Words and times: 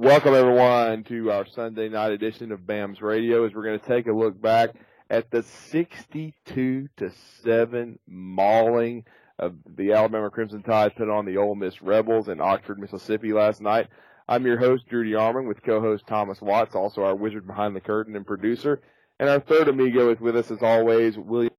Welcome 0.00 0.34
everyone 0.34 1.02
to 1.08 1.32
our 1.32 1.44
Sunday 1.44 1.88
night 1.88 2.12
edition 2.12 2.52
of 2.52 2.60
BAMS 2.60 3.02
Radio 3.02 3.44
as 3.44 3.52
we're 3.52 3.64
going 3.64 3.80
to 3.80 3.84
take 3.84 4.06
a 4.06 4.12
look 4.12 4.40
back 4.40 4.70
at 5.10 5.28
the 5.32 5.42
62 5.42 6.88
to 6.96 7.10
7 7.42 7.98
mauling 8.06 9.04
of 9.40 9.56
the 9.66 9.94
Alabama 9.94 10.30
Crimson 10.30 10.62
Tide 10.62 10.94
put 10.94 11.10
on 11.10 11.26
the 11.26 11.36
Ole 11.36 11.56
Miss 11.56 11.82
Rebels 11.82 12.28
in 12.28 12.40
Oxford, 12.40 12.78
Mississippi 12.78 13.32
last 13.32 13.60
night. 13.60 13.88
I'm 14.28 14.46
your 14.46 14.56
host, 14.56 14.86
Drew 14.86 15.02
DeArmond, 15.02 15.48
with 15.48 15.64
co-host 15.64 16.06
Thomas 16.06 16.40
Watts, 16.40 16.76
also 16.76 17.02
our 17.02 17.16
wizard 17.16 17.48
behind 17.48 17.74
the 17.74 17.80
curtain 17.80 18.14
and 18.14 18.24
producer. 18.24 18.80
And 19.18 19.28
our 19.28 19.40
third 19.40 19.66
amigo 19.66 20.12
is 20.12 20.20
with 20.20 20.36
us 20.36 20.52
as 20.52 20.62
always, 20.62 21.18
William 21.18 21.50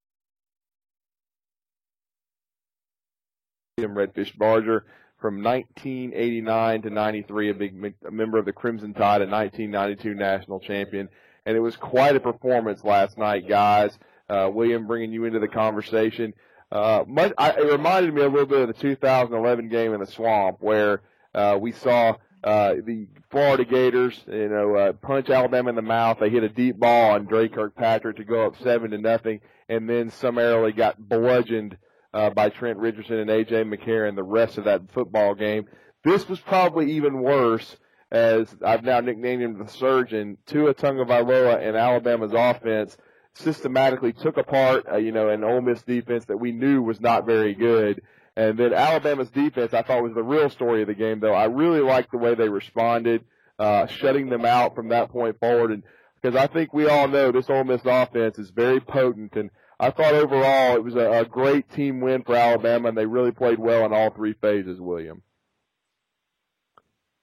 Redfish 3.78 4.38
Barger 4.38 4.86
from 5.20 5.44
1989 5.44 6.82
to 6.84 6.90
93, 6.90 7.50
a 7.50 7.54
big 7.54 7.96
a 8.08 8.12
member 8.12 8.38
of 8.38 8.46
the 8.46 8.54
Crimson 8.54 8.94
Tide, 8.94 9.22
a 9.22 9.28
1992 9.28 10.14
national 10.16 10.60
champion. 10.60 11.10
And 11.46 11.58
it 11.58 11.60
was 11.60 11.76
quite 11.76 12.16
a 12.16 12.20
performance 12.20 12.84
last 12.84 13.18
night, 13.18 13.48
guys. 13.48 13.98
Uh, 14.30 14.50
William 14.54 14.88
bringing 14.88 15.12
you 15.12 15.26
into 15.26 15.40
the 15.40 15.48
conversation. 15.48 16.34
Uh, 16.72 17.04
much, 17.08 17.34
I, 17.38 17.52
it 17.52 17.72
reminded 17.72 18.14
me 18.14 18.22
a 18.22 18.30
little 18.30 18.46
bit 18.46 18.62
of 18.62 18.68
the 18.68 18.74
2011 18.74 19.70
game 19.70 19.94
in 19.94 20.00
the 20.00 20.06
swamp 20.06 20.58
where, 20.60 21.02
uh, 21.34 21.58
we 21.60 21.72
saw, 21.72 22.16
uh, 22.44 22.76
the 22.86 23.08
Florida 23.32 23.66
Gators, 23.66 24.24
you 24.28 24.50
know, 24.50 24.76
uh, 24.76 24.94
punch 24.94 25.30
Alabama 25.30 25.70
in 25.70 25.76
the 25.76 25.82
mouth. 25.82 26.20
They 26.20 26.30
hit 26.30 26.44
a 26.44 26.50
deep 26.50 26.78
ball 26.78 27.12
on 27.12 27.26
Dre 27.26 27.48
Kirkpatrick 27.48 28.18
to 28.18 28.24
go 28.24 28.46
up 28.46 28.62
seven 28.62 28.92
to 28.92 28.98
nothing 28.98 29.42
and 29.68 29.90
then 29.90 30.10
summarily 30.10 30.72
got 30.72 30.98
bludgeoned, 31.00 31.78
uh, 32.14 32.30
by 32.30 32.50
Trent 32.50 32.80
Richardson 32.80 33.18
and 33.18 33.30
AJ 33.30 33.72
McCarron 33.72 34.16
the 34.16 34.24
rest 34.24 34.58
of 34.58 34.66
that 34.66 34.92
football 34.92 35.36
game. 35.36 35.66
This 36.04 36.28
was 36.28 36.40
probably 36.40 36.94
even 36.94 37.22
worse 37.22 37.78
as 38.12 38.48
I've 38.66 38.84
now 38.84 39.00
nicknamed 39.02 39.44
him 39.44 39.60
the 39.60 39.68
surgeon. 39.68 40.38
Tua 40.46 40.74
Tagovailoa 40.74 41.66
and 41.66 41.76
Alabama's 41.76 42.34
offense 42.34 42.98
systematically 43.36 44.14
took 44.14 44.38
apart, 44.38 44.86
uh, 44.92 44.98
you 44.98 45.12
know, 45.12 45.30
an 45.30 45.44
Ole 45.44 45.62
Miss 45.62 45.82
defense 45.84 46.26
that 46.26 46.38
we 46.38 46.52
knew 46.52 46.82
was 46.82 47.00
not 47.00 47.26
very 47.26 47.54
good. 47.54 48.02
And 48.36 48.58
then 48.58 48.74
Alabama's 48.74 49.30
defense, 49.30 49.74
I 49.74 49.82
thought 49.82 50.02
was 50.04 50.14
the 50.14 50.24
real 50.24 50.50
story 50.50 50.82
of 50.82 50.88
the 50.88 50.94
game, 50.94 51.20
though. 51.20 51.34
I 51.34 51.46
really 51.46 51.82
liked 51.82 52.12
the 52.12 52.18
way 52.18 52.36
they 52.36 52.50
responded, 52.50 53.26
uh, 53.60 53.88
shutting 53.88 54.30
them 54.30 54.46
out 54.46 54.76
from 54.76 54.90
that 54.90 55.10
point 55.10 55.40
forward. 55.40 55.72
And 55.72 55.84
because 56.22 56.36
I 56.36 56.48
think 56.48 56.74
we 56.74 56.88
all 56.88 57.08
know 57.08 57.32
this 57.32 57.50
Ole 57.50 57.64
Miss 57.64 57.82
offense 57.86 58.40
is 58.40 58.50
very 58.50 58.80
potent. 58.80 59.36
And 59.36 59.52
I 59.80 59.92
thought 59.92 60.14
overall 60.14 60.76
it 60.76 60.84
was 60.84 60.96
a, 60.96 61.22
a 61.22 61.26
great 61.26 61.72
team 61.72 62.02
win 62.02 62.24
for 62.24 62.36
Alabama, 62.36 62.90
and 62.90 62.98
they 62.98 63.06
really 63.06 63.32
played 63.32 63.60
well 63.60 63.86
in 63.86 63.94
all 63.94 64.10
three 64.10 64.34
phases. 64.34 64.82
William. 64.82 65.22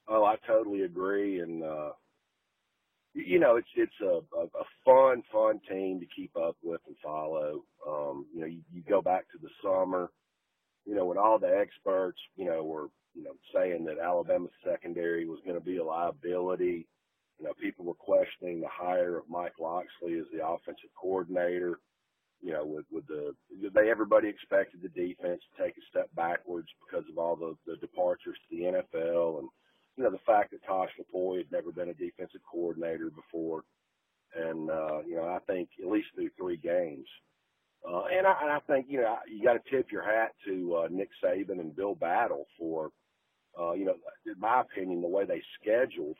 Oh, 0.07 0.23
I 0.23 0.37
totally 0.47 0.81
agree, 0.81 1.41
and 1.41 1.63
uh, 1.63 1.91
you 3.13 3.39
know 3.39 3.57
it's 3.57 3.67
it's 3.75 3.99
a, 4.01 4.21
a, 4.37 4.45
a 4.45 4.65
fun 4.83 5.21
fun 5.31 5.59
team 5.69 5.99
to 5.99 6.07
keep 6.15 6.35
up 6.35 6.55
with 6.63 6.81
and 6.87 6.95
follow. 7.03 7.63
Um, 7.87 8.25
you 8.33 8.41
know, 8.41 8.47
you, 8.47 8.61
you 8.73 8.81
go 8.89 9.01
back 9.01 9.29
to 9.31 9.37
the 9.41 9.49
summer, 9.63 10.09
you 10.85 10.95
know, 10.95 11.05
when 11.05 11.17
all 11.17 11.37
the 11.37 11.55
experts, 11.55 12.19
you 12.37 12.45
know, 12.45 12.63
were 12.63 12.87
you 13.13 13.23
know 13.23 13.33
saying 13.53 13.85
that 13.85 13.99
Alabama's 14.03 14.51
secondary 14.65 15.27
was 15.27 15.39
going 15.45 15.59
to 15.59 15.63
be 15.63 15.77
a 15.77 15.83
liability. 15.83 16.87
You 17.37 17.45
know, 17.45 17.53
people 17.61 17.85
were 17.85 17.93
questioning 17.93 18.61
the 18.61 18.67
hire 18.71 19.17
of 19.17 19.29
Mike 19.29 19.59
Locksley 19.59 20.17
as 20.17 20.25
the 20.33 20.43
offensive 20.43 20.89
coordinator 20.99 21.79
you 22.47 22.53
know, 22.53 22.63
with, 22.63 22.85
with 22.89 23.05
the, 23.07 23.35
they, 23.75 23.89
everybody 23.91 24.29
expected 24.29 24.81
the 24.81 24.87
defense 24.87 25.41
to 25.43 25.63
take 25.63 25.75
a 25.75 25.81
step 25.89 26.09
backwards 26.15 26.69
because 26.79 27.03
of 27.11 27.17
all 27.17 27.35
the, 27.35 27.57
the 27.67 27.75
departures 27.75 28.37
to 28.49 28.55
the 28.55 28.63
NFL 28.63 29.39
and, 29.39 29.49
you 29.97 30.05
know, 30.05 30.11
the 30.11 30.25
fact 30.25 30.51
that 30.51 30.65
Tosh 30.65 30.87
Lupoi 30.97 31.39
had 31.39 31.51
never 31.51 31.73
been 31.73 31.89
a 31.89 31.93
defensive 31.93 32.39
coordinator 32.49 33.09
before. 33.09 33.63
And, 34.33 34.71
uh, 34.71 35.01
you 35.05 35.17
know, 35.17 35.25
I 35.25 35.39
think 35.45 35.67
at 35.83 35.91
least 35.91 36.07
through 36.15 36.29
three 36.39 36.55
games. 36.55 37.05
Uh, 37.85 38.03
and 38.17 38.25
I, 38.25 38.35
and 38.41 38.51
I 38.51 38.59
think, 38.65 38.85
you 38.87 39.01
know, 39.01 39.17
you 39.29 39.43
got 39.43 39.61
to 39.61 39.69
tip 39.69 39.91
your 39.91 40.03
hat 40.03 40.31
to, 40.45 40.83
uh, 40.83 40.87
Nick 40.89 41.09
Saban 41.21 41.59
and 41.59 41.75
Bill 41.75 41.95
Battle 41.95 42.45
for, 42.57 42.91
uh, 43.59 43.73
you 43.73 43.83
know, 43.83 43.95
in 44.25 44.39
my 44.39 44.61
opinion, 44.61 45.01
the 45.01 45.07
way 45.09 45.25
they 45.25 45.41
scheduled, 45.61 46.15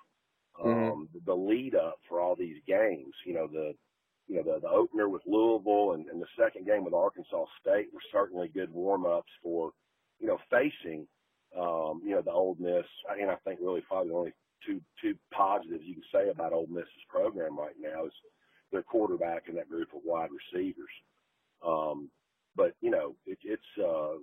mm-hmm. 0.60 0.70
um, 0.70 1.08
mm-hmm. 1.08 1.20
the 1.26 1.34
lead 1.34 1.74
up 1.74 2.00
for 2.10 2.20
all 2.20 2.36
these 2.36 2.58
games, 2.68 3.14
you 3.26 3.34
know, 3.34 3.48
the, 3.48 3.74
you 4.28 4.36
know, 4.36 4.44
the, 4.44 4.60
the 4.62 4.70
opener 4.70 5.08
with 5.10 5.22
Louisville 5.26 5.94
and, 5.94 6.08
and 6.08 6.22
the 6.22 6.28
second 6.38 6.66
game 6.66 6.84
with 6.84 6.94
Arkansas 6.94 7.46
State 7.62 7.88
were 7.94 8.02
certainly 8.12 8.50
good 8.50 8.72
warm 8.74 9.06
ups 9.06 9.32
for, 9.42 9.72
you 10.20 10.28
know, 10.28 10.38
facing, 10.52 11.08
um, 11.58 12.02
you 12.04 12.12
know, 12.12 12.22
the 12.22 12.32
Ole 12.32 12.58
Miss. 12.60 12.86
And 13.10 13.32
I 13.32 13.36
think 13.46 13.60
really 13.62 13.82
probably 13.82 14.10
the 14.10 14.16
only 14.16 14.34
two, 14.66 14.82
two 15.02 15.16
positives 15.34 15.84
you 15.86 15.96
can 15.96 16.04
say 16.14 16.30
about 16.30 16.52
Ole 16.52 16.68
Miss's 16.68 17.08
program 17.10 17.58
right 17.58 17.76
now 17.80 18.06
is 18.06 18.12
their 18.72 18.84
quarterback 18.84 19.44
and 19.48 19.58
that 19.58 19.70
group 19.70 19.90
of 19.96 20.02
wide 20.04 20.30
receivers. 20.32 20.92
Um, 21.66 22.10
but 22.56 22.74
you 22.82 22.92
know, 22.92 23.16
it, 23.26 23.38
it's, 23.44 23.64
uh, 23.82 24.18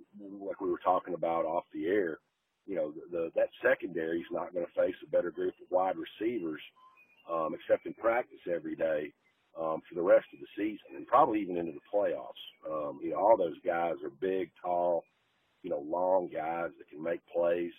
like 0.45 0.61
we 0.61 0.69
were 0.69 0.79
talking 0.83 1.15
about 1.15 1.45
off 1.45 1.63
the 1.73 1.87
air, 1.87 2.19
you 2.67 2.75
know, 2.75 2.91
the, 2.91 3.17
the 3.17 3.31
that 3.35 3.49
secondary 3.63 4.19
is 4.19 4.27
not 4.31 4.53
going 4.53 4.65
to 4.65 4.81
face 4.81 4.95
a 5.03 5.09
better 5.09 5.31
group 5.31 5.53
of 5.61 5.71
wide 5.71 5.95
receivers, 5.97 6.61
um, 7.31 7.55
except 7.55 7.87
in 7.87 7.93
practice 7.95 8.39
every 8.53 8.75
day 8.75 9.11
um, 9.59 9.81
for 9.87 9.95
the 9.95 10.01
rest 10.01 10.25
of 10.33 10.39
the 10.39 10.47
season 10.57 10.95
and 10.95 11.07
probably 11.07 11.41
even 11.41 11.57
into 11.57 11.71
the 11.71 11.79
playoffs. 11.93 12.43
Um, 12.69 12.99
you 13.01 13.11
know, 13.11 13.17
all 13.17 13.37
those 13.37 13.59
guys 13.65 13.95
are 14.03 14.09
big, 14.19 14.51
tall, 14.61 15.03
you 15.63 15.69
know, 15.69 15.79
long 15.79 16.29
guys 16.33 16.71
that 16.77 16.89
can 16.89 17.01
make 17.01 17.21
plays. 17.33 17.71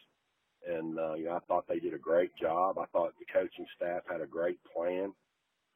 And, 0.66 0.98
uh, 0.98 1.14
you 1.14 1.26
know, 1.26 1.36
I 1.36 1.40
thought 1.46 1.66
they 1.68 1.78
did 1.78 1.94
a 1.94 1.98
great 1.98 2.34
job. 2.40 2.78
I 2.78 2.86
thought 2.86 3.12
the 3.18 3.26
coaching 3.32 3.66
staff 3.76 4.02
had 4.10 4.20
a 4.20 4.26
great 4.26 4.58
plan. 4.74 5.12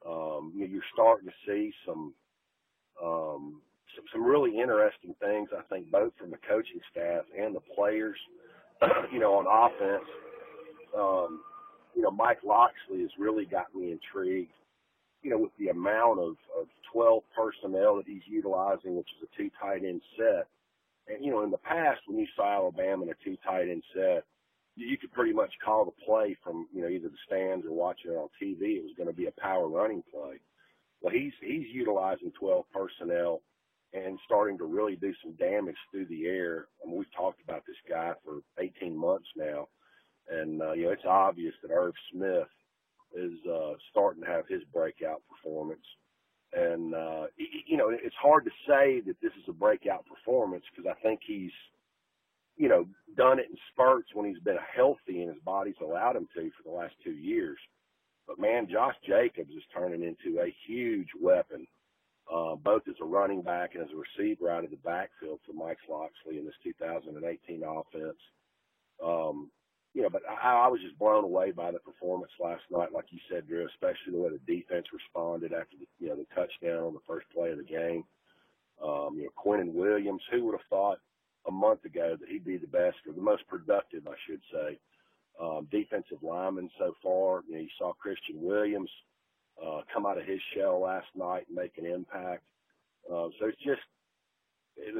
Um, 0.06 0.53
you 0.55 0.61
know, 0.61 0.72
you're 0.72 0.83
starting 0.93 1.28
to 1.28 1.34
see 1.47 1.72
some, 1.87 2.15
um, 3.03 3.61
some, 3.94 4.05
some 4.12 4.25
really 4.25 4.59
interesting 4.59 5.15
things, 5.21 5.50
I 5.56 5.62
think, 5.72 5.91
both 5.91 6.12
from 6.19 6.31
the 6.31 6.38
coaching 6.49 6.81
staff 6.91 7.25
and 7.38 7.55
the 7.55 7.61
players, 7.77 8.17
you 9.12 9.21
know, 9.21 9.34
on 9.34 9.47
offense. 9.47 10.09
Um, 10.97 11.43
you 11.94 12.03
know, 12.03 12.11
Mike 12.11 12.41
Locksley 12.44 13.03
has 13.03 13.11
really 13.19 13.44
got 13.44 13.75
me 13.75 13.93
intrigued 13.93 14.53
you 15.22 15.31
know, 15.31 15.38
with 15.38 15.56
the 15.58 15.69
amount 15.69 16.19
of, 16.20 16.36
of 16.58 16.66
12 16.92 17.22
personnel 17.36 17.97
that 17.97 18.06
he's 18.06 18.26
utilizing, 18.26 18.97
which 18.97 19.08
is 19.19 19.28
a 19.28 19.36
two 19.36 19.50
tight 19.60 19.84
end 19.84 20.03
set. 20.16 20.47
And, 21.08 21.25
you 21.25 21.31
know, 21.31 21.42
in 21.42 21.50
the 21.50 21.58
past, 21.58 22.00
when 22.06 22.19
you 22.19 22.26
saw 22.36 22.54
Alabama 22.54 23.04
in 23.04 23.10
a 23.10 23.25
two 23.25 23.36
tight 23.44 23.69
end 23.69 23.82
set, 23.94 24.25
you 24.76 24.97
could 24.97 25.12
pretty 25.12 25.32
much 25.32 25.53
call 25.64 25.84
the 25.84 26.04
play 26.04 26.36
from, 26.42 26.66
you 26.72 26.82
know, 26.82 26.88
either 26.88 27.08
the 27.08 27.16
stands 27.26 27.66
or 27.66 27.72
watching 27.72 28.12
it 28.12 28.16
on 28.16 28.28
TV. 28.41 28.78
It 28.78 28.84
was 28.84 28.94
going 28.97 29.08
to 29.08 29.14
be 29.14 29.26
a 29.26 29.41
power 29.41 29.69
running 29.69 30.03
play. 30.12 30.41
Well, 31.03 31.12
he's, 31.12 31.32
he's 31.41 31.66
utilizing 31.72 32.32
12 32.38 32.64
personnel 32.72 33.42
and 33.92 34.19
starting 34.25 34.56
to 34.58 34.64
really 34.64 34.97
do 34.97 35.12
some 35.22 35.32
damage 35.32 35.76
through 35.91 36.06
the 36.06 36.26
air. 36.26 36.66
I 36.82 36.87
mean, 36.87 36.97
we've 36.97 37.16
talked 37.16 37.42
about 37.42 37.64
this 37.66 37.76
guy 37.88 38.12
for 38.25 38.41
18 38.58 38.97
months 38.97 39.26
now. 39.37 39.69
And, 40.31 40.62
uh, 40.62 40.72
you 40.72 40.84
know, 40.84 40.92
it's 40.92 41.04
obvious 41.06 41.54
that 41.62 41.72
Irv 41.72 41.94
Smith 42.12 42.47
is 43.15 43.32
uh, 43.50 43.72
starting 43.91 44.22
to 44.22 44.28
have 44.28 44.47
his 44.48 44.62
breakout 44.72 45.22
performance. 45.28 45.84
And, 46.53 46.94
uh, 46.94 47.26
you 47.37 47.76
know, 47.76 47.91
it's 47.91 48.16
hard 48.21 48.44
to 48.44 48.50
say 48.66 49.00
that 49.06 49.21
this 49.22 49.32
is 49.38 49.48
a 49.48 49.53
breakout 49.53 50.04
performance 50.06 50.65
because 50.71 50.91
I 50.91 51.00
think 51.00 51.20
he's, 51.25 51.53
you 52.56 52.69
know, 52.69 52.87
done 53.16 53.38
it 53.38 53.47
in 53.50 53.56
spurts 53.72 54.09
when 54.15 54.26
he's 54.26 54.43
been 54.43 54.59
healthy 54.75 55.22
and 55.22 55.32
his 55.32 55.43
body's 55.44 55.81
allowed 55.81 56.16
him 56.16 56.26
to 56.34 56.50
for 56.50 56.69
the 56.69 56.76
last 56.76 56.94
two 57.04 57.12
years. 57.12 57.59
But 58.26 58.41
man, 58.41 58.69
Josh 58.70 58.97
Jacobs 59.06 59.50
is 59.50 59.62
turning 59.72 60.03
into 60.03 60.41
a 60.41 60.54
huge 60.66 61.09
weapon, 61.20 61.66
uh, 62.32 62.56
both 62.56 62.82
as 62.88 62.97
a 63.00 63.04
running 63.04 63.43
back 63.43 63.75
and 63.75 63.84
as 63.84 63.91
a 63.93 64.22
receiver 64.22 64.50
out 64.50 64.65
of 64.65 64.70
the 64.70 64.76
backfield 64.76 65.41
for 65.47 65.53
Mike 65.53 65.78
Locksley 65.88 66.38
in 66.38 66.44
this 66.44 66.54
2018 66.65 67.62
offense. 67.65 68.19
Um, 69.04 69.50
you 69.95 70.03
know, 70.03 70.11
but 70.11 70.23
I, 70.28 70.67
I 70.67 70.69
was 70.69 70.81
just 70.81 70.99
blown 70.99 71.25
away 71.25 71.51
by 71.51 71.71
the 71.71 71.78
performance 71.81 72.31
last 72.38 72.62
night, 72.70 72.93
like 72.93 73.06
you 73.11 73.19
said, 73.31 73.49
Drew, 73.49 73.67
especially 73.67 74.12
the 74.12 74.19
way 74.19 74.31
the 74.31 74.53
defense 74.53 74.87
responded 74.93 75.53
after 75.53 75.76
the, 75.79 75.87
you 75.99 76.09
know, 76.09 76.17
the 76.17 76.26
touchdown 76.35 76.85
on 76.85 76.94
the 76.94 77.06
first 77.06 77.26
play 77.35 77.50
of 77.50 77.59
the 77.59 77.64
game. 77.64 78.05
Um, 78.82 79.17
you 79.17 79.25
know, 79.25 79.31
Quinnen 79.37 79.73
Williams, 79.73 80.23
who 80.31 80.44
would 80.44 80.55
have 80.55 80.70
thought 80.70 80.99
a 81.49 81.50
month 81.50 81.85
ago 81.85 82.17
that 82.19 82.29
he'd 82.29 82.44
be 82.44 82.56
the 82.56 82.67
best 82.67 82.97
or 83.06 83.12
the 83.14 83.20
most 83.20 83.47
productive, 83.49 84.06
I 84.06 84.14
should 84.26 84.41
say, 84.53 84.79
um, 85.41 85.67
defensive 85.70 86.23
lineman 86.23 86.70
so 86.79 86.94
far. 87.03 87.43
You 87.49 87.55
know, 87.55 87.61
you 87.61 87.69
saw 87.79 87.93
Christian 87.94 88.41
Williams 88.41 88.91
uh, 89.64 89.81
come 89.93 90.06
out 90.06 90.19
of 90.19 90.25
his 90.25 90.41
shell 90.55 90.81
last 90.81 91.09
night 91.14 91.47
and 91.49 91.56
make 91.56 91.76
an 91.79 91.87
impact. 91.87 92.43
Uh, 93.11 93.29
so 93.38 93.47
it's 93.47 93.62
just 93.64 93.81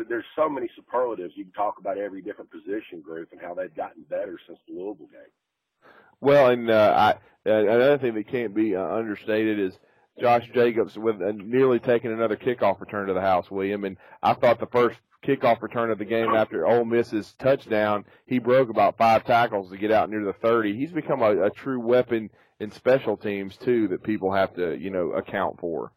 there's 0.09 0.25
so 0.37 0.49
many 0.49 0.69
superlatives. 0.77 1.35
You 1.37 1.45
can 1.45 1.53
talk 1.53 1.79
about 1.79 1.99
every 1.99 2.23
different 2.23 2.51
position 2.51 3.01
group 3.03 3.31
and 3.33 3.41
how 3.41 3.55
they've 3.55 3.75
gotten 3.75 4.03
better 4.09 4.39
since 4.47 4.59
the 4.69 4.75
Louisville 4.75 5.07
game. 5.07 5.91
Well, 6.21 6.51
and 6.51 6.71
uh, 6.71 7.15
I, 7.47 7.51
another 7.51 7.99
thing 7.99 8.15
that 8.15 8.29
can't 8.29 8.55
be 8.55 8.77
uh, 8.77 8.85
understated 8.85 9.59
is 9.59 9.79
Josh 10.21 10.49
Jacobs 10.55 10.99
with 10.99 11.23
uh, 11.23 11.33
nearly 11.35 11.79
taking 11.79 12.13
another 12.13 12.37
kickoff 12.37 12.81
return 12.81 13.09
to 13.09 13.15
the 13.15 13.21
house, 13.21 13.51
William. 13.51 13.85
And 13.85 13.97
I 14.23 14.35
thought 14.35 14.61
the 14.61 14.67
first 14.67 14.99
kickoff 15.25 15.63
return 15.63 15.91
of 15.91 15.99
the 15.99 16.05
game 16.05 16.35
after 16.35 16.67
Ole 16.67 16.85
Miss's 16.85 17.35
touchdown, 17.39 18.05
he 18.27 18.39
broke 18.39 18.69
about 18.69 18.99
five 18.99 19.25
tackles 19.25 19.71
to 19.71 19.79
get 19.79 19.93
out 19.93 20.11
near 20.11 20.25
the 20.25 20.35
30. 20.35 20.77
He's 20.77 20.93
become 20.93 21.23
a, 21.23 21.47
a 21.47 21.51
true 21.51 21.81
weapon 21.81 22.31
in 22.59 22.71
special 22.71 23.17
teams 23.17 23.57
too 23.57 23.89
that 23.89 24.03
people 24.03 24.33
have 24.33 24.55
to, 24.57 24.77
you 24.77 24.91
know, 24.91 25.13
account 25.13 25.59
for. 25.61 25.93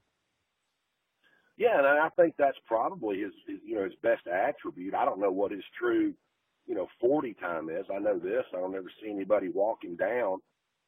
Yeah, 1.57 1.77
and 1.77 1.87
I 1.87 2.09
think 2.09 2.35
that's 2.37 2.57
probably 2.65 3.21
his, 3.21 3.31
his 3.47 3.59
you 3.65 3.75
know 3.75 3.83
his 3.83 3.95
best 4.01 4.27
attribute. 4.27 4.95
I 4.95 5.05
don't 5.05 5.19
know 5.19 5.31
what 5.31 5.51
his 5.51 5.63
true 5.77 6.13
you 6.65 6.75
know 6.75 6.87
40 6.99 7.33
time 7.35 7.69
is. 7.69 7.85
I 7.93 7.99
know 7.99 8.17
this. 8.17 8.45
I 8.53 8.57
don't 8.57 8.75
ever 8.75 8.91
see 9.01 9.09
anybody 9.09 9.49
walk 9.49 9.83
him 9.83 9.95
down, 9.95 10.39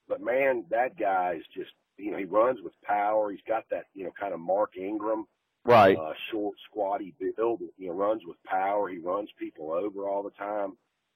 but 0.08 0.22
man, 0.22 0.66
that 0.72 0.98
guy 0.98 1.36
is 1.38 1.46
just 1.56 1.72
you 1.98 2.12
know 2.12 2.18
he 2.18 2.26
runs 2.26 2.60
with 2.64 2.74
power. 2.84 3.32
He's 3.32 3.42
got 3.48 3.66
that 3.70 3.86
you 3.94 4.06
know 4.06 4.12
kind 4.20 4.34
of 4.34 4.40
Mark 4.40 4.78
Ingram 4.78 5.26
right 5.66 5.98
uh, 5.98 6.14
short 6.32 6.56
squatty 6.70 7.14
build. 7.20 7.62
You 7.78 7.88
know 7.88 7.94
runs 7.94 8.24
with 8.26 8.38
power. 8.44 8.90
He 8.90 8.98
runs 8.98 9.30
people 9.38 9.72
over 9.72 10.10
all 10.10 10.24
the 10.24 10.32
time, 10.32 10.74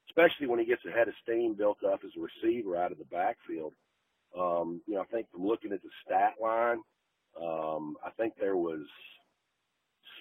especially 0.09 0.45
when 0.45 0.59
he 0.59 0.65
gets 0.65 0.85
a 0.85 0.91
head 0.91 1.07
of 1.07 1.15
steam 1.23 1.55
built 1.55 1.83
up 1.83 2.01
as 2.05 2.11
a 2.15 2.21
receiver 2.21 2.77
out 2.77 2.91
of 2.91 2.99
the 2.99 3.05
backfield. 3.05 3.73
Um, 4.37 4.79
you 4.85 4.93
know 4.93 5.01
I 5.01 5.05
think 5.05 5.25
from 5.31 5.47
looking 5.47 5.73
at 5.73 5.81
the 5.81 5.89
stat 6.05 6.35
line, 6.39 6.81
um, 7.41 7.97
I 8.05 8.11
think 8.11 8.33
there 8.39 8.57
was 8.57 8.81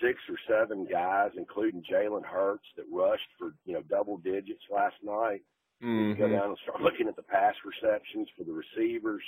six 0.02 0.18
or 0.28 0.38
seven 0.48 0.86
guys, 0.90 1.30
including 1.36 1.82
Jalen 1.90 2.24
Hurts, 2.24 2.66
that 2.76 2.84
rushed 2.92 3.28
for 3.38 3.52
you 3.64 3.74
know 3.74 3.82
double 3.88 4.18
digits 4.18 4.62
last 4.70 4.96
night. 5.02 5.42
Mm-hmm. 5.82 6.20
Go 6.20 6.28
down 6.28 6.50
and 6.50 6.58
start 6.62 6.80
looking 6.80 7.08
at 7.08 7.16
the 7.16 7.22
pass 7.22 7.54
receptions 7.64 8.28
for 8.36 8.44
the 8.44 8.52
receivers. 8.52 9.22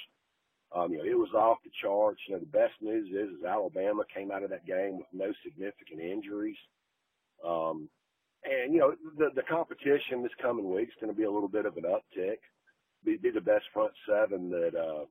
Um, 0.74 0.92
you 0.92 0.98
know, 0.98 1.04
it 1.04 1.18
was 1.18 1.32
off 1.34 1.58
the 1.64 1.70
charts. 1.82 2.20
You 2.28 2.34
know, 2.34 2.40
the 2.40 2.46
best 2.46 2.74
news 2.80 3.08
is, 3.08 3.38
is 3.38 3.44
Alabama 3.44 4.02
came 4.14 4.30
out 4.30 4.42
of 4.42 4.50
that 4.50 4.66
game 4.66 4.98
with 4.98 5.06
no 5.12 5.32
significant 5.44 6.00
injuries. 6.00 6.58
Um, 7.46 7.88
and 8.44 8.72
you 8.72 8.80
know, 8.80 8.94
the 9.18 9.30
the 9.34 9.42
competition 9.42 10.22
this 10.22 10.32
coming 10.40 10.72
week 10.72 10.88
is 10.88 10.94
going 11.00 11.12
to 11.12 11.16
be 11.16 11.24
a 11.24 11.30
little 11.30 11.48
bit 11.48 11.66
of 11.66 11.76
an 11.76 11.84
uptick. 11.84 12.38
Be, 13.04 13.16
be 13.16 13.30
the 13.30 13.40
best 13.40 13.64
front 13.72 13.92
seven 14.08 14.50
that 14.50 14.74
uh, 14.74 15.04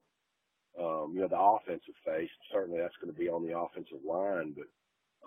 um, 0.81 1.13
you 1.13 1.21
know 1.21 1.27
the 1.27 1.39
offensive 1.39 1.95
face. 2.05 2.29
Certainly, 2.51 2.79
that's 2.79 2.95
going 3.01 3.13
to 3.13 3.19
be 3.19 3.29
on 3.29 3.45
the 3.45 3.57
offensive 3.57 4.03
line, 4.07 4.53
but 4.55 4.67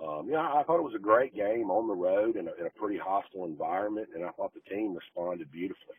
um, 0.01 0.29
yeah, 0.29 0.41
I 0.41 0.63
thought 0.65 0.79
it 0.79 0.85
was 0.85 0.95
a 0.95 1.01
great 1.01 1.35
game 1.35 1.71
on 1.71 1.87
the 1.87 1.95
road 1.95 2.37
in 2.37 2.49
a, 2.49 2.53
in 2.59 2.67
a 2.67 2.71
pretty 2.71 2.99
hostile 2.99 3.45
environment, 3.45 4.09
and 4.15 4.25
I 4.25 4.31
thought 4.31 4.53
the 4.55 4.75
team 4.75 4.95
responded 4.95 5.51
beautifully. 5.51 5.97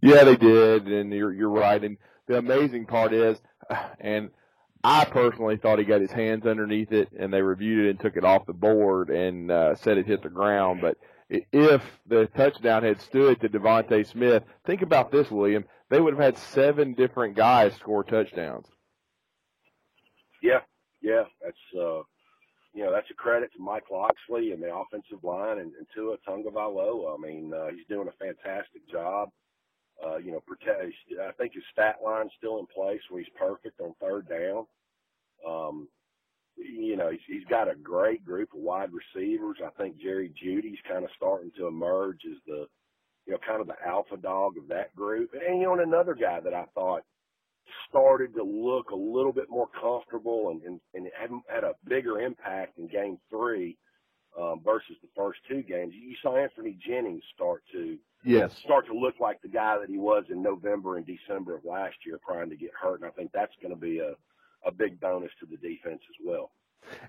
Yeah, 0.00 0.24
they 0.24 0.36
did, 0.36 0.86
and 0.88 1.12
you're 1.12 1.32
you're 1.32 1.50
right. 1.50 1.82
And 1.82 1.96
the 2.26 2.38
amazing 2.38 2.86
part 2.86 3.12
is, 3.12 3.40
and 4.00 4.30
I 4.82 5.04
personally 5.04 5.56
thought 5.56 5.78
he 5.78 5.84
got 5.84 6.00
his 6.00 6.10
hands 6.10 6.46
underneath 6.46 6.92
it, 6.92 7.08
and 7.18 7.32
they 7.32 7.40
reviewed 7.40 7.86
it 7.86 7.90
and 7.90 8.00
took 8.00 8.16
it 8.16 8.24
off 8.24 8.46
the 8.46 8.52
board 8.52 9.10
and 9.10 9.50
uh, 9.50 9.74
said 9.76 9.96
it 9.96 10.06
hit 10.06 10.22
the 10.22 10.28
ground. 10.28 10.80
But 10.80 10.98
if 11.30 11.82
the 12.06 12.26
touchdown 12.36 12.82
had 12.82 13.00
stood 13.00 13.40
to 13.40 13.48
DeVonta 13.48 14.06
Smith, 14.06 14.42
think 14.66 14.82
about 14.82 15.10
this, 15.10 15.30
William. 15.30 15.64
They 15.88 16.00
would 16.00 16.14
have 16.14 16.22
had 16.22 16.38
seven 16.38 16.94
different 16.94 17.36
guys 17.36 17.74
score 17.76 18.04
touchdowns. 18.04 18.66
Yeah, 20.42 20.60
yeah, 21.00 21.24
that's 21.42 21.56
uh, 21.80 22.02
you 22.74 22.84
know, 22.84 22.92
that's 22.92 23.10
a 23.10 23.14
credit 23.14 23.52
to 23.52 23.62
Mike 23.62 23.84
Locksley 23.90 24.50
and 24.50 24.60
the 24.60 24.74
offensive 24.74 25.22
line 25.22 25.58
and, 25.58 25.72
and 25.78 25.86
Tua 25.94 26.16
Tagovailoa. 26.28 27.16
I 27.16 27.20
mean, 27.20 27.54
uh, 27.54 27.68
he's 27.68 27.86
doing 27.88 28.08
a 28.08 28.24
fantastic 28.24 28.88
job. 28.90 29.30
Uh, 30.04 30.16
you 30.16 30.32
know, 30.32 30.40
protect, 30.40 30.92
I 31.22 31.30
think 31.38 31.54
his 31.54 31.62
stat 31.72 31.98
line's 32.04 32.32
still 32.36 32.58
in 32.58 32.66
place 32.66 33.00
where 33.08 33.22
he's 33.22 33.32
perfect 33.38 33.80
on 33.80 33.94
third 34.00 34.28
down. 34.28 34.66
Um, 35.48 35.88
you 36.56 36.96
know, 36.96 37.10
he's, 37.10 37.20
he's 37.28 37.44
got 37.48 37.70
a 37.70 37.76
great 37.76 38.24
group 38.24 38.52
of 38.54 38.60
wide 38.60 38.90
receivers. 38.92 39.58
I 39.64 39.70
think 39.80 40.00
Jerry 40.00 40.32
Jeudy's 40.42 40.78
kind 40.88 41.04
of 41.04 41.10
starting 41.16 41.52
to 41.56 41.68
emerge 41.68 42.22
as 42.28 42.38
the, 42.44 42.66
you 43.26 43.32
know, 43.32 43.38
kind 43.46 43.60
of 43.60 43.68
the 43.68 43.76
alpha 43.86 44.16
dog 44.16 44.58
of 44.58 44.66
that 44.68 44.94
group. 44.96 45.30
And, 45.32 45.58
you 45.58 45.66
know, 45.66 45.74
and 45.74 45.82
another 45.82 46.14
guy 46.14 46.40
that 46.40 46.54
I 46.54 46.64
thought 46.74 47.02
started 47.88 48.34
to 48.34 48.42
look 48.42 48.90
a 48.90 48.96
little 48.96 49.32
bit 49.32 49.48
more 49.48 49.68
comfortable 49.80 50.50
and, 50.50 50.62
and, 50.62 50.80
and 50.94 51.08
had, 51.18 51.30
had 51.48 51.64
a 51.64 51.74
bigger 51.88 52.20
impact 52.20 52.78
in 52.78 52.88
game 52.88 53.18
three 53.30 53.76
um, 54.40 54.60
versus 54.64 54.96
the 55.02 55.08
first 55.16 55.38
two 55.48 55.62
games. 55.62 55.94
You 55.94 56.14
saw 56.22 56.34
Anfernee 56.34 56.78
Jennings 56.80 57.22
start 57.34 57.62
to 57.72 57.96
yes. 58.24 58.52
start 58.64 58.86
to 58.86 58.94
look 58.94 59.14
like 59.20 59.40
the 59.42 59.48
guy 59.48 59.78
that 59.78 59.88
he 59.88 59.98
was 59.98 60.24
in 60.30 60.42
November 60.42 60.96
and 60.96 61.06
December 61.06 61.56
of 61.56 61.64
last 61.64 61.96
year, 62.04 62.18
trying 62.26 62.50
to 62.50 62.56
get 62.56 62.70
hurt. 62.80 63.00
And 63.00 63.08
I 63.08 63.12
think 63.12 63.30
that's 63.32 63.52
going 63.62 63.74
to 63.74 63.80
be 63.80 64.00
a, 64.00 64.14
a 64.66 64.72
big 64.72 65.00
bonus 65.00 65.30
to 65.40 65.46
the 65.46 65.56
defense 65.56 66.00
as 66.08 66.26
well. 66.26 66.50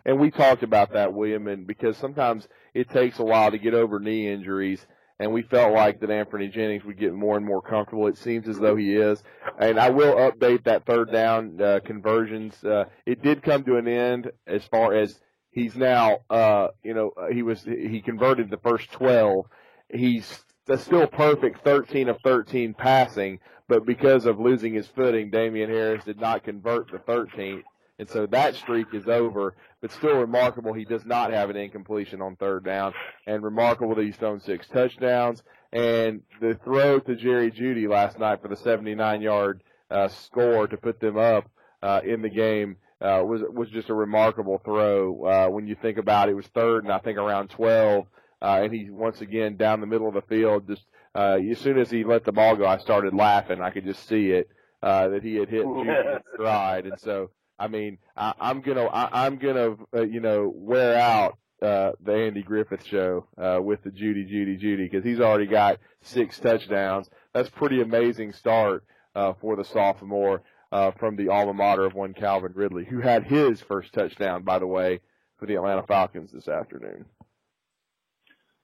And 0.05 0.19
we 0.19 0.31
talked 0.31 0.63
about 0.63 0.93
that, 0.93 1.13
William, 1.13 1.47
and 1.47 1.67
because 1.67 1.97
sometimes 1.97 2.47
it 2.73 2.89
takes 2.89 3.19
a 3.19 3.23
while 3.23 3.51
to 3.51 3.57
get 3.57 3.73
over 3.73 3.99
knee 3.99 4.29
injuries 4.31 4.85
and 5.19 5.31
we 5.31 5.43
felt 5.43 5.73
like 5.73 5.99
that 6.01 6.09
Anfernee 6.09 6.51
Jennings 6.51 6.83
would 6.83 6.99
get 6.99 7.13
more 7.13 7.37
and 7.37 7.45
more 7.45 7.61
comfortable. 7.61 8.07
It 8.07 8.17
seems 8.17 8.47
as 8.47 8.59
though 8.59 8.75
he 8.75 8.95
is. 8.95 9.23
And 9.57 9.79
I 9.79 9.89
will 9.89 10.15
update 10.15 10.65
that 10.65 10.85
third 10.85 11.11
down 11.11 11.61
uh, 11.61 11.79
conversions. 11.85 12.61
Uh, 12.63 12.85
it 13.05 13.21
did 13.21 13.41
come 13.41 13.63
to 13.63 13.77
an 13.77 13.87
end 13.87 14.31
as 14.45 14.65
far 14.65 14.93
as 14.93 15.19
he's 15.51 15.75
now, 15.75 16.19
uh, 16.29 16.67
you 16.83 16.93
know, 16.93 17.13
uh, 17.15 17.27
he 17.31 17.43
was 17.43 17.63
he 17.63 18.01
converted 18.01 18.49
the 18.49 18.57
first 18.57 18.91
12. 18.91 19.45
He's 19.89 20.43
still 20.77 21.07
perfect 21.07 21.63
13 21.63 22.09
of 22.09 22.17
13 22.23 22.73
passing, 22.73 23.39
but 23.69 23.85
because 23.85 24.25
of 24.25 24.39
losing 24.39 24.73
his 24.73 24.87
footing, 24.87 25.29
Damien 25.29 25.69
Harris 25.69 26.03
did 26.03 26.19
not 26.19 26.43
convert 26.43 26.91
the 26.91 26.97
13th. 26.97 27.63
And 27.97 28.09
so 28.09 28.25
that 28.27 28.55
streak 28.55 28.87
is 28.93 29.07
over, 29.07 29.55
but 29.81 29.91
still 29.91 30.17
remarkable 30.17 30.73
he 30.73 30.83
does 30.83 31.05
not 31.05 31.31
have 31.31 31.49
an 31.49 31.55
incompletion 31.55 32.21
on 32.21 32.35
third 32.35 32.65
down, 32.65 32.93
and 33.25 33.41
remarkable 33.41 33.95
that 33.95 34.03
he's 34.03 34.17
thrown 34.17 34.41
six 34.41 34.67
touchdowns. 34.67 35.43
And 35.71 36.21
the 36.41 36.55
throw 36.63 36.99
to 36.99 37.15
Jerry 37.15 37.51
Jeudy 37.51 37.87
last 37.87 38.19
night 38.19 38.41
for 38.41 38.47
the 38.47 38.57
79 38.57 39.21
yard 39.21 39.63
uh, 39.89 40.09
score 40.09 40.67
to 40.67 40.77
put 40.77 40.99
them 40.99 41.17
up 41.17 41.49
uh, 41.81 42.01
in 42.03 42.21
the 42.21 42.29
game 42.29 42.77
uh, 43.01 43.21
was 43.25 43.41
was 43.49 43.69
just 43.69 43.89
a 43.89 43.93
remarkable 43.93 44.59
throw. 44.63 45.25
Uh, 45.25 45.49
when 45.49 45.67
you 45.67 45.75
think 45.75 45.97
about 45.97 46.29
it, 46.29 46.31
it 46.31 46.35
was 46.35 46.47
third 46.47 46.83
and 46.83 46.93
I 46.93 46.99
think 46.99 47.17
around 47.17 47.49
12, 47.49 48.05
uh, 48.41 48.59
and 48.63 48.73
he 48.73 48.89
once 48.89 49.21
again 49.21 49.57
down 49.57 49.81
the 49.81 49.87
middle 49.87 50.07
of 50.07 50.13
the 50.13 50.21
field. 50.21 50.67
Just 50.67 50.83
uh, 51.13 51.37
as 51.49 51.59
soon 51.59 51.77
as 51.77 51.89
he 51.89 52.03
let 52.03 52.25
the 52.25 52.31
ball 52.31 52.55
go, 52.55 52.65
I 52.65 52.77
started 52.77 53.13
laughing. 53.13 53.61
I 53.61 53.69
could 53.69 53.85
just 53.85 54.07
see 54.07 54.31
it 54.31 54.49
uh, 54.81 55.09
that 55.09 55.23
he 55.23 55.35
had 55.35 55.49
hit 55.49 55.65
Jeudy 55.65 56.19
stride, 56.33 56.85
and 56.85 56.99
so 56.99 57.31
I 57.57 57.67
mean, 57.67 57.97
I, 58.15 58.33
I'm 58.39 58.61
gonna, 58.61 58.85
I, 58.85 59.25
I'm 59.25 59.37
gonna, 59.37 59.75
uh, 59.93 60.01
you 60.01 60.19
know, 60.19 60.51
wear 60.53 60.97
out 60.97 61.37
uh, 61.61 61.93
the 62.03 62.13
Andy 62.13 62.43
Griffith 62.43 62.85
show 62.85 63.27
uh, 63.37 63.61
with 63.61 63.83
the 63.83 63.91
Judy, 63.91 64.25
Judy, 64.25 64.57
Judy 64.57 64.83
because 64.83 65.03
he's 65.03 65.19
already 65.19 65.47
got 65.47 65.79
six 66.01 66.39
touchdowns. 66.39 67.09
That's 67.33 67.49
pretty 67.49 67.81
amazing 67.81 68.33
start 68.33 68.83
uh, 69.15 69.33
for 69.39 69.55
the 69.55 69.63
sophomore 69.63 70.43
uh, 70.71 70.91
from 70.91 71.15
the 71.15 71.29
alma 71.29 71.53
mater 71.53 71.85
of 71.85 71.93
one 71.93 72.13
Calvin 72.13 72.51
Ridley, 72.53 72.85
who 72.85 72.99
had 72.99 73.23
his 73.23 73.61
first 73.61 73.93
touchdown, 73.93 74.43
by 74.43 74.59
the 74.59 74.67
way, 74.67 74.99
for 75.37 75.45
the 75.45 75.55
Atlanta 75.55 75.83
Falcons 75.83 76.31
this 76.31 76.47
afternoon. 76.47 77.05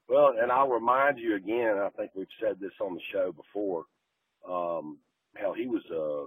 Well, 0.09 0.33
and 0.37 0.51
I'll 0.51 0.67
remind 0.67 1.19
you 1.19 1.35
again. 1.37 1.77
I 1.77 1.89
think 1.95 2.11
we've 2.13 2.27
said 2.41 2.57
this 2.59 2.73
on 2.81 2.95
the 2.95 3.01
show 3.13 3.31
before. 3.31 3.85
Um, 4.45 4.97
hell, 5.35 5.53
he 5.53 5.67
was 5.67 5.83
a 5.89 6.25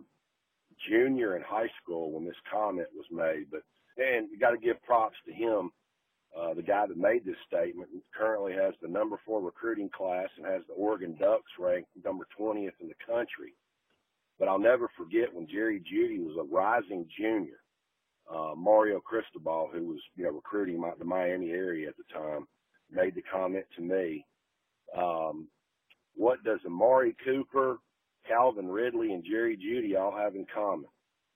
junior 0.89 1.37
in 1.37 1.43
high 1.43 1.71
school 1.83 2.13
when 2.13 2.25
this 2.25 2.37
comment 2.51 2.89
was 2.95 3.07
made. 3.11 3.47
But 3.51 3.63
and 3.97 4.29
you 4.31 4.39
got 4.39 4.51
to 4.51 4.59
give 4.59 4.83
props 4.83 5.17
to 5.27 5.33
him, 5.33 5.71
uh, 6.37 6.55
the 6.55 6.63
guy 6.63 6.87
that 6.87 6.97
made 6.97 7.25
this 7.25 7.37
statement. 7.47 7.89
Currently 8.17 8.53
has 8.55 8.75
the 8.83 8.89
number 8.89 9.21
four 9.25 9.41
recruiting 9.41 9.91
class 9.91 10.29
and 10.37 10.47
has 10.47 10.63
the 10.67 10.75
Oregon 10.75 11.17
Ducks 11.19 11.51
ranked 11.59 11.91
number 12.05 12.27
20th 12.39 12.73
in 12.81 12.89
the 12.89 12.95
country. 13.07 13.55
But 14.39 14.49
I'll 14.49 14.59
never 14.59 14.89
forget 14.97 15.33
when 15.33 15.47
Jerry 15.47 15.81
Jeudy 15.81 16.19
was 16.19 16.37
a 16.39 16.53
rising 16.53 17.07
junior. 17.17 17.61
Uh, 18.29 18.55
Mario 18.57 19.01
Cristobal, 19.01 19.71
who 19.73 19.87
was 19.87 20.01
you 20.17 20.25
know 20.25 20.31
recruiting 20.31 20.81
my, 20.81 20.91
the 20.99 21.05
Miami 21.05 21.51
area 21.51 21.89
at 21.89 21.97
the 21.97 22.05
time, 22.13 22.47
made 22.91 23.15
the 23.15 23.23
comment 23.23 23.65
to 23.77 23.83
me. 23.83 24.25
Um, 24.97 25.49
what 26.17 26.43
does 26.43 26.61
Amari 26.67 27.15
Cooper, 27.25 27.79
Calvin 28.27 28.69
Ridley 28.69 29.13
and 29.13 29.25
Jerry 29.25 29.57
Jeudy 29.57 29.97
all 29.97 30.17
have 30.17 30.35
in 30.35 30.47
common. 30.53 30.87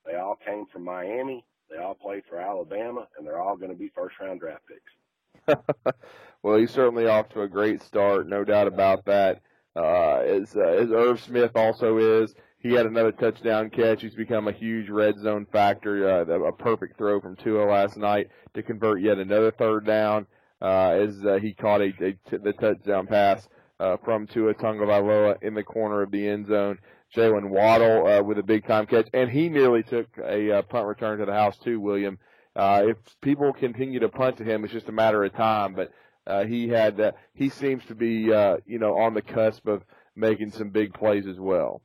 They 0.06 0.16
all 0.16 0.38
came 0.44 0.66
from 0.72 0.84
Miami. 0.84 1.44
They 1.70 1.76
all 1.82 1.94
played 1.94 2.22
for 2.28 2.38
Alabama, 2.38 3.06
and 3.16 3.26
they're 3.26 3.40
all 3.40 3.56
going 3.56 3.70
to 3.70 3.76
be 3.76 3.90
first 3.94 4.16
round 4.20 4.40
draft 4.40 4.62
picks. 4.66 5.58
well, 6.42 6.56
he's 6.56 6.70
certainly 6.70 7.06
off 7.06 7.28
to 7.30 7.42
a 7.42 7.48
great 7.48 7.82
start, 7.82 8.28
no 8.28 8.44
doubt 8.44 8.66
about 8.66 9.04
that. 9.04 9.42
Uh, 9.76 10.18
as, 10.20 10.56
uh, 10.56 10.60
as 10.60 10.90
Irv 10.90 11.20
Smith 11.20 11.52
also 11.54 11.98
is, 11.98 12.34
he 12.58 12.72
had 12.72 12.86
another 12.86 13.12
touchdown 13.12 13.70
catch. 13.70 14.02
He's 14.02 14.14
become 14.14 14.48
a 14.48 14.52
huge 14.52 14.88
red 14.88 15.18
zone 15.18 15.46
factor. 15.52 16.08
Uh, 16.08 16.24
a 16.24 16.52
perfect 16.52 16.96
throw 16.98 17.20
from 17.20 17.36
Tua 17.36 17.64
last 17.64 17.96
night 17.96 18.28
to 18.54 18.62
convert 18.62 19.00
yet 19.00 19.18
another 19.18 19.52
third 19.52 19.86
down. 19.86 20.26
Uh, 20.60 20.90
as 20.90 21.24
uh, 21.24 21.38
he 21.40 21.52
caught 21.52 21.80
a, 21.80 21.92
a 22.00 22.12
t- 22.28 22.36
the 22.42 22.52
touchdown 22.52 23.06
pass 23.06 23.48
uh, 23.80 23.96
from 24.04 24.26
Tua 24.26 24.54
Tagovailoa 24.54 25.42
in 25.42 25.54
the 25.54 25.62
corner 25.62 26.02
of 26.02 26.10
the 26.10 26.26
end 26.26 26.46
zone. 26.46 26.78
Jaylen 27.14 27.48
Waddle 27.48 28.06
uh, 28.06 28.22
with 28.22 28.38
a 28.38 28.42
big 28.42 28.66
time 28.66 28.86
catch, 28.86 29.08
and 29.14 29.30
he 29.30 29.48
nearly 29.48 29.82
took 29.82 30.06
a 30.22 30.58
uh, 30.58 30.62
punt 30.62 30.86
return 30.86 31.18
to 31.18 31.26
the 31.26 31.32
house 31.32 31.56
too. 31.56 31.80
William, 31.80 32.18
uh, 32.54 32.82
if 32.84 32.96
people 33.22 33.52
continue 33.52 34.00
to 34.00 34.08
punt 34.08 34.36
to 34.38 34.44
him, 34.44 34.64
it's 34.64 34.72
just 34.72 34.88
a 34.88 34.92
matter 34.92 35.24
of 35.24 35.32
time. 35.32 35.74
But 35.74 35.90
uh, 36.26 36.44
he 36.44 36.68
had 36.68 37.00
uh, 37.00 37.12
he 37.32 37.48
seems 37.48 37.84
to 37.86 37.94
be 37.94 38.32
uh, 38.32 38.58
you 38.66 38.78
know 38.78 38.98
on 38.98 39.14
the 39.14 39.22
cusp 39.22 39.66
of 39.66 39.84
making 40.14 40.50
some 40.50 40.68
big 40.68 40.92
plays 40.92 41.26
as 41.26 41.40
well. 41.40 41.80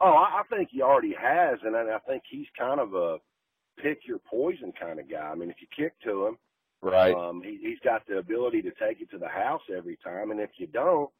Oh, 0.00 0.14
I 0.14 0.42
think 0.50 0.68
he 0.70 0.82
already 0.82 1.14
has, 1.14 1.58
and 1.64 1.76
I 1.76 1.98
think 2.08 2.24
he's 2.28 2.48
kind 2.58 2.80
of 2.80 2.94
a 2.94 3.18
pick 3.80 4.00
your 4.06 4.18
poison 4.18 4.72
kind 4.78 4.98
of 4.98 5.08
guy. 5.08 5.30
I 5.30 5.34
mean, 5.34 5.50
if 5.50 5.56
you 5.60 5.68
kick 5.74 5.94
to 6.04 6.26
him, 6.26 6.38
right, 6.82 7.14
um, 7.14 7.42
he, 7.42 7.58
he's 7.62 7.78
got 7.84 8.06
the 8.06 8.18
ability 8.18 8.62
to 8.62 8.70
take 8.70 9.00
it 9.00 9.10
to 9.10 9.18
the 9.18 9.28
house 9.28 9.62
every 9.74 9.98
time, 10.04 10.30
and 10.30 10.40
if 10.40 10.50
you 10.56 10.66
don't, 10.66 11.10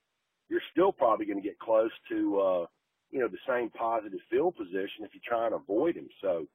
you're 0.48 0.62
still 0.72 0.92
probably 0.92 1.26
going 1.26 1.40
to 1.40 1.48
get 1.48 1.58
close 1.58 1.90
to 2.10 2.40
uh, 2.40 2.66
you 3.10 3.20
know 3.20 3.28
the 3.28 3.38
same 3.48 3.70
positive 3.70 4.20
field 4.30 4.56
position 4.56 5.04
if 5.04 5.14
you 5.14 5.20
try 5.26 5.46
and 5.46 5.54
avoid 5.54 5.96
him. 5.96 6.08
So, 6.20 6.46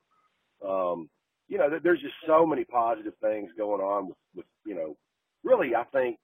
um, 0.68 1.10
you 1.48 1.58
know, 1.58 1.70
there's 1.82 2.02
just 2.02 2.16
so 2.26 2.46
many 2.46 2.64
positive 2.66 3.14
things 3.22 3.50
going 3.58 3.82
on 3.82 4.08
with, 4.08 4.18
with 4.36 4.46
you 4.66 4.76
know, 4.76 4.98
really, 5.44 5.76
I 5.76 5.84
think 5.86 6.18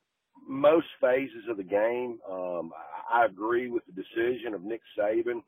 most 0.47 0.87
phases 0.99 1.45
of 1.49 1.57
the 1.57 1.63
game. 1.63 2.19
Um, 2.29 2.71
I, 3.11 3.25
agree 3.25 3.69
with 3.69 3.83
the 3.85 3.93
decision 3.93 4.53
of 4.53 4.63
Nick 4.63 4.81
Saban 4.97 5.41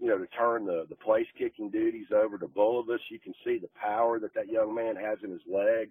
you 0.00 0.08
know, 0.08 0.18
to 0.18 0.26
turn 0.28 0.64
the, 0.64 0.86
the 0.88 0.96
place 0.96 1.26
kicking 1.38 1.70
duties 1.70 2.06
over 2.12 2.38
to 2.38 2.46
Bulovas. 2.48 2.98
You 3.10 3.20
can 3.20 3.34
see 3.44 3.58
the 3.58 3.68
power 3.80 4.18
that 4.18 4.34
that 4.34 4.48
young 4.48 4.74
man 4.74 4.96
has 4.96 5.18
in 5.22 5.30
his 5.30 5.42
leg, 5.46 5.90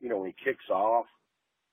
you 0.00 0.08
know, 0.08 0.18
when 0.18 0.28
he 0.28 0.44
kicks 0.44 0.68
off. 0.70 1.06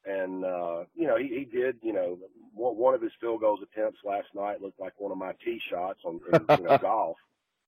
And, 0.05 0.43
uh, 0.43 0.83
you 0.95 1.07
know, 1.07 1.17
he, 1.17 1.27
he 1.27 1.45
did, 1.45 1.77
you 1.81 1.93
know, 1.93 2.17
one 2.53 2.93
of 2.93 3.01
his 3.01 3.11
field 3.21 3.39
goals 3.39 3.61
attempts 3.63 3.99
last 4.03 4.27
night 4.35 4.61
looked 4.61 4.79
like 4.79 4.93
one 4.97 5.11
of 5.11 5.17
my 5.17 5.33
tee 5.43 5.61
shots 5.69 5.99
on, 6.03 6.19
in, 6.33 6.45
you 6.57 6.63
know, 6.65 6.77
golf. 6.81 7.17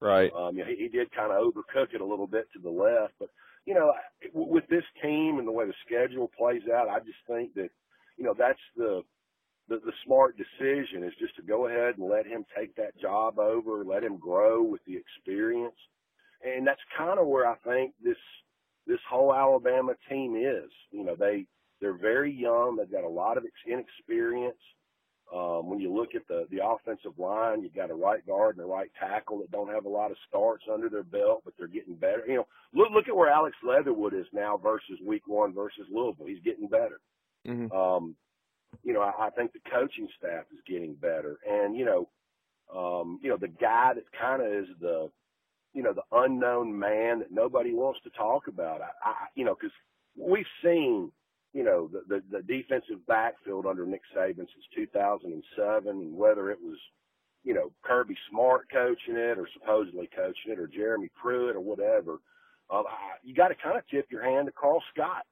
Right. 0.01 0.31
Um, 0.35 0.57
you 0.57 0.63
know, 0.63 0.69
he, 0.69 0.75
he 0.83 0.87
did 0.89 1.11
kind 1.15 1.31
of 1.31 1.41
overcook 1.41 1.93
it 1.93 2.01
a 2.01 2.05
little 2.05 2.27
bit 2.27 2.47
to 2.53 2.59
the 2.59 2.69
left, 2.69 3.13
but, 3.19 3.29
you 3.65 3.73
know, 3.73 3.93
with 4.33 4.67
this 4.67 4.83
team 5.01 5.39
and 5.39 5.47
the 5.47 5.51
way 5.51 5.65
the 5.65 5.73
schedule 5.85 6.29
plays 6.37 6.61
out, 6.73 6.89
I 6.89 6.99
just 6.99 7.17
think 7.25 7.53
that, 7.55 7.69
you 8.17 8.25
know, 8.25 8.35
that's 8.37 8.59
the, 8.75 9.01
the, 9.67 9.77
the 9.77 9.93
smart 10.05 10.35
decision 10.37 11.03
is 11.03 11.13
just 11.19 11.35
to 11.37 11.41
go 11.41 11.67
ahead 11.67 11.97
and 11.97 12.07
let 12.07 12.27
him 12.27 12.45
take 12.55 12.75
that 12.75 12.99
job 12.99 13.39
over, 13.39 13.83
let 13.83 14.03
him 14.03 14.17
grow 14.17 14.61
with 14.61 14.81
the 14.85 14.95
experience. 14.95 15.75
And 16.43 16.67
that's 16.67 16.81
kind 16.95 17.17
of 17.17 17.27
where 17.27 17.47
I 17.47 17.55
think 17.65 17.93
this, 18.03 18.17
this 18.87 18.99
whole 19.09 19.33
Alabama 19.33 19.93
team 20.09 20.35
is. 20.35 20.71
You 20.91 21.03
know, 21.03 21.15
they, 21.15 21.45
they're 21.81 21.97
very 21.97 22.31
young. 22.31 22.77
They've 22.77 22.91
got 22.91 23.03
a 23.03 23.09
lot 23.09 23.37
of 23.37 23.45
inexperience. 23.67 24.57
Um, 25.33 25.69
when 25.69 25.79
you 25.79 25.91
look 25.91 26.09
at 26.13 26.27
the, 26.27 26.45
the 26.51 26.63
offensive 26.63 27.17
line, 27.17 27.63
you've 27.63 27.73
got 27.73 27.89
a 27.89 27.95
right 27.95 28.25
guard 28.27 28.57
and 28.57 28.63
a 28.63 28.67
right 28.67 28.91
tackle 28.99 29.39
that 29.39 29.49
don't 29.49 29.73
have 29.73 29.85
a 29.85 29.89
lot 29.89 30.11
of 30.11 30.17
starts 30.29 30.65
under 30.71 30.87
their 30.87 31.03
belt, 31.03 31.41
but 31.43 31.55
they're 31.57 31.67
getting 31.67 31.95
better. 31.95 32.23
You 32.27 32.35
know, 32.35 32.47
look, 32.75 32.91
look 32.91 33.07
at 33.07 33.15
where 33.15 33.31
Alex 33.31 33.55
Leatherwood 33.67 34.13
is 34.13 34.27
now 34.31 34.55
versus 34.55 34.99
week 35.03 35.23
one 35.25 35.51
versus 35.51 35.87
Louisville. 35.91 36.27
He's 36.27 36.43
getting 36.43 36.67
better. 36.67 36.99
Mm-hmm. 37.47 37.75
Um, 37.75 38.15
you 38.83 38.93
know, 38.93 39.01
I, 39.01 39.27
I 39.27 39.29
think 39.31 39.51
the 39.53 39.59
coaching 39.71 40.07
staff 40.17 40.45
is 40.53 40.59
getting 40.67 40.93
better. 40.93 41.39
And, 41.49 41.75
you 41.75 41.85
know, 41.85 42.07
um, 42.73 43.19
you 43.23 43.29
know, 43.29 43.37
the 43.37 43.47
guy 43.47 43.93
that 43.95 44.03
kind 44.19 44.43
of 44.43 44.47
is 44.47 44.67
the, 44.79 45.09
you 45.75 45.83
know, 45.83 45.93
the 45.93 46.17
unknown 46.19 46.77
man 46.79 47.19
that 47.19 47.31
nobody 47.31 47.73
wants 47.73 47.99
to 48.05 48.09
talk 48.11 48.47
about. 48.47 48.81
I, 48.81 48.89
I 49.03 49.13
you 49.35 49.43
know, 49.43 49.53
cause 49.55 49.71
we've 50.17 50.45
seen, 50.63 51.11
you 51.53 51.63
know, 51.63 51.89
the, 51.91 52.01
the, 52.07 52.37
the 52.37 52.43
defensive 52.43 53.05
backfield 53.07 53.65
under 53.65 53.85
Nick 53.85 54.01
Saban 54.15 54.37
since 54.37 54.65
2007 54.73 55.87
and 55.89 56.15
whether 56.15 56.49
it 56.49 56.59
was, 56.61 56.77
you 57.43 57.53
know, 57.53 57.71
Kirby 57.83 58.15
Smart 58.29 58.67
coaching 58.71 59.17
it 59.17 59.37
or 59.37 59.47
supposedly 59.53 60.09
coaching 60.15 60.53
it 60.53 60.59
or 60.59 60.67
Jeremy 60.67 61.09
Pruitt 61.21 61.57
or 61.57 61.61
whatever. 61.61 62.19
Uh, 62.69 62.83
I, 62.83 63.19
you 63.21 63.35
got 63.35 63.49
to 63.49 63.55
kind 63.55 63.77
of 63.77 63.83
tip 63.89 64.07
your 64.09 64.23
hand 64.23 64.47
to 64.47 64.53
Karl 64.53 64.81
Scott. 64.93 65.25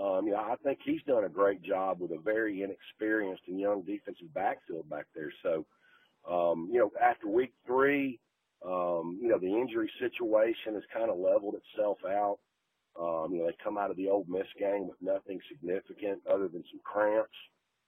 Um, 0.00 0.26
you 0.26 0.32
know, 0.32 0.38
I 0.38 0.56
think 0.64 0.80
he's 0.84 1.02
done 1.06 1.24
a 1.24 1.28
great 1.28 1.62
job 1.62 2.00
with 2.00 2.10
a 2.10 2.18
very 2.18 2.62
inexperienced 2.62 3.42
and 3.46 3.58
young 3.58 3.82
defensive 3.82 4.32
backfield 4.34 4.88
back 4.90 5.06
there. 5.14 5.32
So, 5.42 5.64
um, 6.28 6.68
you 6.72 6.78
know, 6.80 6.90
after 7.00 7.28
week 7.28 7.52
three, 7.66 8.18
um, 8.64 9.18
you 9.20 9.28
know, 9.28 9.38
the 9.38 9.46
injury 9.46 9.90
situation 9.98 10.74
has 10.74 10.82
kind 10.92 11.10
of 11.10 11.18
leveled 11.18 11.54
itself 11.54 11.98
out. 12.06 12.38
Um, 13.00 13.32
you 13.32 13.38
know, 13.38 13.46
they 13.46 13.56
come 13.62 13.78
out 13.78 13.90
of 13.90 13.96
the 13.96 14.08
Ole 14.08 14.26
Miss 14.28 14.46
game 14.58 14.88
with 14.88 15.00
nothing 15.00 15.40
significant 15.48 16.20
other 16.30 16.48
than 16.48 16.64
some 16.70 16.80
cramps, 16.84 17.36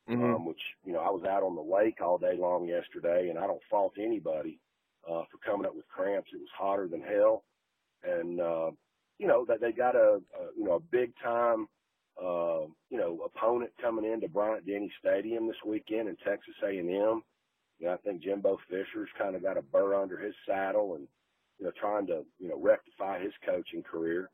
mm-hmm. 0.09 0.35
um, 0.35 0.47
which, 0.47 0.61
you 0.85 0.93
know, 0.93 1.01
I 1.01 1.11
was 1.11 1.25
out 1.29 1.43
on 1.43 1.57
the 1.57 1.63
lake 1.63 2.01
all 2.01 2.19
day 2.19 2.37
long 2.39 2.67
yesterday 2.67 3.29
and 3.29 3.39
I 3.39 3.47
don't 3.47 3.61
fault 3.69 3.95
anybody, 3.99 4.59
uh, 5.07 5.25
for 5.31 5.39
coming 5.45 5.67
up 5.67 5.75
with 5.75 5.89
cramps. 5.89 6.31
It 6.33 6.39
was 6.39 6.49
hotter 6.57 6.89
than 6.89 7.03
hell. 7.03 7.45
And, 8.05 8.41
uh, 8.41 8.71
you 9.19 9.27
know, 9.27 9.45
that 9.47 9.61
they 9.61 9.73
got 9.73 9.95
a, 9.95 10.21
a, 10.39 10.45
you 10.57 10.65
know, 10.65 10.75
a 10.75 10.81
big 10.81 11.13
time, 11.23 11.67
uh, 12.21 12.67
you 12.91 12.99
know, 12.99 13.21
opponent 13.27 13.73
coming 13.81 14.11
into 14.11 14.29
Bryant 14.29 14.67
Denny 14.67 14.91
Stadium 15.01 15.47
this 15.47 15.57
weekend 15.67 16.09
in 16.09 16.17
Texas 16.17 16.55
A&M. 16.65 17.23
You 17.83 17.89
know, 17.89 17.95
I 17.95 17.97
think 17.97 18.23
Jimbo 18.23 18.59
Fisher's 18.71 19.09
kind 19.19 19.35
of 19.35 19.43
got 19.43 19.59
a 19.59 19.63
burr 19.63 20.01
under 20.01 20.17
his 20.17 20.35
saddle 20.49 20.95
and, 20.95 21.09
you 21.59 21.67
know, 21.67 21.73
trying 21.81 22.07
to, 22.07 22.23
you 22.39 22.49
know, 22.49 22.57
rectify 22.57 23.21
his 23.21 23.33
coaching 23.45 23.83
career. 23.83 24.31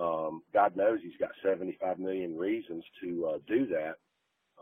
Um, 0.00 0.42
God 0.54 0.74
knows 0.74 1.00
he's 1.02 1.20
got 1.20 1.32
75 1.44 1.98
million 1.98 2.34
reasons 2.34 2.82
to 3.02 3.26
uh, 3.26 3.38
do 3.46 3.66
that. 3.66 3.96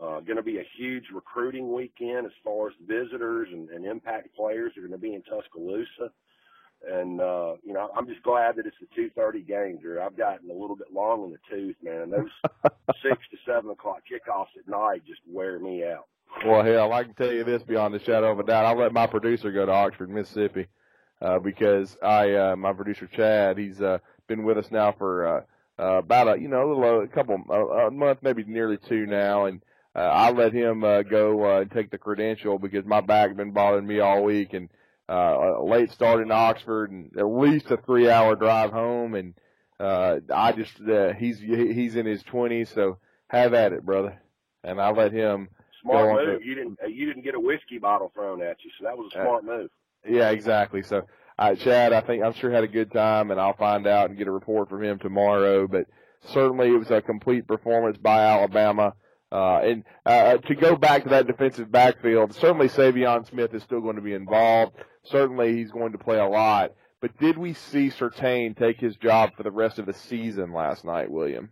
Uh, 0.01 0.19
going 0.19 0.35
to 0.35 0.43
be 0.43 0.57
a 0.57 0.67
huge 0.77 1.05
recruiting 1.13 1.73
weekend 1.73 2.25
as 2.25 2.33
far 2.43 2.67
as 2.67 2.73
visitors 2.85 3.47
and, 3.49 3.69
and 3.69 3.85
impact 3.85 4.35
players 4.35 4.73
are 4.75 4.81
going 4.81 4.91
to 4.91 4.97
be 4.97 5.15
in 5.15 5.23
Tuscaloosa. 5.23 6.11
And, 6.85 7.21
uh, 7.21 7.53
you 7.63 7.71
know, 7.71 7.89
I'm 7.97 8.07
just 8.07 8.23
glad 8.23 8.57
that 8.57 8.67
it's 8.67 8.75
a 8.83 8.93
230 8.93 9.41
game, 9.41 9.79
Drew. 9.81 10.01
I've 10.01 10.17
gotten 10.17 10.49
a 10.49 10.53
little 10.53 10.75
bit 10.75 10.93
long 10.93 11.23
in 11.23 11.31
the 11.31 11.39
tooth, 11.49 11.77
man. 11.81 12.11
Those 12.11 12.29
six 13.01 13.17
to 13.31 13.37
seven 13.47 13.71
o'clock 13.71 14.01
kickoffs 14.11 14.59
at 14.59 14.67
night 14.67 15.03
just 15.07 15.21
wear 15.25 15.59
me 15.59 15.85
out. 15.85 16.07
Well, 16.45 16.63
hell, 16.63 16.93
I 16.93 17.03
can 17.03 17.13
tell 17.15 17.31
you 17.31 17.43
this 17.43 17.63
beyond 17.63 17.95
a 17.95 17.99
shadow 17.99 18.31
of 18.31 18.39
a 18.39 18.43
doubt. 18.43 18.65
I'll 18.65 18.77
let 18.77 18.93
my 18.93 19.07
producer 19.07 19.51
go 19.51 19.65
to 19.65 19.71
Oxford, 19.71 20.09
Mississippi, 20.09 20.67
uh, 21.21 21.39
because 21.39 21.97
I, 22.01 22.31
uh, 22.33 22.55
my 22.55 22.73
producer 22.73 23.07
Chad, 23.07 23.57
he's, 23.57 23.81
uh, 23.81 23.97
been 24.27 24.43
with 24.43 24.57
us 24.57 24.69
now 24.69 24.91
for, 24.91 25.27
uh, 25.27 25.41
uh, 25.81 25.97
about 25.97 26.37
a, 26.37 26.41
you 26.41 26.47
know, 26.47 26.71
a 26.71 26.73
little, 26.73 27.01
a 27.01 27.07
couple, 27.07 27.41
a, 27.49 27.87
a 27.87 27.91
month, 27.91 28.19
maybe 28.21 28.43
nearly 28.43 28.77
two 28.77 29.05
now. 29.07 29.45
And, 29.45 29.63
uh, 29.95 29.99
I 29.99 30.31
let 30.31 30.53
him, 30.53 30.83
uh, 30.83 31.01
go, 31.01 31.43
uh, 31.43 31.61
and 31.61 31.71
take 31.71 31.89
the 31.89 31.97
credential 31.97 32.59
because 32.59 32.85
my 32.85 33.01
back 33.01 33.35
been 33.35 33.51
bothering 33.51 33.87
me 33.87 33.99
all 33.99 34.23
week 34.23 34.53
and, 34.53 34.69
uh, 35.09 35.55
a 35.59 35.63
late 35.63 35.91
start 35.91 36.21
in 36.21 36.31
Oxford 36.31 36.91
and 36.91 37.17
at 37.17 37.25
least 37.25 37.71
a 37.71 37.77
three 37.77 38.09
hour 38.09 38.35
drive 38.35 38.71
home. 38.71 39.15
And, 39.15 39.33
uh, 39.79 40.19
I 40.31 40.51
just, 40.51 40.79
uh, 40.87 41.13
he's, 41.13 41.39
he's 41.39 41.95
in 41.95 42.05
his 42.05 42.21
twenties. 42.23 42.69
So 42.69 42.99
have 43.27 43.53
at 43.55 43.73
it, 43.73 43.85
brother. 43.85 44.21
And 44.63 44.79
I 44.79 44.91
let 44.91 45.13
him 45.13 45.49
smart 45.91 46.25
move. 46.25 46.43
You 46.43 46.55
didn't, 46.55 46.79
uh, 46.83 46.87
you 46.87 47.05
didn't 47.05 47.23
get 47.23 47.35
a 47.35 47.39
whiskey 47.39 47.79
bottle 47.79 48.11
thrown 48.13 48.41
at 48.41 48.57
you. 48.63 48.71
So 48.79 48.85
that 48.85 48.97
was 48.97 49.11
a 49.13 49.21
smart 49.21 49.43
uh, 49.43 49.47
move. 49.47 49.69
Yeah, 50.07 50.29
exactly. 50.29 50.83
So, 50.83 51.03
uh, 51.39 51.55
Chad, 51.55 51.93
I 51.93 52.01
think 52.01 52.23
I'm 52.23 52.33
sure 52.33 52.51
had 52.51 52.63
a 52.63 52.67
good 52.67 52.91
time 52.91 53.31
and 53.31 53.39
I'll 53.39 53.55
find 53.55 53.87
out 53.87 54.09
and 54.09 54.17
get 54.17 54.27
a 54.27 54.31
report 54.31 54.69
from 54.69 54.83
him 54.83 54.99
tomorrow, 54.99 55.67
but 55.67 55.85
certainly 56.21 56.69
it 56.69 56.77
was 56.77 56.91
a 56.91 57.01
complete 57.01 57.47
performance 57.47 57.97
by 57.97 58.21
Alabama. 58.23 58.93
Uh, 59.31 59.59
and 59.59 59.83
uh, 60.05 60.37
to 60.37 60.55
go 60.55 60.75
back 60.75 61.03
to 61.03 61.09
that 61.09 61.27
defensive 61.27 61.71
backfield, 61.71 62.33
certainly 62.33 62.69
Saivion 62.69 63.27
Smith 63.27 63.53
is 63.53 63.63
still 63.63 63.81
going 63.81 63.97
to 63.97 64.01
be 64.01 64.13
involved. 64.13 64.73
Certainly 65.03 65.55
he's 65.55 65.71
going 65.71 65.91
to 65.91 65.97
play 65.97 66.17
a 66.17 66.27
lot. 66.27 66.73
But 67.01 67.17
did 67.19 67.37
we 67.37 67.53
see 67.53 67.89
Surtain 67.89 68.57
take 68.57 68.79
his 68.79 68.95
job 68.95 69.35
for 69.35 69.43
the 69.43 69.51
rest 69.51 69.79
of 69.79 69.85
the 69.85 69.93
season 69.93 70.53
last 70.53 70.83
night, 70.83 71.11
William? 71.11 71.49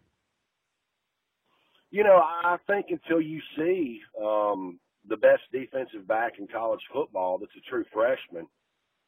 You 1.95 2.03
know, 2.03 2.19
I 2.21 2.57
think 2.67 2.87
until 2.89 3.21
you 3.21 3.39
see 3.57 4.01
um, 4.21 4.81
the 5.07 5.15
best 5.15 5.43
defensive 5.53 6.05
back 6.05 6.33
in 6.39 6.45
college 6.45 6.81
football 6.91 7.37
that's 7.37 7.55
a 7.55 7.69
true 7.69 7.85
freshman, 7.93 8.47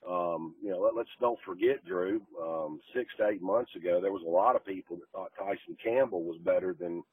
um, 0.09 0.55
you 0.63 0.69
know, 0.69 0.79
let, 0.79 0.95
let's 0.95 1.09
don't 1.19 1.37
forget, 1.45 1.83
Drew, 1.85 2.21
um, 2.41 2.79
six 2.95 3.09
to 3.17 3.27
eight 3.27 3.41
months 3.41 3.75
ago, 3.75 3.99
there 3.99 4.13
was 4.13 4.23
a 4.25 4.29
lot 4.29 4.55
of 4.55 4.65
people 4.65 4.95
that 4.95 5.11
thought 5.11 5.33
Tyson 5.37 5.75
Campbell 5.83 6.23
was 6.23 6.37
better 6.37 6.77
than 6.79 7.03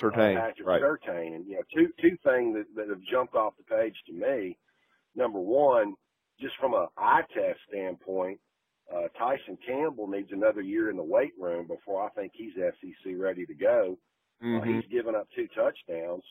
Surtain, 0.00 0.36
uh, 0.36 0.42
Patrick 0.42 0.68
right. 0.68 0.80
Surtain. 0.80 1.34
And, 1.34 1.46
you 1.48 1.56
know, 1.56 1.62
two, 1.74 1.88
two 2.00 2.16
things 2.22 2.54
that, 2.54 2.66
that 2.76 2.88
have 2.88 3.02
jumped 3.10 3.34
off 3.34 3.54
the 3.56 3.64
page 3.64 3.96
to 4.06 4.12
me. 4.12 4.56
Number 5.16 5.40
one, 5.40 5.94
just 6.40 6.54
from 6.60 6.72
a 6.72 6.86
eye 6.96 7.22
test 7.34 7.58
standpoint, 7.68 8.38
uh, 8.94 9.08
Tyson 9.18 9.58
Campbell 9.66 10.06
needs 10.06 10.30
another 10.30 10.60
year 10.60 10.88
in 10.88 10.96
the 10.96 11.02
weight 11.02 11.32
room 11.36 11.66
before 11.66 12.04
I 12.04 12.10
think 12.10 12.30
he's 12.32 12.54
SEC 12.54 13.14
ready 13.18 13.44
to 13.44 13.54
go. 13.54 13.98
Mm-hmm. 14.44 14.60
Uh, 14.60 14.72
he's 14.72 14.90
given 14.90 15.14
up 15.14 15.28
two 15.34 15.48
touchdowns. 15.54 16.22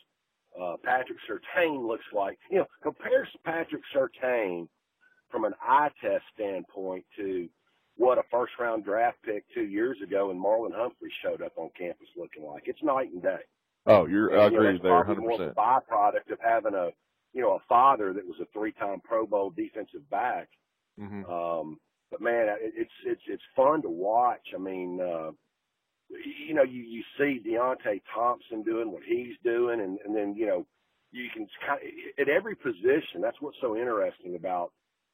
Uh, 0.60 0.76
Patrick 0.84 1.18
Surtain 1.30 1.86
looks 1.86 2.06
like, 2.14 2.38
you 2.50 2.60
know, 2.60 2.66
compares 2.82 3.28
Patrick 3.44 3.82
Surtain 3.94 4.68
from 5.30 5.44
an 5.44 5.54
eye 5.62 5.90
test 6.02 6.24
standpoint 6.34 7.04
to 7.18 7.50
what 7.98 8.18
a 8.18 8.24
first 8.32 8.54
round 8.60 8.86
draft 8.86 9.18
pick 9.24 9.44
two 9.54 9.66
years 9.66 9.98
ago 10.04 10.32
and 10.32 10.40
Marlon 10.40 10.74
Humphrey 10.74 11.12
showed 11.22 11.42
up 11.42 11.54
on 11.58 11.70
campus 11.78 12.08
looking 12.16 12.44
like. 12.44 12.64
It's 12.68 12.84
night 12.84 13.12
and 13.12 13.22
day. 13.22 13.40
Oh, 13.86 14.06
you're, 14.06 14.30
and, 14.30 14.42
I 14.42 14.48
you 14.48 14.58
agree 14.58 14.74
know, 14.74 14.84
there, 14.84 15.04
hundred 15.04 15.24
percent. 15.24 15.56
percent. 15.56 15.56
Byproduct 15.56 16.32
of 16.32 16.40
having 16.44 16.74
a, 16.74 16.90
you 17.34 17.42
know, 17.42 17.54
a 17.54 17.60
father 17.68 18.14
that 18.14 18.26
was 18.26 18.40
a 18.42 18.46
three-time 18.54 19.02
Pro 19.04 19.26
Bowl 19.26 19.50
defensive 19.50 20.10
back. 20.10 20.48
Mm-hmm. 21.00 21.30
Um, 21.30 21.78
but 22.12 22.22
man, 22.22 22.48
it, 22.48 22.74
it's 22.76 22.94
it's 23.06 23.22
it's 23.28 23.44
fun 23.56 23.82
to 23.82 23.90
watch. 23.90 24.54
I 24.56 24.58
mean, 24.58 25.00
uh, 25.02 25.32
you 26.48 26.54
know, 26.54 26.64
you 26.64 26.82
you 26.84 27.04
see 27.18 27.42
Deionte 27.46 28.02
Thompson 28.14 28.64
doing 28.64 28.92
what 28.92 29.04
he's 29.04 29.36
doing, 29.44 29.82
and 29.82 30.00
and 30.06 30.16
then 30.16 30.36
you 30.36 30.46
know, 30.46 30.66
you 31.12 31.30
can 31.34 31.48
kind 31.66 31.80
of, 31.82 32.22
at 32.22 32.30
every 32.30 32.56
position. 32.56 33.22
That's 33.22 33.42
what's 33.42 33.58
so 33.62 33.76
interesting 33.76 34.36
about 34.36 34.72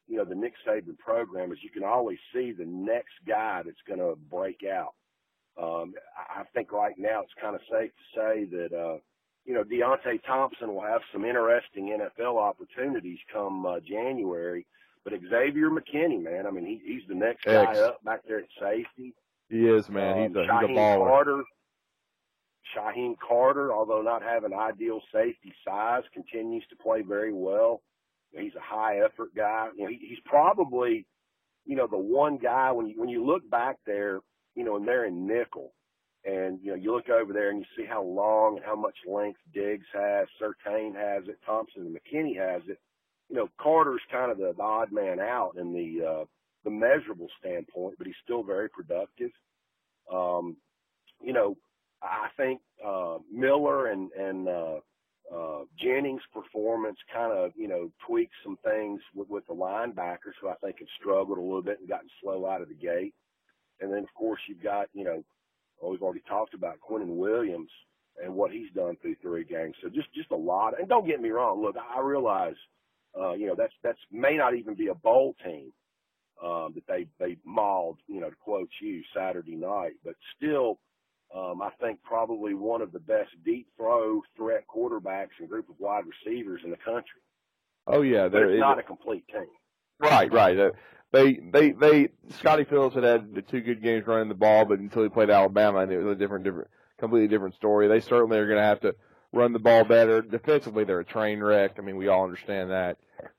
you 0.08 0.18
know 0.18 0.26
the 0.26 0.36
Nick 0.36 0.54
Saban 0.68 0.98
program 0.98 1.52
is 1.52 1.60
you 1.62 1.70
can 1.70 1.84
always 1.84 2.20
see 2.34 2.52
the 2.52 2.66
next 2.66 3.14
guy 3.28 3.62
that's 3.64 3.82
going 3.88 4.00
to 4.00 4.18
break 4.30 4.62
out. 4.64 4.94
Um, 5.62 5.94
I 6.16 6.44
think 6.54 6.72
right 6.72 6.96
now 6.98 7.22
it's 7.22 7.34
kind 7.42 7.56
of 7.56 7.62
safe 7.72 7.92
to 7.92 8.20
say 8.20 8.46
that 8.46 8.74
uh, 8.78 8.98
you 9.46 9.54
know 9.54 9.64
Deionte 9.64 10.24
Thompson 10.26 10.74
will 10.74 10.82
have 10.82 11.02
some 11.12 11.26
interesting 11.26 11.98
NFL 11.98 12.38
opportunities 12.38 13.20
come 13.32 13.66
uh, 13.66 13.80
January. 13.80 14.66
But 15.04 15.14
Xavier 15.14 15.72
McKinney, 15.72 16.22
man, 16.22 16.46
I 16.46 16.52
mean, 16.52 16.66
he, 16.66 16.80
he's 16.86 17.02
the 17.08 17.16
next 17.16 17.46
guy 17.46 17.76
up 17.80 18.04
back 18.04 18.22
there 18.28 18.38
at 18.38 18.46
safety. 18.62 19.16
He 19.52 19.68
is, 19.68 19.90
man. 19.90 20.30
He's 20.30 20.36
a, 20.38 20.40
um, 20.40 20.70
he's 20.70 20.78
a 20.78 20.80
baller. 20.80 21.08
Carter, 21.08 21.44
Shyheim 22.76 23.16
Carter, 23.20 23.74
although 23.74 24.02
not 24.02 24.24
having 24.24 24.54
ideal 24.54 25.02
safety 25.14 25.54
size, 25.68 26.04
continues 26.14 26.64
to 26.70 26.78
play 26.78 27.02
very 27.02 27.34
well. 27.34 27.82
He's 28.32 28.56
a 28.56 28.62
high 28.62 29.00
effort 29.00 29.36
guy. 29.36 29.68
You 29.76 29.84
know, 29.84 29.90
he, 29.90 30.00
he's 30.08 30.20
probably, 30.24 31.06
you 31.66 31.76
know, 31.76 31.88
the 31.88 31.98
one 31.98 32.38
guy 32.38 32.72
when 32.72 32.88
you 32.88 32.96
when 32.98 33.10
you 33.10 33.26
look 33.26 33.48
back 33.50 33.76
there, 33.86 34.22
you 34.56 34.64
know, 34.64 34.78
and 34.78 34.88
they're 34.88 35.06
in 35.06 35.28
nickel, 35.28 35.74
and 36.24 36.60
you 36.64 36.70
know, 36.72 36.76
you 36.78 36.96
look 36.96 37.10
over 37.10 37.34
there 37.34 37.50
and 37.50 37.60
you 37.60 37.66
see 37.76 37.86
how 37.86 38.02
long 38.04 38.56
and 38.56 38.66
how 38.66 38.76
much 38.78 38.96
length 39.06 39.40
Diggs 39.54 39.88
has, 39.94 40.28
Surtain 40.42 40.96
has 40.96 41.28
it, 41.28 41.40
Thompson 41.46 41.82
and 41.82 41.94
McKinney 41.96 42.38
has 42.38 42.62
it. 42.70 42.80
You 43.30 43.36
know, 43.36 43.50
Carter's 43.60 44.02
kind 44.10 44.32
of 44.32 44.38
the, 44.38 44.54
the 44.56 44.64
odd 44.64 44.94
man 44.94 45.20
out 45.20 45.56
in 45.60 45.74
the 45.74 46.06
uh, 46.06 46.26
the 46.64 46.72
measurable 46.72 47.28
standpoint, 47.40 47.96
but 47.98 48.08
he's 48.08 48.16
still 48.24 48.44
very 48.44 48.70
productive. 48.70 49.32
Um, 50.12 50.58
you 51.24 51.34
know, 51.34 51.58
I 52.02 52.28
think 52.38 52.62
uh, 52.86 53.18
Miller 53.32 53.88
and 53.88 54.12
and 54.14 54.48
uh, 54.48 54.80
uh, 55.34 55.64
Jennings' 55.80 56.22
performance 56.34 56.98
kind 57.14 57.32
of 57.32 57.52
you 57.56 57.68
know 57.68 57.92
tweaks 58.08 58.36
some 58.44 58.58
things 58.64 59.02
with, 59.16 59.30
with 59.30 59.48
the 59.48 59.54
linebackers 59.54 60.36
who 60.42 60.50
I 60.50 60.56
think 60.64 60.80
have 60.80 60.88
struggled 61.00 61.38
a 61.38 61.42
little 61.42 61.62
bit 61.62 61.80
and 61.80 61.90
gotten 61.90 62.10
slow 62.22 62.46
out 62.48 62.62
of 62.62 62.70
the 62.70 62.76
gate. 62.76 63.14
And 63.80 63.92
then 63.92 64.00
of 64.00 64.14
course 64.16 64.40
you've 64.48 64.64
got 64.64 64.88
you 64.94 65.04
know 65.04 65.24
well, 65.82 65.92
we've 65.92 66.02
already 66.02 66.24
talked 66.28 66.54
about 66.54 66.80
Quinnen 66.80 67.16
Williams 67.16 67.70
and 68.24 68.34
what 68.34 68.52
he's 68.52 68.72
done 68.76 68.98
through 69.02 69.16
three 69.22 69.44
games. 69.44 69.76
So 69.82 69.90
just 69.90 70.14
just 70.14 70.32
a 70.32 70.36
lot. 70.36 70.80
And 70.80 70.90
don't 70.90 71.08
get 71.08 71.22
me 71.22 71.30
wrong. 71.30 71.62
Look, 71.62 71.76
I 71.78 72.00
realize 72.02 72.56
uh, 73.20 73.34
you 73.34 73.48
know 73.48 73.56
that's 73.56 73.74
that's 73.84 74.00
may 74.12 74.38
not 74.38 74.56
even 74.56 74.76
be 74.76 74.88
a 74.88 74.96
bowl 74.96 75.36
team 75.44 75.72
um, 76.44 76.74
that 76.76 76.88
they 76.88 77.08
they 77.20 77.38
mauled. 77.46 78.00
You 78.08 78.22
know, 78.22 78.30
to 78.30 78.36
quote 78.36 78.70
you 78.82 79.02
Saturday 79.16 79.56
night, 79.56 79.94
but 80.04 80.16
still. 80.38 80.80
Um, 81.34 81.62
I 81.62 81.70
think 81.80 82.04
probably 82.04 82.54
one 82.54 82.82
of 82.82 82.92
the 82.92 83.00
best 83.00 83.30
deep 83.46 83.66
throw 83.78 84.22
threat 84.36 84.66
quarterbacks 84.68 85.30
and 85.40 85.48
group 85.48 85.70
of 85.70 85.76
wide 85.80 86.04
receivers 86.06 86.60
in 86.66 86.72
the 86.72 86.76
country. 86.76 87.22
Oh 87.88 88.02
yeah, 88.02 88.28
it's 88.30 88.60
not 88.60 88.80
a 88.80 88.84
complete 88.84 89.26
team. 89.30 89.48
Right, 90.00 90.32
right. 90.32 90.58
Uh, 90.58 90.72
they, 91.12 91.36
they, 91.36 91.72
they. 91.72 92.10
Scotty 92.40 92.64
Phillips 92.64 92.96
had 92.96 93.04
had 93.04 93.34
the 93.34 93.42
two 93.42 93.62
good 93.62 93.82
games 93.82 94.08
running 94.08 94.30
the 94.30 94.36
ball, 94.36 94.66
but 94.66 94.80
until 94.80 95.04
he 95.04 95.10
played 95.10 95.30
Alabama, 95.30 95.80
and 95.80 95.92
it 95.92 96.00
was 96.00 96.16
a 96.16 96.20
different, 96.20 96.44
different, 96.44 96.70
completely 97.00 97.28
different 97.28 97.56
story. 97.56 97.88
They 97.88 98.00
certainly 98.00 98.38
are 98.38 98.48
going 98.48 98.60
to 98.60 98.64
have 98.64 98.82
to 98.82 98.96
run 99.34 99.54
the 99.54 99.60
ball 99.60 99.84
better. 99.84 100.22
Defensively, 100.22 100.84
they're 100.84 101.00
a 101.00 101.06
train 101.06 101.42
wreck. 101.42 101.76
I 101.78 101.82
mean, 101.82 101.98
we 101.98 102.08
all 102.08 102.24
understand 102.24 102.72
that. 102.72 102.98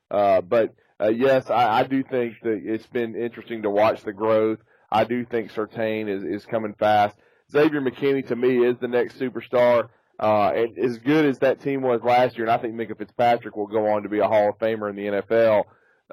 Uh, 0.09 0.41
but 0.41 0.75
uh, 1.03 1.09
yes, 1.09 1.49
I, 1.49 1.79
I 1.79 1.83
do 1.83 2.03
think 2.03 2.35
that 2.43 2.61
it's 2.63 2.87
been 2.87 3.15
interesting 3.15 3.63
to 3.63 3.69
watch 3.69 4.03
the 4.03 4.13
growth. 4.13 4.59
I 4.91 5.03
do 5.03 5.25
think 5.25 5.51
Surtain 5.51 6.07
is 6.07 6.23
is 6.23 6.45
coming 6.45 6.73
fast. 6.73 7.17
Xavier 7.51 7.81
McKinney 7.81 8.27
to 8.27 8.35
me 8.35 8.65
is 8.65 8.77
the 8.79 8.87
next 8.87 9.19
superstar. 9.19 9.89
Uh, 10.19 10.51
and 10.55 10.77
as 10.77 10.99
good 10.99 11.25
as 11.25 11.39
that 11.39 11.59
team 11.61 11.81
was 11.81 12.01
last 12.03 12.37
year, 12.37 12.45
and 12.45 12.53
I 12.53 12.57
think 12.57 12.75
Minkah 12.75 12.97
Fitzpatrick 12.97 13.55
will 13.57 13.67
go 13.67 13.87
on 13.87 14.03
to 14.03 14.09
be 14.09 14.19
a 14.19 14.27
Hall 14.27 14.49
of 14.49 14.59
Famer 14.59 14.89
in 14.89 14.95
the 14.95 15.21
NFL. 15.21 15.63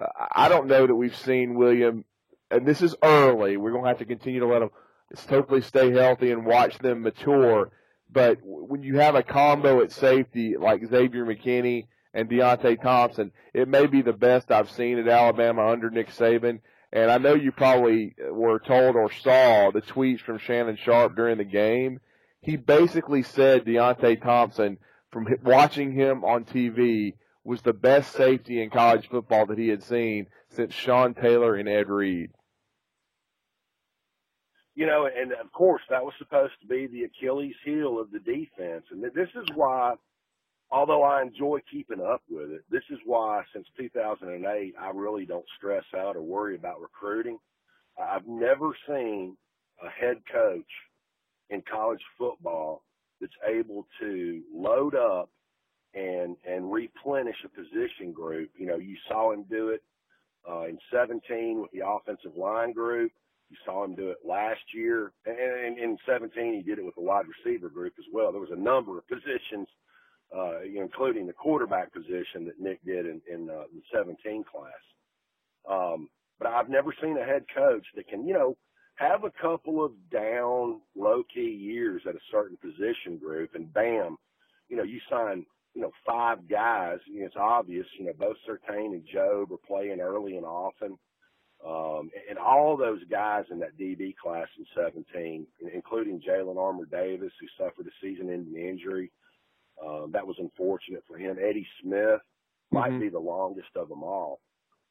Uh, 0.00 0.06
I 0.32 0.48
don't 0.48 0.66
know 0.66 0.86
that 0.86 0.94
we've 0.94 1.14
seen 1.14 1.54
William, 1.54 2.04
and 2.50 2.66
this 2.66 2.80
is 2.80 2.96
early. 3.02 3.56
We're 3.56 3.72
going 3.72 3.84
to 3.84 3.88
have 3.88 3.98
to 3.98 4.06
continue 4.06 4.40
to 4.40 4.46
let 4.46 4.60
them 4.60 4.70
hopefully 5.28 5.60
stay 5.60 5.92
healthy 5.92 6.30
and 6.30 6.46
watch 6.46 6.78
them 6.78 7.02
mature. 7.02 7.70
But 8.10 8.38
when 8.42 8.82
you 8.82 8.98
have 8.98 9.14
a 9.14 9.22
combo 9.22 9.82
at 9.82 9.92
safety 9.92 10.56
like 10.58 10.84
Xavier 10.86 11.24
McKinney 11.24 11.86
and 12.12 12.28
Deionte 12.28 12.82
Thompson, 12.82 13.32
it 13.54 13.68
may 13.68 13.86
be 13.86 14.02
the 14.02 14.12
best 14.12 14.50
I've 14.50 14.70
seen 14.70 14.98
at 14.98 15.08
Alabama 15.08 15.68
under 15.68 15.90
Nick 15.90 16.10
Saban. 16.10 16.60
And 16.92 17.10
I 17.10 17.18
know 17.18 17.34
you 17.34 17.52
probably 17.52 18.14
were 18.30 18.58
told 18.58 18.96
or 18.96 19.12
saw 19.12 19.70
the 19.70 19.82
tweets 19.82 20.20
from 20.20 20.38
Shannon 20.38 20.76
Sharpe 20.76 21.14
during 21.14 21.38
the 21.38 21.44
game. 21.44 22.00
He 22.40 22.56
basically 22.56 23.22
said 23.22 23.64
Deionte 23.64 24.22
Thompson, 24.22 24.78
from 25.12 25.26
watching 25.44 25.92
him 25.92 26.24
on 26.24 26.44
TV, 26.44 27.14
was 27.44 27.62
the 27.62 27.72
best 27.72 28.12
safety 28.12 28.62
in 28.62 28.70
college 28.70 29.08
football 29.08 29.46
that 29.46 29.58
he 29.58 29.68
had 29.68 29.82
seen 29.82 30.26
since 30.50 30.74
Sean 30.74 31.14
Taylor 31.14 31.54
and 31.54 31.68
Ed 31.68 31.88
Reed. 31.88 32.30
You 34.74 34.86
know, 34.86 35.06
and 35.06 35.32
of 35.32 35.52
course 35.52 35.82
that 35.90 36.04
was 36.04 36.14
supposed 36.18 36.54
to 36.60 36.66
be 36.66 36.86
the 36.86 37.04
Achilles 37.04 37.56
heel 37.64 38.00
of 38.00 38.10
the 38.10 38.18
defense. 38.18 38.84
And 38.90 39.02
this 39.02 39.28
is 39.34 39.48
why, 39.54 39.94
although 40.70 41.02
I 41.02 41.22
enjoy 41.22 41.60
keeping 41.70 42.00
up 42.00 42.22
with 42.30 42.50
it, 42.50 42.62
this 42.70 42.82
is 42.90 42.98
why 43.04 43.42
since 43.54 43.66
2008 43.78 44.74
I 44.80 44.90
really 44.94 45.26
don't 45.26 45.44
stress 45.56 45.84
out 45.96 46.16
or 46.16 46.22
worry 46.22 46.54
about 46.54 46.80
recruiting. 46.80 47.38
I've 48.00 48.26
never 48.26 48.70
seen 48.88 49.36
a 49.84 49.90
head 49.90 50.18
coach 50.32 50.70
in 51.50 51.62
college 51.70 52.00
football 52.18 52.82
that's 53.20 53.32
able 53.48 53.86
to 54.00 54.42
load 54.54 54.94
up 54.94 55.30
and 55.94 56.36
and 56.48 56.72
replenish 56.72 57.36
a 57.44 57.48
position 57.48 58.12
group. 58.12 58.50
You 58.56 58.66
know, 58.66 58.76
you 58.76 58.96
saw 59.08 59.32
him 59.32 59.44
do 59.50 59.68
it 59.68 59.82
uh, 60.48 60.66
in 60.66 60.78
17 60.92 61.60
with 61.60 61.70
the 61.72 61.86
offensive 61.86 62.36
line 62.36 62.72
group. 62.72 63.12
You 63.50 63.56
saw 63.64 63.84
him 63.84 63.96
do 63.96 64.10
it 64.10 64.18
last 64.24 64.60
year, 64.72 65.12
and, 65.26 65.76
in 65.76 65.98
17 66.06 66.54
he 66.54 66.62
did 66.62 66.78
it 66.78 66.84
with 66.84 66.94
the 66.94 67.00
wide 67.00 67.24
receiver 67.26 67.68
group 67.68 67.94
as 67.98 68.04
well. 68.12 68.30
There 68.30 68.40
was 68.40 68.52
a 68.52 68.56
number 68.56 68.96
of 68.96 69.08
positions, 69.08 69.66
uh, 70.36 70.60
including 70.62 71.26
the 71.26 71.32
quarterback 71.32 71.92
position 71.92 72.44
that 72.46 72.60
Nick 72.60 72.84
did 72.84 73.06
in, 73.06 73.20
in 73.32 73.50
uh, 73.50 73.64
the 73.72 73.82
17 73.92 74.44
class. 74.44 74.72
Um, 75.68 76.08
but 76.38 76.48
I've 76.48 76.68
never 76.68 76.94
seen 77.02 77.18
a 77.18 77.24
head 77.24 77.44
coach 77.54 77.84
that 77.96 78.08
can, 78.08 78.26
you 78.26 78.34
know, 78.34 78.56
have 78.96 79.24
a 79.24 79.32
couple 79.40 79.84
of 79.84 79.92
down, 80.10 80.80
low 80.96 81.22
key 81.32 81.40
years 81.40 82.02
at 82.08 82.14
a 82.14 82.20
certain 82.30 82.56
position 82.58 83.18
group, 83.18 83.54
and 83.54 83.72
bam, 83.72 84.16
you 84.68 84.76
know, 84.76 84.82
you 84.82 85.00
sign 85.10 85.44
you 85.74 85.82
know, 85.82 85.92
five 86.06 86.48
guys. 86.48 86.98
You 87.06 87.20
know, 87.20 87.26
it's 87.26 87.36
obvious, 87.36 87.86
you 87.98 88.06
know, 88.06 88.12
both 88.18 88.36
Surtain 88.48 88.92
and 88.92 89.04
Jobe 89.14 89.52
are 89.52 89.66
playing 89.66 90.00
early 90.00 90.36
and 90.36 90.44
often. 90.44 90.98
Um, 91.66 92.10
and 92.28 92.38
all 92.38 92.76
those 92.76 93.00
guys 93.10 93.44
in 93.50 93.58
that 93.60 93.76
DB 93.78 94.16
class 94.16 94.48
in 94.58 94.64
17, 94.74 95.46
including 95.74 96.20
Jalyn 96.26 96.56
Armour 96.56 96.86
Davis, 96.86 97.32
who 97.38 97.46
suffered 97.62 97.86
a 97.86 97.90
season 98.02 98.30
ending 98.32 98.56
injury. 98.56 99.12
Um, 99.84 100.10
that 100.12 100.26
was 100.26 100.36
unfortunate 100.38 101.02
for 101.06 101.16
him. 101.16 101.38
Eddie 101.40 101.66
Smith 101.82 102.20
might 102.70 102.92
Mhm. 102.92 103.00
be 103.00 103.08
the 103.08 103.18
longest 103.18 103.74
of 103.76 103.88
them 103.88 104.02
all. 104.02 104.40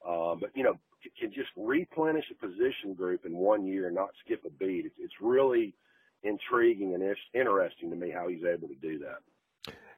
Um, 0.06 0.40
but, 0.40 0.56
you 0.56 0.64
know, 0.64 0.80
can 1.20 1.32
just 1.32 1.50
replenish 1.56 2.30
a 2.32 2.36
position 2.36 2.94
group 2.94 3.26
in 3.26 3.36
one 3.36 3.66
year 3.66 3.88
and 3.88 3.96
not 3.96 4.10
skip 4.24 4.44
a 4.46 4.50
beat. 4.50 4.86
It's, 4.86 4.96
it's 5.00 5.22
really 5.22 5.74
intriguing 6.24 6.94
and 6.94 7.04
it's 7.04 7.20
interesting 7.34 7.90
to 7.90 7.96
me 7.96 8.10
how 8.10 8.28
he's 8.28 8.44
able 8.44 8.68
to 8.68 8.76
do 8.76 9.00
that. 9.00 9.20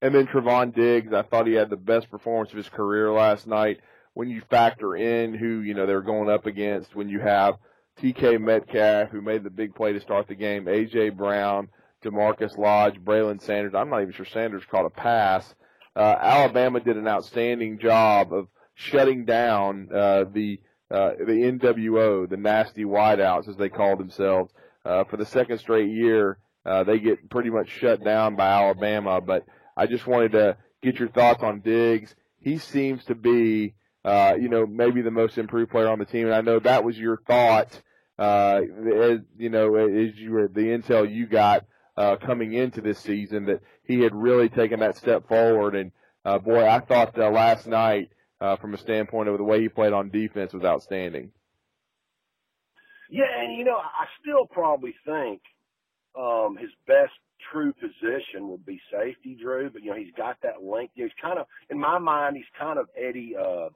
And 0.01 0.13
then 0.13 0.27
Trevon 0.27 0.73
Diggs, 0.73 1.13
I 1.13 1.21
thought 1.21 1.47
he 1.47 1.53
had 1.53 1.69
the 1.69 1.77
best 1.77 2.09
performance 2.09 2.51
of 2.51 2.57
his 2.57 2.69
career 2.69 3.11
last 3.11 3.47
night. 3.47 3.79
When 4.13 4.29
you 4.29 4.41
factor 4.41 4.95
in 4.95 5.33
who, 5.33 5.61
you 5.61 5.73
know, 5.73 5.85
they're 5.85 6.01
going 6.01 6.29
up 6.29 6.45
against, 6.45 6.95
when 6.95 7.07
you 7.07 7.19
have 7.19 7.57
DK 8.01 8.39
Metcalf, 8.41 9.09
who 9.09 9.21
made 9.21 9.43
the 9.43 9.49
big 9.49 9.73
play 9.75 9.93
to 9.93 10.01
start 10.01 10.27
the 10.27 10.35
game, 10.35 10.65
AJ 10.65 11.15
Brown, 11.15 11.69
DaMarkus 12.03 12.57
Lodge, 12.57 12.99
Braylon 12.99 13.41
Sanders. 13.41 13.73
I'm 13.75 13.89
not 13.89 14.01
even 14.01 14.13
sure 14.13 14.25
Sanders 14.25 14.63
caught 14.69 14.85
a 14.85 14.89
pass. 14.89 15.53
Uh, 15.95 16.15
Alabama 16.19 16.79
did 16.79 16.97
an 16.97 17.07
outstanding 17.07 17.79
job 17.79 18.33
of 18.33 18.47
shutting 18.75 19.25
down, 19.25 19.89
uh, 19.93 20.25
the, 20.31 20.59
uh, 20.89 21.11
the 21.19 21.33
NWO, 21.33 22.29
the 22.29 22.37
nasty 22.37 22.85
wideouts 22.85 23.47
as 23.49 23.57
they 23.57 23.69
call 23.69 23.97
themselves. 23.97 24.51
Uh, 24.83 25.03
for 25.03 25.17
the 25.17 25.25
second 25.25 25.59
straight 25.59 25.89
year, 25.89 26.39
uh, 26.65 26.83
they 26.83 26.99
get 26.99 27.29
pretty 27.29 27.49
much 27.49 27.69
shut 27.69 28.03
down 28.03 28.35
by 28.35 28.47
Alabama, 28.47 29.21
but 29.21 29.45
I 29.75 29.87
just 29.87 30.07
wanted 30.07 30.31
to 30.33 30.57
get 30.81 30.99
your 30.99 31.09
thoughts 31.09 31.43
on 31.43 31.61
Diggs. 31.61 32.15
He 32.39 32.57
seems 32.57 33.05
to 33.05 33.15
be, 33.15 33.75
uh, 34.03 34.35
you 34.39 34.49
know, 34.49 34.65
maybe 34.65 35.01
the 35.01 35.11
most 35.11 35.37
improved 35.37 35.71
player 35.71 35.89
on 35.89 35.99
the 35.99 36.05
team, 36.05 36.25
and 36.25 36.35
I 36.35 36.41
know 36.41 36.59
that 36.59 36.83
was 36.83 36.97
your 36.97 37.17
thought, 37.27 37.81
uh, 38.17 38.61
as 38.95 39.19
you 39.37 39.49
know, 39.49 39.75
as 39.75 40.15
you 40.15 40.31
were 40.31 40.47
the 40.47 40.61
intel 40.61 41.11
you 41.11 41.25
got 41.25 41.65
uh, 42.01 42.15
coming 42.15 42.53
into 42.53 42.81
this 42.81 42.97
season 42.97 43.45
that 43.45 43.61
he 43.83 43.99
had 43.99 44.15
really 44.15 44.49
taken 44.49 44.79
that 44.79 44.97
step 44.97 45.27
forward. 45.27 45.75
And 45.75 45.91
uh, 46.25 46.39
boy, 46.39 46.67
I 46.67 46.79
thought 46.79 47.17
uh, 47.17 47.29
last 47.29 47.67
night, 47.67 48.09
uh, 48.39 48.55
from 48.55 48.73
a 48.73 48.77
standpoint 48.77 49.29
of 49.29 49.37
the 49.37 49.43
way 49.43 49.61
he 49.61 49.69
played 49.69 49.93
on 49.93 50.09
defense, 50.09 50.51
was 50.51 50.63
outstanding. 50.63 51.31
Yeah, 53.11 53.25
and 53.39 53.55
you 53.55 53.63
know, 53.63 53.77
I 53.77 54.05
still 54.19 54.47
probably 54.47 54.95
think 55.05 55.41
um, 56.17 56.57
his 56.59 56.71
best 56.87 57.13
true 57.51 57.71
position 57.73 58.47
would 58.47 58.65
be 58.65 58.81
safety, 58.91 59.37
Drew. 59.39 59.69
But 59.69 59.83
you 59.83 59.91
know, 59.91 59.97
he's 59.97 60.13
got 60.17 60.37
that 60.41 60.63
length. 60.63 60.93
He's 60.95 61.11
kind 61.21 61.37
of, 61.37 61.45
in 61.69 61.79
my 61.79 61.99
mind, 61.99 62.35
he's 62.35 62.45
kind 62.57 62.79
of 62.79 62.87
Eddie. 62.97 63.35
Uh, 63.37 63.69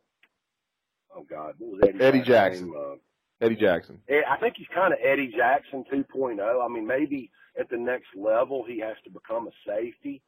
oh 1.15 1.25
God, 1.29 1.53
what 1.59 1.73
was 1.73 1.81
Eddie? 1.83 2.03
Eddie 2.03 2.21
Jackson. 2.21 2.73
Uh, 2.75 2.95
Eddie 3.39 3.57
Jackson. 3.57 3.99
I 4.09 4.37
think 4.37 4.55
he's 4.57 4.67
kind 4.73 4.93
of 4.93 4.99
Eddie 5.03 5.31
Jackson 5.35 5.83
2.0. 5.93 6.39
I 6.41 6.73
mean, 6.73 6.87
maybe 6.87 7.29
at 7.59 7.69
the 7.69 7.77
next 7.77 8.07
level 8.15 8.63
he 8.67 8.79
has 8.79 8.95
to 9.03 9.09
become 9.09 9.47
a 9.47 9.51
safety, 9.67 10.21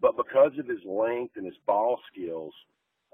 but 0.00 0.16
because 0.16 0.52
of 0.58 0.66
his 0.66 0.80
length 0.84 1.36
and 1.36 1.46
his 1.46 1.58
ball 1.66 1.98
skills, 2.12 2.52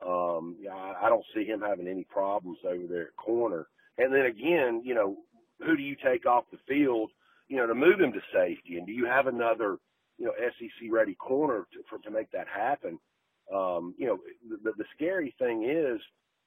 um, 0.07 0.57
I, 1.03 1.09
don't 1.09 1.25
see 1.35 1.45
him 1.45 1.61
having 1.61 1.89
any 1.89 2.05
problems 2.05 2.59
over 2.65 2.87
there 2.89 3.09
at 3.09 3.17
corner. 3.17 3.67
And 3.99 4.15
then 4.15 4.27
again, 4.27 4.83
you 4.85 4.95
know, 4.95 5.17
who 5.61 5.77
do 5.77 5.83
you 5.83 5.97
take 5.97 6.25
off 6.25 6.45
the 6.53 6.59
field, 6.69 7.11
you 7.49 7.57
know, 7.57 7.67
to 7.67 7.75
move 7.75 8.01
him 8.01 8.13
to 8.13 8.21
safety? 8.33 8.79
And 8.79 8.87
do 8.87 8.93
you 8.93 9.07
have 9.07 9.27
another, 9.27 9.79
you 10.17 10.27
know, 10.27 10.33
SEC 10.39 10.89
ready 10.91 11.15
corner 11.15 11.67
to, 11.73 11.81
for, 11.91 11.99
to 11.99 12.11
make 12.11 12.31
that 12.31 12.47
happen? 12.47 12.99
Um, 13.53 13.95
you 13.99 14.07
know, 14.07 14.19
the, 14.63 14.73
the 14.77 14.85
scary 14.95 15.35
thing 15.39 15.65
is, 15.69 16.01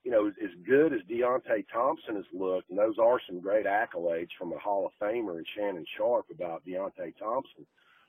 you 0.04 0.12
know, 0.12 0.28
as, 0.28 0.34
as 0.44 0.50
good 0.66 0.94
as 0.94 1.02
Deionte 1.10 1.66
Thompson 1.72 2.16
has 2.16 2.26
looked, 2.34 2.70
and 2.70 2.80
those 2.80 2.98
are 3.00 3.20
some 3.28 3.40
great 3.40 3.66
accolades 3.66 4.30
from 4.38 4.54
a 4.54 4.58
Hall 4.58 4.86
of 4.86 4.92
Famer 5.02 5.38
and 5.38 5.46
Shannon 5.56 5.86
Sharpe 5.98 6.28
about 6.32 6.66
Deionte 6.66 7.18
Thompson. 7.20 7.66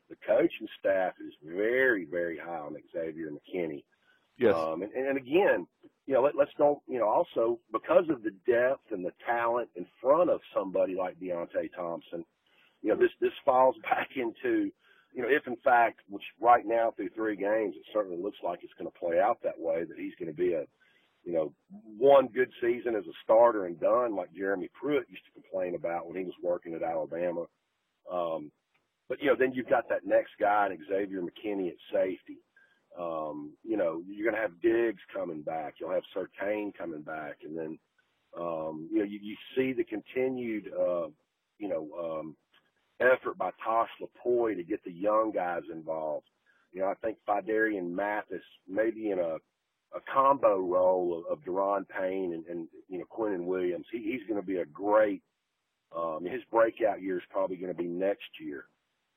The 0.08 0.16
coaching 0.26 0.68
staff 0.78 1.14
is 1.26 1.32
very, 1.44 2.04
very 2.04 2.38
high 2.38 2.58
on 2.58 2.76
Xavier 2.92 3.30
McKinney. 3.30 3.84
Yes. 4.38 4.54
Um, 4.54 4.82
and, 4.82 4.92
and 4.92 5.16
again, 5.16 5.66
you 6.06 6.14
know, 6.14 6.22
let, 6.22 6.36
let's 6.36 6.50
don't, 6.58 6.80
you 6.88 6.98
know, 6.98 7.08
also 7.08 7.58
because 7.70 8.04
of 8.08 8.22
the 8.22 8.32
depth 8.46 8.90
and 8.90 9.04
the 9.04 9.12
talent 9.26 9.68
in 9.76 9.86
front 10.00 10.30
of 10.30 10.40
somebody 10.54 10.94
like 10.94 11.20
Deionte 11.20 11.70
Thompson, 11.76 12.24
you 12.82 12.90
know, 12.90 12.96
this, 12.96 13.10
this 13.20 13.32
falls 13.44 13.76
back 13.82 14.08
into, 14.16 14.70
you 15.14 15.22
know, 15.22 15.28
if 15.28 15.46
in 15.46 15.56
fact, 15.62 16.00
which 16.08 16.24
right 16.40 16.66
now 16.66 16.92
through 16.96 17.10
three 17.10 17.36
games, 17.36 17.74
it 17.76 17.84
certainly 17.92 18.20
looks 18.20 18.38
like 18.42 18.60
it's 18.62 18.72
going 18.78 18.90
to 18.90 18.98
play 18.98 19.20
out 19.20 19.38
that 19.42 19.58
way, 19.58 19.84
that 19.84 19.98
he's 19.98 20.14
going 20.18 20.30
to 20.30 20.36
be 20.36 20.54
a, 20.54 20.64
you 21.24 21.32
know, 21.32 21.52
one 21.98 22.26
good 22.28 22.50
season 22.60 22.96
as 22.96 23.04
a 23.06 23.16
starter 23.22 23.66
and 23.66 23.78
done, 23.78 24.16
like 24.16 24.34
Jeremy 24.34 24.68
Pruitt 24.74 25.08
used 25.08 25.24
to 25.26 25.40
complain 25.40 25.74
about 25.74 26.06
when 26.06 26.16
he 26.16 26.24
was 26.24 26.34
working 26.42 26.74
at 26.74 26.82
Alabama. 26.82 27.44
Um, 28.10 28.50
but 29.08 29.20
you 29.20 29.28
know, 29.28 29.36
then 29.38 29.52
you've 29.52 29.68
got 29.68 29.88
that 29.88 30.06
next 30.06 30.32
guy, 30.40 30.68
and 30.70 30.78
Xavier 30.88 31.22
McKinney 31.22 31.68
at 31.68 31.76
safety. 31.92 32.38
Um, 32.98 33.52
you 33.62 33.76
know, 33.76 34.02
you're 34.06 34.30
going 34.30 34.36
to 34.36 34.42
have 34.42 34.60
Diggs 34.60 35.00
coming 35.14 35.42
back. 35.42 35.74
You'll 35.80 35.92
have 35.92 36.02
Surtain 36.14 36.74
coming 36.76 37.02
back, 37.02 37.38
and 37.44 37.56
then 37.56 37.78
um, 38.38 38.88
you 38.90 38.98
know 38.98 39.04
you, 39.04 39.18
you 39.22 39.36
see 39.56 39.72
the 39.72 39.84
continued 39.84 40.68
uh, 40.68 41.08
you 41.58 41.68
know 41.68 41.88
um, 41.98 42.36
effort 43.00 43.38
by 43.38 43.50
Tosh 43.64 43.88
Lupoi 44.00 44.56
to 44.56 44.62
get 44.62 44.82
the 44.84 44.92
young 44.92 45.32
guys 45.32 45.62
involved. 45.72 46.26
You 46.72 46.80
know, 46.80 46.88
I 46.88 46.94
think 46.94 47.18
Phidarian 47.28 47.90
Mathis 47.90 48.42
maybe 48.66 49.10
in 49.10 49.18
a 49.18 49.36
a 49.94 50.00
combo 50.12 50.58
role 50.58 51.24
of, 51.30 51.38
of 51.38 51.44
Daron 51.44 51.84
Payne 51.88 52.32
and, 52.34 52.46
and 52.46 52.68
you 52.88 52.98
know 52.98 53.04
Quinnen 53.10 53.44
Williams. 53.44 53.86
He, 53.92 53.98
he's 53.98 54.26
going 54.28 54.40
to 54.40 54.46
be 54.46 54.58
a 54.58 54.66
great. 54.66 55.22
Um, 55.96 56.24
his 56.24 56.40
breakout 56.50 57.02
year 57.02 57.18
is 57.18 57.24
probably 57.30 57.56
going 57.56 57.74
to 57.74 57.82
be 57.82 57.88
next 57.88 58.40
year. 58.40 58.64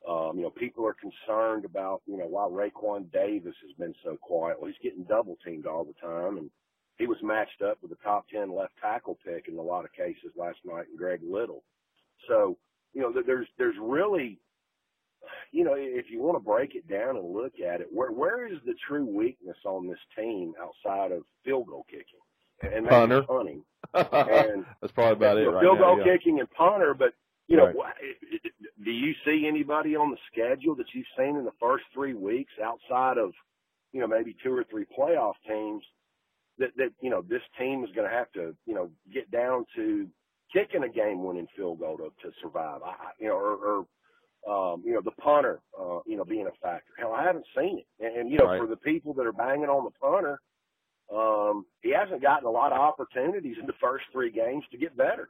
Um, 0.06 0.32
you 0.36 0.42
know, 0.42 0.50
people 0.50 0.86
are 0.86 0.94
concerned 0.94 1.64
about 1.64 2.02
you 2.06 2.16
know 2.16 2.26
why 2.26 2.46
Raekwon 2.48 3.10
Davis 3.12 3.54
has 3.66 3.72
been 3.78 3.94
so 4.04 4.16
quiet. 4.20 4.60
Well, 4.60 4.70
he's 4.70 4.82
getting 4.82 5.04
double 5.04 5.36
teamed 5.44 5.66
all 5.66 5.84
the 5.84 6.06
time, 6.06 6.38
and 6.38 6.50
he 6.98 7.06
was 7.06 7.18
matched 7.22 7.62
up 7.62 7.78
with 7.82 7.92
a 7.92 8.02
top 8.04 8.26
ten 8.28 8.54
left 8.54 8.74
tackle 8.80 9.18
pick 9.24 9.48
in 9.48 9.58
a 9.58 9.62
lot 9.62 9.84
of 9.84 9.92
cases 9.92 10.32
last 10.36 10.58
night, 10.64 10.86
and 10.88 10.98
Greg 10.98 11.20
Little. 11.22 11.64
So 12.28 12.56
you 12.92 13.02
know, 13.02 13.12
there's 13.26 13.48
there's 13.58 13.76
really 13.80 14.38
you 15.52 15.64
know, 15.64 15.74
if 15.76 16.06
you 16.10 16.20
want 16.22 16.36
to 16.36 16.44
break 16.44 16.74
it 16.74 16.88
down 16.88 17.16
and 17.16 17.34
look 17.34 17.54
at 17.60 17.80
it, 17.80 17.88
where 17.92 18.12
where 18.12 18.46
is 18.46 18.58
the 18.66 18.74
true 18.88 19.04
weakness 19.06 19.56
on 19.64 19.86
this 19.88 19.98
team 20.16 20.54
outside 20.62 21.12
of 21.12 21.22
field 21.44 21.66
goal 21.68 21.86
kicking 21.90 22.20
and 22.62 22.86
punter. 22.88 23.22
punting? 23.22 23.62
And 23.94 24.64
That's 24.80 24.92
probably 24.92 25.14
about 25.14 25.38
it. 25.38 25.48
Right 25.48 25.62
field 25.62 25.78
now, 25.78 25.96
goal 25.96 25.98
yeah. 25.98 26.16
kicking 26.16 26.40
and 26.40 26.50
punter, 26.50 26.94
but 26.94 27.14
you 27.48 27.56
know, 27.56 27.66
Right. 27.66 27.94
do 28.84 28.90
you 28.90 29.14
see 29.24 29.46
anybody 29.46 29.96
on 29.96 30.10
the 30.10 30.18
schedule 30.32 30.74
that 30.76 30.86
you've 30.94 31.06
seen 31.16 31.36
in 31.36 31.44
the 31.44 31.52
first 31.60 31.84
three 31.94 32.14
weeks 32.14 32.52
outside 32.62 33.18
of, 33.18 33.32
you 33.92 34.00
know, 34.00 34.06
maybe 34.08 34.36
two 34.42 34.52
or 34.52 34.64
three 34.64 34.84
playoff 34.98 35.34
teams 35.46 35.82
that 36.58 36.70
that 36.76 36.90
you 37.00 37.10
know 37.10 37.22
this 37.22 37.42
team 37.58 37.84
is 37.84 37.90
going 37.94 38.08
to 38.08 38.14
have 38.14 38.30
to 38.32 38.54
you 38.66 38.74
know 38.74 38.90
get 39.12 39.30
down 39.30 39.64
to 39.76 40.08
kicking 40.52 40.84
a 40.84 40.88
game-winning 40.88 41.48
field 41.56 41.80
goal 41.80 41.96
to, 41.98 42.10
to 42.22 42.32
survive. 42.42 42.82
I, 42.82 42.90
I- 42.90 43.12
you 43.18 43.28
know, 43.28 43.34
or, 43.36 43.54
or 43.56 43.86
um, 44.48 44.82
you 44.84 44.92
know, 44.94 45.00
the 45.02 45.10
punter, 45.12 45.60
uh, 45.78 45.98
you 46.06 46.16
know, 46.16 46.24
being 46.24 46.46
a 46.46 46.52
factor. 46.62 46.92
Hell, 46.98 47.12
I 47.12 47.24
haven't 47.24 47.46
seen 47.56 47.80
it. 47.80 48.04
And, 48.04 48.16
and 48.16 48.30
you 48.30 48.38
know, 48.38 48.46
Right. 48.46 48.60
for 48.60 48.66
the 48.66 48.76
people 48.76 49.12
that 49.14 49.26
are 49.26 49.32
banging 49.32 49.68
on 49.68 49.84
the 49.84 49.90
punter, 50.00 50.40
um, 51.12 51.66
he 51.82 51.92
hasn't 51.92 52.22
gotten 52.22 52.46
a 52.46 52.50
lot 52.50 52.72
of 52.72 52.78
opportunities 52.80 53.56
in 53.60 53.66
the 53.66 53.72
first 53.80 54.04
three 54.12 54.30
games 54.30 54.64
to 54.70 54.78
get 54.78 54.96
better. 54.96 55.28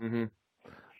hmm 0.00 0.24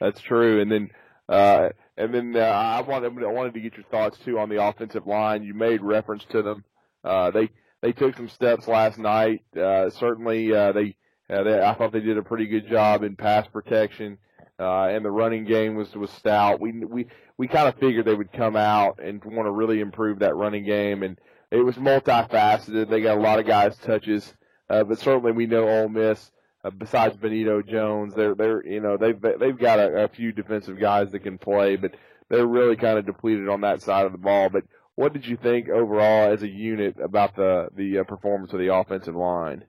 That's 0.00 0.20
true. 0.20 0.60
And 0.60 0.70
then, 0.70 0.90
uh, 1.28 1.70
and 1.96 2.14
then 2.14 2.36
uh, 2.36 2.40
I 2.40 2.80
wanted 2.82 3.12
I 3.22 3.26
wanted 3.26 3.54
to 3.54 3.60
get 3.60 3.76
your 3.76 3.86
thoughts 3.86 4.18
too 4.24 4.38
on 4.38 4.48
the 4.48 4.62
offensive 4.62 5.06
line. 5.06 5.42
You 5.42 5.54
made 5.54 5.82
reference 5.82 6.24
to 6.30 6.42
them. 6.42 6.64
Uh, 7.04 7.30
they 7.30 7.50
they 7.82 7.92
took 7.92 8.16
some 8.16 8.28
steps 8.28 8.66
last 8.68 8.98
night. 8.98 9.42
Uh, 9.56 9.90
certainly, 9.90 10.52
uh, 10.52 10.72
they, 10.72 10.96
uh, 11.30 11.42
they 11.42 11.60
I 11.62 11.74
thought 11.74 11.92
they 11.92 12.00
did 12.00 12.18
a 12.18 12.22
pretty 12.22 12.46
good 12.46 12.68
job 12.68 13.02
in 13.02 13.16
pass 13.16 13.46
protection. 13.48 14.18
Uh, 14.58 14.88
and 14.88 15.04
the 15.04 15.10
running 15.10 15.44
game 15.44 15.74
was 15.74 15.94
was 15.94 16.10
stout. 16.10 16.60
We 16.60 16.72
we 16.84 17.06
we 17.36 17.48
kind 17.48 17.68
of 17.68 17.74
figured 17.78 18.06
they 18.06 18.14
would 18.14 18.32
come 18.32 18.56
out 18.56 18.98
and 19.02 19.22
want 19.24 19.46
to 19.46 19.52
really 19.52 19.80
improve 19.80 20.20
that 20.20 20.34
running 20.34 20.64
game, 20.64 21.02
and 21.02 21.18
it 21.50 21.58
was 21.58 21.76
multifaceted. 21.76 22.88
They 22.88 23.02
got 23.02 23.18
a 23.18 23.20
lot 23.20 23.38
of 23.38 23.46
guys 23.46 23.76
touches, 23.76 24.34
uh, 24.70 24.84
but 24.84 24.98
certainly 24.98 25.32
we 25.32 25.46
know 25.46 25.68
Ole 25.68 25.88
Miss 25.88 26.30
uh, 26.66 26.70
besides 26.70 27.16
Benito 27.16 27.62
Jones, 27.62 28.14
they're 28.14 28.34
they're 28.34 28.66
you 28.66 28.80
know 28.80 28.96
they've 28.96 29.20
they've 29.38 29.58
got 29.58 29.78
a, 29.78 30.04
a 30.04 30.08
few 30.08 30.32
defensive 30.32 30.80
guys 30.80 31.12
that 31.12 31.20
can 31.20 31.38
play, 31.38 31.76
but 31.76 31.92
they're 32.28 32.46
really 32.46 32.76
kind 32.76 32.98
of 32.98 33.06
depleted 33.06 33.48
on 33.48 33.60
that 33.60 33.82
side 33.82 34.04
of 34.04 34.12
the 34.12 34.18
ball. 34.18 34.48
But 34.48 34.64
what 34.96 35.12
did 35.12 35.26
you 35.26 35.36
think 35.36 35.68
overall 35.68 36.32
as 36.32 36.42
a 36.42 36.48
unit 36.48 36.96
about 37.00 37.36
the 37.36 37.68
the 37.76 37.98
uh, 37.98 38.04
performance 38.04 38.52
of 38.52 38.58
the 38.58 38.74
offensive 38.74 39.14
line? 39.14 39.64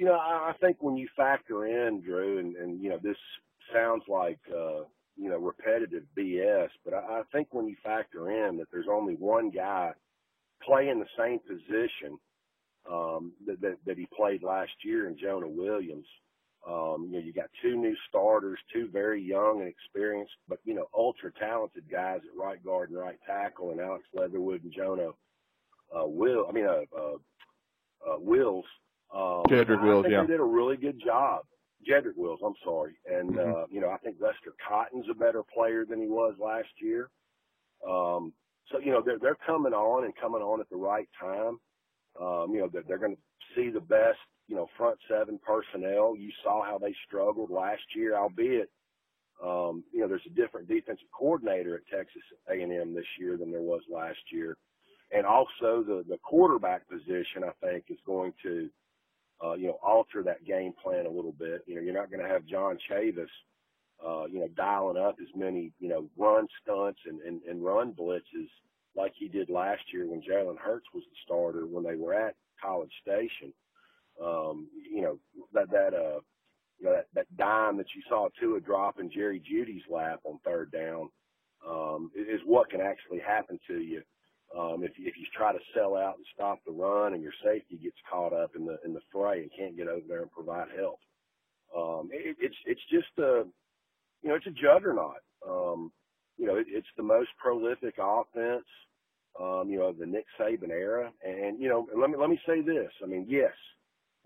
You 0.00 0.06
know, 0.06 0.14
I, 0.14 0.50
I 0.50 0.52
think 0.62 0.78
when 0.80 0.96
you 0.96 1.06
factor 1.14 1.66
in 1.66 2.00
Drew, 2.00 2.38
and, 2.38 2.56
and 2.56 2.82
you 2.82 2.88
know, 2.88 2.98
this 3.02 3.18
sounds 3.70 4.02
like 4.08 4.38
uh, 4.50 4.84
you 5.14 5.28
know 5.28 5.36
repetitive 5.36 6.04
BS, 6.16 6.68
but 6.86 6.94
I, 6.94 7.18
I 7.18 7.22
think 7.32 7.48
when 7.50 7.68
you 7.68 7.76
factor 7.84 8.30
in 8.30 8.56
that 8.56 8.68
there's 8.72 8.86
only 8.90 9.12
one 9.12 9.50
guy 9.50 9.90
playing 10.66 11.00
the 11.00 11.06
same 11.18 11.38
position 11.40 12.18
um, 12.90 13.32
that, 13.46 13.60
that 13.60 13.76
that 13.84 13.98
he 13.98 14.08
played 14.16 14.42
last 14.42 14.72
year 14.82 15.06
in 15.06 15.18
Jonah 15.18 15.46
Williams. 15.50 16.06
Um, 16.66 17.08
you 17.10 17.18
know, 17.18 17.24
you 17.26 17.34
got 17.34 17.50
two 17.60 17.76
new 17.76 17.94
starters, 18.08 18.58
two 18.72 18.88
very 18.90 19.22
young 19.22 19.60
and 19.60 19.68
experienced, 19.68 20.32
but 20.48 20.60
you 20.64 20.72
know, 20.72 20.86
ultra 20.96 21.30
talented 21.38 21.84
guys 21.92 22.20
at 22.24 22.42
right 22.42 22.64
guard 22.64 22.88
and 22.88 22.98
right 22.98 23.18
tackle, 23.26 23.72
and 23.72 23.80
Alex 23.82 24.04
Leatherwood 24.14 24.64
and 24.64 24.72
Jonah 24.72 25.10
uh, 25.94 26.06
Will. 26.06 26.46
I 26.48 26.52
mean, 26.52 26.66
uh, 26.66 26.84
uh, 26.98 28.14
uh, 28.14 28.18
Wills. 28.18 28.64
Um, 29.14 29.42
Jedrick 29.48 29.80
I 29.80 29.84
Wills, 29.84 30.02
think 30.04 30.12
yeah. 30.12 30.20
they 30.22 30.26
did 30.28 30.40
a 30.40 30.44
really 30.44 30.76
good 30.76 31.00
job. 31.04 31.44
Jedrick 31.88 32.16
Wills, 32.16 32.40
I'm 32.44 32.54
sorry, 32.64 32.94
and 33.06 33.30
Mhm. 33.34 33.62
uh, 33.62 33.66
you 33.70 33.80
know, 33.80 33.88
I 33.90 33.96
think 33.98 34.16
Lester 34.20 34.54
Cotton's 34.68 35.08
a 35.10 35.14
better 35.14 35.42
player 35.42 35.84
than 35.84 36.00
he 36.00 36.06
was 36.08 36.34
last 36.38 36.68
year. 36.80 37.10
Um, 37.86 38.32
so 38.70 38.78
you 38.78 38.92
know, 38.92 39.00
they're 39.02 39.18
they're 39.18 39.38
coming 39.46 39.72
on 39.72 40.04
and 40.04 40.14
coming 40.16 40.42
on 40.42 40.60
at 40.60 40.68
the 40.68 40.76
right 40.76 41.08
time. 41.18 41.58
Um, 42.20 42.52
you 42.54 42.60
know, 42.60 42.68
they're, 42.72 42.82
they're 42.86 42.98
going 42.98 43.16
to 43.16 43.22
see 43.54 43.70
the 43.70 43.80
best, 43.80 44.18
you 44.48 44.56
know, 44.56 44.68
front 44.76 44.98
seven 45.08 45.38
personnel. 45.44 46.14
You 46.16 46.30
saw 46.42 46.62
how 46.64 46.76
they 46.78 46.94
struggled 47.06 47.50
last 47.50 47.82
year, 47.96 48.16
albeit, 48.16 48.68
um, 49.42 49.84
you 49.92 50.00
know, 50.00 50.08
there's 50.08 50.26
a 50.26 50.34
different 50.34 50.68
defensive 50.68 51.06
coordinator 51.16 51.76
at 51.76 51.86
Texas 51.86 52.22
A&M 52.48 52.94
this 52.94 53.06
year 53.18 53.36
than 53.38 53.50
there 53.50 53.62
was 53.62 53.80
last 53.88 54.18
year. 54.32 54.56
And 55.12 55.24
also 55.24 55.82
the, 55.82 56.04
the 56.08 56.18
quarterback 56.22 56.86
position, 56.88 57.42
I 57.44 57.52
think, 57.64 57.84
is 57.88 57.98
going 58.04 58.32
to, 58.42 58.68
uh, 59.44 59.54
you 59.54 59.68
know, 59.68 59.78
alter 59.82 60.22
that 60.22 60.44
game 60.44 60.72
plan 60.82 61.06
a 61.06 61.10
little 61.10 61.32
bit. 61.32 61.62
You 61.66 61.76
know, 61.76 61.80
you're 61.80 61.94
not 61.94 62.10
going 62.10 62.22
to 62.22 62.28
have 62.28 62.44
John 62.46 62.78
Chavis, 62.90 63.26
uh, 64.06 64.26
you 64.26 64.40
know, 64.40 64.48
dialing 64.56 64.96
up 64.96 65.16
as 65.20 65.28
many, 65.34 65.72
you 65.78 65.88
know, 65.88 66.08
run 66.16 66.46
stunts 66.62 67.00
and, 67.06 67.20
and, 67.22 67.40
and 67.48 67.64
run 67.64 67.92
blitzes 67.92 68.48
like 68.96 69.12
he 69.16 69.28
did 69.28 69.48
last 69.50 69.82
year 69.92 70.06
when 70.06 70.20
Jalen 70.20 70.58
Hurts 70.58 70.86
was 70.92 71.04
the 71.04 71.16
starter 71.24 71.66
when 71.66 71.84
they 71.84 71.96
were 71.96 72.14
at 72.14 72.34
College 72.62 72.92
Station. 73.02 73.52
Um, 74.22 74.68
you 74.92 75.02
know, 75.02 75.18
that, 75.54 75.70
that, 75.70 75.94
uh, 75.94 76.20
you 76.78 76.86
know, 76.86 76.92
that, 76.92 77.06
that 77.14 77.36
dime 77.36 77.76
that 77.78 77.86
you 77.94 78.02
saw 78.08 78.28
Tua 78.38 78.60
drop 78.60 78.98
in 79.00 79.10
Jerry 79.10 79.40
Jeudy's 79.40 79.82
lap 79.88 80.20
on 80.24 80.38
third 80.44 80.70
down, 80.72 81.08
um, 81.66 82.10
is 82.14 82.40
what 82.44 82.70
can 82.70 82.80
actually 82.80 83.20
happen 83.20 83.58
to 83.68 83.78
you. 83.78 84.02
Um, 84.56 84.82
if 84.82 84.98
you, 84.98 85.06
if 85.06 85.16
you 85.16 85.26
try 85.36 85.52
to 85.52 85.58
sell 85.74 85.96
out 85.96 86.16
and 86.16 86.26
stop 86.34 86.58
the 86.66 86.72
run 86.72 87.14
and 87.14 87.22
your 87.22 87.32
safety 87.44 87.76
gets 87.76 87.96
caught 88.10 88.32
up 88.32 88.56
in 88.56 88.66
the, 88.66 88.78
in 88.84 88.92
the 88.92 89.00
fray 89.12 89.42
and 89.42 89.50
can't 89.56 89.76
get 89.76 89.86
over 89.86 90.02
there 90.08 90.22
and 90.22 90.30
provide 90.32 90.66
help. 90.76 90.98
Um, 91.76 92.10
it, 92.12 92.36
it's, 92.40 92.56
it's 92.66 92.80
just 92.90 93.16
a, 93.18 93.44
you 94.22 94.28
know, 94.28 94.34
it's 94.34 94.46
a 94.46 94.50
juggernaut. 94.50 95.22
Um, 95.48 95.92
you 96.36 96.46
know, 96.46 96.56
it, 96.56 96.66
it's 96.68 96.88
the 96.96 97.02
most 97.02 97.28
prolific 97.38 97.94
offense, 98.00 98.66
um, 99.40 99.68
you 99.70 99.78
know, 99.78 99.86
of 99.86 99.98
the 99.98 100.06
Nick 100.06 100.26
Saban 100.38 100.70
era. 100.70 101.12
And, 101.24 101.60
you 101.60 101.68
know, 101.68 101.86
let 101.96 102.10
me, 102.10 102.16
let 102.18 102.28
me 102.28 102.40
say 102.44 102.60
this. 102.60 102.90
I 103.04 103.06
mean, 103.06 103.26
yes, 103.28 103.52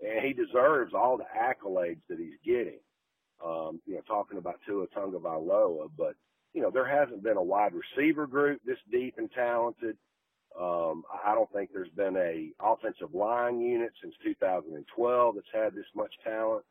and 0.01 0.25
he 0.25 0.33
deserves 0.33 0.93
all 0.95 1.17
the 1.17 1.25
accolades 1.37 2.01
that 2.09 2.17
he's 2.17 2.39
getting. 2.43 2.79
Um, 3.45 3.81
you 3.85 3.95
know, 3.95 4.01
talking 4.07 4.37
about 4.37 4.61
Tua 4.65 4.87
Tagovailoa, 4.87 5.89
but, 5.97 6.15
you 6.53 6.61
know, 6.61 6.71
there 6.71 6.87
hasn't 6.87 7.21
been 7.21 7.35
a 7.35 7.43
wide 7.43 7.73
receiver 7.73 8.25
group 8.25 8.61
this 8.65 8.77
deep 8.89 9.15
and 9.17 9.29
talented. 9.33 9.97
Um, 10.59 11.03
I 11.25 11.33
don't 11.35 11.51
think 11.51 11.71
there's 11.73 11.89
been 11.89 12.15
a 12.15 12.49
offensive 12.63 13.13
line 13.13 13.59
unit 13.59 13.91
since 14.01 14.13
2012 14.23 15.35
that's 15.35 15.47
had 15.53 15.75
this 15.75 15.85
much 15.95 16.13
talent. 16.23 16.63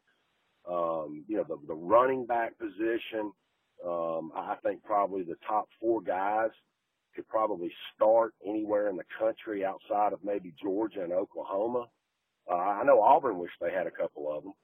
Um, 0.69 1.25
you 1.29 1.37
know, 1.37 1.45
the, 1.47 1.59
the 1.67 1.75
running 1.75 2.25
back 2.25 2.59
position, 2.59 3.33
um, 3.87 4.33
I 4.35 4.57
think 4.63 4.83
probably 4.83 5.23
the 5.23 5.37
top 5.47 5.69
four 5.81 6.01
guys 6.01 6.51
could 7.15 7.29
probably 7.29 7.71
start 7.95 8.33
anywhere 8.47 8.89
in 8.89 8.97
the 8.97 9.05
country 9.19 9.65
outside 9.65 10.15
of 10.15 10.21
maybe 10.25 10.55
Georgia 10.63 11.03
and 11.03 11.13
Oklahoma. 11.13 11.87
Uh, 12.51 12.55
I 12.55 12.85
know 12.85 13.01
Auburn 13.03 13.39
wished 13.39 13.55
they 13.61 13.73
had 13.73 13.87
a 13.87 13.91
couple 13.91 14.35
of 14.35 14.45
them. 14.45 14.55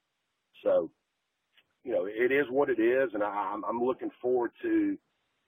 So, 0.64 0.90
you 1.84 1.92
know, 1.92 2.06
it 2.06 2.32
is 2.32 2.46
what 2.50 2.70
it 2.70 2.80
is, 2.80 3.10
and 3.14 3.22
I, 3.22 3.52
I'm, 3.54 3.64
I'm 3.64 3.82
looking 3.82 4.10
forward 4.20 4.52
to, 4.62 4.98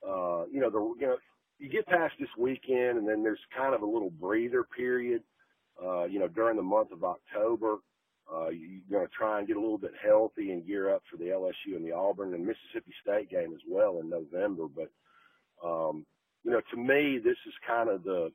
uh, 0.07 0.45
you 0.51 0.61
know, 0.61 0.71
the 0.71 0.79
you 1.01 1.07
know 1.07 1.17
you 1.59 1.69
get 1.69 1.87
past 1.87 2.15
this 2.19 2.29
weekend, 2.39 2.99
and 2.99 3.09
then 3.09 3.23
there's 3.23 3.41
kind 3.57 3.75
of 3.75 3.83
a 3.83 3.87
little 3.87 4.11
breather 4.11 4.65
period. 4.65 5.23
Uh, 5.83 6.05
you 6.05 6.19
know, 6.19 6.29
during 6.29 6.57
the 6.57 6.63
month 6.63 6.93
of 6.93 7.05
October, 7.05 7.77
uh, 8.33 8.49
you're 8.49 8.81
going 8.91 9.07
to 9.07 9.13
try 9.13 9.39
and 9.39 9.49
get 9.49 9.57
a 9.57 9.61
little 9.61 9.79
bit 9.79 9.93
healthy 10.03 10.53
and 10.53 10.67
gear 10.67 10.95
up 10.95 11.03
for 11.11 11.17
the 11.17 11.27
LSU 11.27 11.77
and 11.77 11.85
the 11.85 11.93
Auburn 11.93 12.35
and 12.35 12.47
Mississippi 12.47 12.93
State 13.03 13.31
game 13.31 13.53
as 13.53 13.61
well 13.69 14.01
in 14.01 14.09
November. 14.09 14.67
But, 14.69 14.91
um, 15.67 16.07
you 16.45 16.51
know, 16.51 16.61
to 16.71 16.77
me, 16.77 17.19
this 17.23 17.37
is 17.47 17.55
kind 17.67 17.89
of 17.89 18.05
the, 18.05 18.33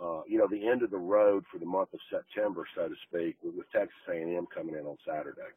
uh, 0.00 0.22
you 0.28 0.38
know, 0.38 0.48
the 0.48 0.66
end 0.66 0.82
of 0.82 0.90
the 0.90 0.98
road 0.98 1.44
for 1.50 1.58
the 1.58 1.66
month 1.66 1.92
of 1.94 2.00
September, 2.10 2.66
so 2.76 2.88
to 2.88 2.94
speak, 3.08 3.36
with, 3.42 3.54
with 3.54 3.70
Texas 3.72 3.96
A&M 4.08 4.46
coming 4.54 4.74
in 4.74 4.86
on 4.86 4.96
Saturday. 5.06 5.52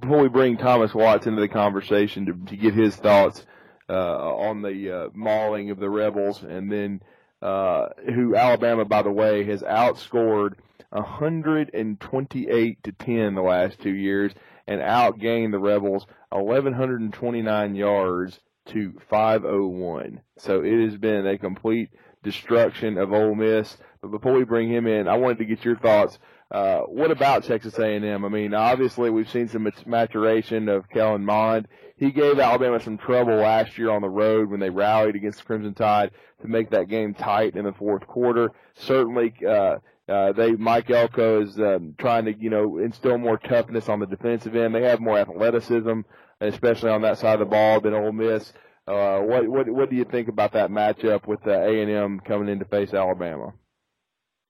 Before 0.00 0.22
we 0.22 0.28
bring 0.28 0.56
Thomas 0.56 0.94
Watts 0.94 1.26
into 1.26 1.40
the 1.40 1.48
conversation 1.48 2.26
to, 2.26 2.32
to 2.50 2.56
get 2.56 2.74
his 2.74 2.96
thoughts 2.96 3.44
uh, 3.88 4.34
on 4.34 4.62
the 4.62 4.90
uh, 4.90 5.08
mauling 5.14 5.70
of 5.70 5.78
the 5.78 5.90
rebels, 5.90 6.42
and 6.42 6.70
then 6.70 7.02
uh, 7.42 7.88
who 8.14 8.36
Alabama, 8.36 8.84
by 8.84 9.02
the 9.02 9.10
way, 9.10 9.44
has 9.44 9.62
outscored 9.62 10.54
128 10.90 12.82
to 12.82 12.92
10 12.92 13.34
the 13.34 13.42
last 13.42 13.80
two 13.80 13.94
years, 13.94 14.32
and 14.66 14.80
outgained 14.80 15.52
the 15.52 15.58
rebels 15.58 16.06
1,129 16.30 17.74
yards 17.74 18.40
to 18.66 18.92
501. 19.08 20.20
So 20.38 20.62
it 20.62 20.84
has 20.84 20.96
been 20.96 21.26
a 21.26 21.38
complete 21.38 21.90
destruction 22.22 22.98
of 22.98 23.12
Ole 23.12 23.34
Miss. 23.34 23.76
But 24.00 24.12
before 24.12 24.34
we 24.34 24.44
bring 24.44 24.70
him 24.70 24.86
in, 24.86 25.08
I 25.08 25.16
wanted 25.16 25.38
to 25.38 25.44
get 25.44 25.64
your 25.64 25.76
thoughts 25.76 26.18
uh, 26.50 26.80
what 26.80 27.10
about 27.10 27.44
Texas 27.44 27.78
A&M? 27.78 28.24
I 28.24 28.28
mean, 28.28 28.54
obviously 28.54 29.08
we've 29.08 29.30
seen 29.30 29.48
some 29.48 29.70
maturation 29.86 30.68
of 30.68 30.88
Kellen 30.88 31.24
Mond. 31.24 31.68
He 31.96 32.10
gave 32.10 32.40
Alabama 32.40 32.80
some 32.80 32.98
trouble 32.98 33.36
last 33.36 33.78
year 33.78 33.90
on 33.90 34.02
the 34.02 34.08
road 34.08 34.50
when 34.50 34.58
they 34.58 34.70
rallied 34.70 35.14
against 35.14 35.38
the 35.38 35.44
Crimson 35.44 35.74
Tide 35.74 36.10
to 36.40 36.48
make 36.48 36.70
that 36.70 36.88
game 36.88 37.14
tight 37.14 37.54
in 37.54 37.64
the 37.64 37.72
fourth 37.72 38.06
quarter. 38.06 38.50
Certainly, 38.74 39.34
uh, 39.46 39.76
uh, 40.08 40.32
they 40.32 40.52
Mike 40.52 40.90
Elko 40.90 41.42
is 41.42 41.56
um, 41.60 41.94
trying 41.98 42.24
to 42.24 42.36
you 42.36 42.50
know 42.50 42.78
instill 42.78 43.18
more 43.18 43.38
toughness 43.38 43.88
on 43.88 44.00
the 44.00 44.06
defensive 44.06 44.56
end. 44.56 44.74
They 44.74 44.82
have 44.82 44.98
more 44.98 45.18
athleticism, 45.18 46.00
especially 46.40 46.90
on 46.90 47.02
that 47.02 47.18
side 47.18 47.34
of 47.34 47.40
the 47.40 47.46
ball 47.46 47.80
than 47.80 47.94
Ole 47.94 48.10
Miss. 48.10 48.52
Uh, 48.88 49.20
what 49.20 49.46
what 49.46 49.68
what 49.68 49.90
do 49.90 49.94
you 49.94 50.04
think 50.04 50.26
about 50.28 50.52
that 50.54 50.70
matchup 50.70 51.28
with 51.28 51.46
uh, 51.46 51.52
A 51.52 51.82
and 51.82 51.90
M 51.90 52.20
coming 52.20 52.48
in 52.48 52.58
to 52.58 52.64
face 52.64 52.92
Alabama? 52.92 53.52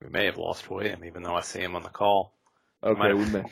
We 0.01 0.09
may 0.09 0.25
have 0.25 0.37
lost 0.37 0.69
William, 0.69 1.05
even 1.05 1.23
though 1.23 1.35
I 1.35 1.41
see 1.41 1.59
him 1.59 1.75
on 1.75 1.83
the 1.83 1.89
call. 1.89 2.33
Okay, 2.83 3.13
we 3.13 3.25
may 3.29 3.43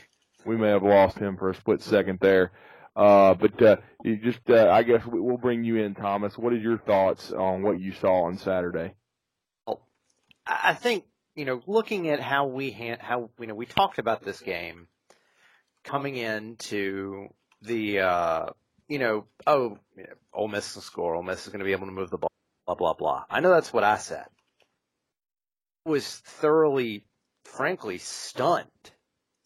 we 0.46 0.58
may 0.58 0.70
have 0.70 0.84
lost 0.84 1.18
him 1.18 1.38
for 1.38 1.50
a 1.50 1.56
split 1.56 1.82
second 1.82 2.20
there. 2.20 2.52
Uh, 2.96 3.34
but 3.36 3.62
uh, 3.62 3.76
you 4.04 4.18
just, 4.18 4.40
uh, 4.50 4.70
I 4.70 4.84
guess 4.84 5.02
we'll 5.06 5.38
bring 5.38 5.64
you 5.64 5.78
in, 5.78 5.94
Thomas. 5.94 6.38
What 6.38 6.54
are 6.54 6.58
your 6.58 6.80
thoughts 6.80 7.32
on 7.32 7.62
what 7.62 7.80
you 7.80 7.94
saw 7.94 8.24
on 8.24 8.38
Saturday? 8.38 8.94
Well, 9.66 9.82
I 10.46 10.74
think 10.74 11.06
you 11.36 11.46
know, 11.46 11.62
looking 11.68 12.10
at 12.10 12.20
how 12.20 12.48
we 12.48 12.72
ha- 12.72 12.98
how 13.00 13.30
you 13.40 13.48
know 13.48 13.56
we 13.56 13.66
talked 13.66 14.00
about 14.00 14.24
this 14.24 14.42
game 14.42 14.88
coming 15.84 16.16
into 16.16 17.28
the 17.62 18.00
uh, 18.00 18.46
you 18.88 18.98
know, 18.98 19.26
oh, 19.46 19.78
you 19.96 20.04
know, 20.04 20.14
Ole 20.34 20.48
Miss 20.48 20.76
will 20.76 20.82
score. 20.82 21.16
Ole 21.16 21.24
Miss 21.24 21.46
is 21.46 21.50
going 21.50 21.60
to 21.60 21.66
be 21.66 21.74
able 21.74 21.86
to 21.86 21.94
move 21.94 22.10
the 22.10 22.18
ball. 22.18 22.32
Blah 22.66 22.76
blah 22.76 22.94
blah. 22.94 23.24
I 23.30 23.40
know 23.40 23.52
that's 23.52 23.72
what 23.72 23.84
I 23.84 23.98
said 23.98 24.26
was 25.86 26.08
thoroughly, 26.08 27.06
frankly, 27.46 27.98
stunned 27.98 28.68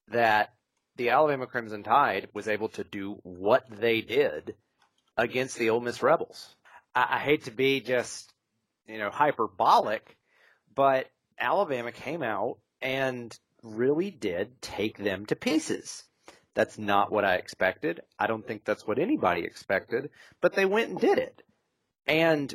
that 0.10 0.54
the 0.96 1.10
Alabama 1.10 1.48
Crimson 1.48 1.84
Tide 1.84 2.30
was 2.34 2.48
able 2.48 2.70
to 2.70 2.84
do 2.84 3.20
what 3.24 3.66
they 3.70 4.02
did 4.02 4.56
against 5.18 5.58
the 5.58 5.70
Ole 5.70 5.80
Miss 5.80 6.04
Rebels. 6.04 6.56
I, 6.94 7.08
I 7.12 7.20
hate 7.20 7.46
to 7.46 7.52
be 7.52 7.80
just, 7.80 8.34
you 8.88 8.98
know, 8.98 9.10
hyperbolic, 9.10 10.18
but 10.76 11.08
Alabama 11.40 11.92
came 11.92 12.24
out 12.24 12.58
and 12.82 13.38
really 13.64 14.12
did 14.12 14.62
take 14.62 14.98
them 14.98 15.26
to 15.28 15.36
pieces. 15.36 16.04
That's 16.54 16.78
not 16.78 17.12
what 17.12 17.26
I 17.26 17.36
expected. 17.36 18.02
I 18.20 18.28
don't 18.28 18.46
think 18.46 18.64
that's 18.64 18.86
what 18.86 19.00
anybody 19.00 19.44
expected, 19.44 20.10
but 20.42 20.54
they 20.54 20.66
went 20.66 20.92
and 20.92 21.00
did 21.00 21.18
it. 21.18 21.42
And 22.06 22.54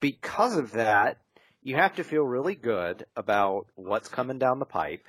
because 0.00 0.56
of 0.56 0.72
that, 0.72 1.18
you 1.66 1.74
have 1.74 1.96
to 1.96 2.04
feel 2.04 2.22
really 2.22 2.54
good 2.54 3.04
about 3.16 3.66
what's 3.74 4.08
coming 4.08 4.38
down 4.38 4.60
the 4.60 4.64
pipe 4.64 5.04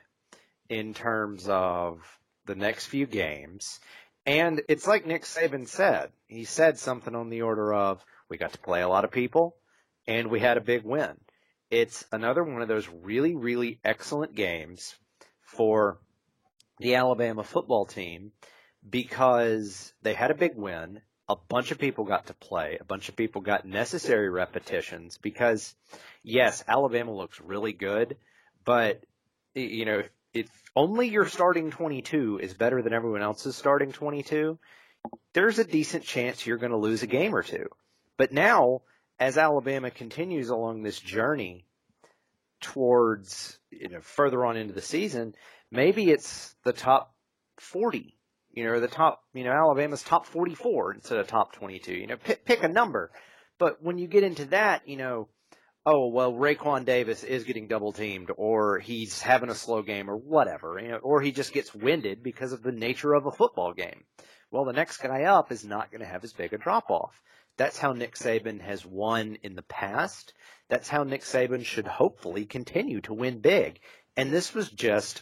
in 0.70 0.96
terms 0.96 1.48
of 1.48 2.00
the 2.48 2.56
next 2.56 2.88
few 2.88 3.06
games. 3.06 3.80
And 4.26 4.64
it's 4.68 4.88
like 4.88 5.06
Nick 5.06 5.22
Saban 5.22 5.68
said. 5.68 6.10
He 6.26 6.46
said 6.46 6.80
something 6.80 7.14
on 7.14 7.30
the 7.30 7.44
order 7.44 7.72
of, 7.72 8.04
we 8.28 8.40
got 8.40 8.54
to 8.54 8.58
play 8.58 8.82
a 8.82 8.90
lot 8.90 9.06
of 9.06 9.12
people 9.12 9.56
and 10.08 10.32
we 10.32 10.40
had 10.40 10.58
a 10.58 10.62
big 10.62 10.84
win. 10.84 11.12
It's 11.70 12.04
another 12.12 12.44
one 12.44 12.64
of 12.64 12.68
those 12.68 12.90
really, 13.04 13.36
really 13.36 13.80
excellent 13.86 14.34
games 14.34 14.96
for 15.42 16.00
the 16.80 16.96
Alabama 16.96 17.44
football 17.44 17.86
team 17.86 18.32
because 18.90 19.94
they 20.02 20.16
had 20.16 20.32
a 20.32 20.36
big 20.36 20.56
win. 20.56 21.02
A 21.30 21.36
bunch 21.36 21.72
of 21.72 21.80
people 21.80 22.06
got 22.06 22.28
to 22.28 22.34
play. 22.34 22.78
A 22.80 22.86
bunch 22.86 23.10
of 23.10 23.16
people 23.16 23.42
got 23.42 23.66
necessary 23.66 24.30
repetitions 24.30 25.18
because 25.18 25.76
yes, 26.24 26.64
Alabama 26.68 27.14
looks 27.14 27.42
really 27.42 27.74
good, 27.74 28.18
but 28.64 29.04
you 29.54 29.86
know, 29.86 30.00
if, 30.00 30.10
if 30.34 30.50
only 30.76 31.10
your 31.10 31.28
starting 31.28 31.72
22 31.72 32.40
is 32.42 32.54
better 32.54 32.82
than 32.82 32.94
everyone 32.94 33.22
else's 33.22 33.56
starting 33.56 33.92
22, 33.92 34.58
there's 35.34 35.60
a 35.60 35.64
decent 35.64 36.04
chance 36.04 36.46
you're 36.46 36.58
going 36.58 36.72
to 36.72 36.78
lose 36.78 37.04
a 37.04 37.08
game 37.08 37.36
or 37.36 37.44
two. 37.44 37.68
But 38.18 38.32
now, 38.32 38.82
as 39.20 39.38
Alabama 39.38 39.92
continues 39.92 40.50
along 40.50 40.84
this 40.84 41.00
journey 41.00 41.66
towards, 42.62 43.58
you 43.72 43.90
know, 43.90 44.02
further 44.02 44.46
on 44.46 44.58
into 44.58 44.74
the 44.74 44.82
season, 44.82 45.36
maybe 45.72 46.10
it's 46.10 46.56
the 46.64 46.74
top 46.74 47.14
40, 47.58 48.17
you 48.58 48.64
know, 48.64 48.80
the 48.80 48.88
top, 48.88 49.22
you 49.36 49.44
know, 49.44 49.52
Alabama's 49.52 50.02
top 50.02 50.26
44 50.26 50.96
instead 50.96 51.20
of 51.20 51.28
top 51.28 51.54
22, 51.54 51.94
you 51.94 52.08
know, 52.08 52.18
pick, 52.18 52.44
pick 52.44 52.64
a 52.64 52.68
number. 52.68 53.12
But 53.60 53.84
when 53.84 54.00
you 54.00 54.08
get 54.08 54.24
into 54.24 54.46
that, 54.46 54.88
you 54.88 54.98
know, 54.98 55.30
oh 55.86 56.08
well 56.08 56.34
Raekwon 56.34 56.84
Davis 56.84 57.24
is 57.24 57.44
getting 57.44 57.68
double 57.68 57.94
teamed 57.94 58.32
or 58.36 58.80
he's 58.80 59.22
having 59.22 59.50
a 59.50 59.56
slow 59.56 59.84
game 59.84 60.10
or 60.10 60.18
whatever, 60.18 60.80
you 60.82 60.88
know, 60.88 60.98
or 60.98 61.22
he 61.22 61.32
just 61.32 61.54
gets 61.54 61.76
winded 61.76 62.24
because 62.24 62.52
of 62.52 62.64
the 62.64 62.72
nature 62.72 63.14
of 63.14 63.28
a 63.28 63.32
football 63.32 63.74
game. 63.74 64.04
Well, 64.50 64.66
the 64.66 64.74
next 64.74 64.98
guy 64.98 65.26
up 65.26 65.52
is 65.52 65.64
not 65.64 65.92
going 65.92 66.02
to 66.02 66.08
have 66.08 66.24
as 66.24 66.34
big 66.34 66.52
a 66.52 66.58
drop 66.58 66.90
off. 66.90 67.22
That's 67.58 67.78
how 67.78 67.94
Nick 67.94 68.16
Saban 68.16 68.60
has 68.62 68.84
won 68.84 69.38
in 69.44 69.54
the 69.54 69.62
past. 69.62 70.34
That's 70.68 70.90
how 70.90 71.04
Nick 71.04 71.22
Saban 71.22 71.64
should 71.64 71.88
hopefully 71.88 72.46
continue 72.46 73.02
to 73.02 73.14
win 73.14 73.40
big. 73.40 73.80
And 74.16 74.34
this 74.34 74.56
was 74.56 74.72
just 74.72 75.22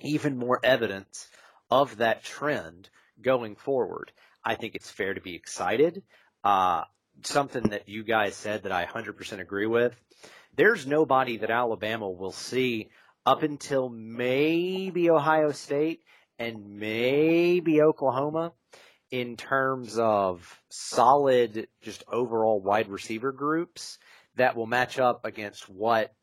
even 0.00 0.38
more 0.38 0.58
evidence 0.64 1.28
of 1.70 1.98
that 1.98 2.22
trend 2.22 2.88
going 3.20 3.56
forward. 3.56 4.12
I 4.44 4.54
think 4.54 4.74
it's 4.74 4.90
fair 4.90 5.14
to 5.14 5.20
be 5.20 5.34
excited. 5.34 6.02
Uh, 6.44 6.84
something 7.22 7.70
that 7.70 7.88
you 7.88 8.04
guys 8.04 8.36
said 8.36 8.62
that 8.64 8.72
I 8.72 8.84
100% 8.84 9.40
agree 9.40 9.66
with. 9.66 9.94
There's 10.54 10.86
nobody 10.86 11.38
that 11.38 11.50
Alabama 11.50 12.08
will 12.08 12.32
see 12.32 12.90
up 13.24 13.42
until 13.42 13.88
maybe 13.88 15.10
Ohio 15.10 15.50
State 15.52 16.02
and 16.38 16.78
maybe 16.78 17.82
Oklahoma 17.82 18.52
in 19.10 19.36
terms 19.36 19.98
of 19.98 20.60
solid, 20.68 21.68
just 21.82 22.04
overall 22.08 22.60
wide 22.60 22.88
receiver 22.88 23.32
groups 23.32 23.98
that 24.36 24.56
will 24.56 24.66
match 24.66 24.98
up 24.98 25.24
against 25.24 25.68
what 25.68 26.14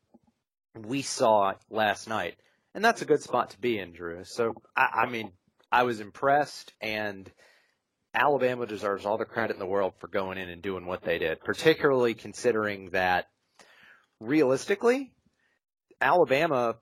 we 0.74 1.02
saw 1.02 1.54
last 1.70 2.08
night. 2.08 2.36
And 2.74 2.84
that's 2.84 3.02
a 3.02 3.06
good 3.06 3.22
spot 3.22 3.50
to 3.50 3.58
be 3.60 3.78
in, 3.78 3.92
Drew. 3.92 4.24
So, 4.24 4.54
I, 4.76 5.04
I 5.04 5.06
mean, 5.06 5.32
I 5.70 5.84
was 5.84 6.00
impressed 6.00 6.72
and 6.80 7.30
Alabama 8.14 8.66
deserves 8.66 9.04
all 9.04 9.18
the 9.18 9.24
credit 9.24 9.54
in 9.54 9.58
the 9.58 9.66
world 9.66 9.94
for 9.98 10.08
going 10.08 10.38
in 10.38 10.48
and 10.48 10.62
doing 10.62 10.86
what 10.86 11.02
they 11.02 11.18
did, 11.18 11.40
particularly 11.40 12.14
considering 12.14 12.90
that 12.90 13.26
realistically, 14.20 15.12
Alabama 16.00 16.76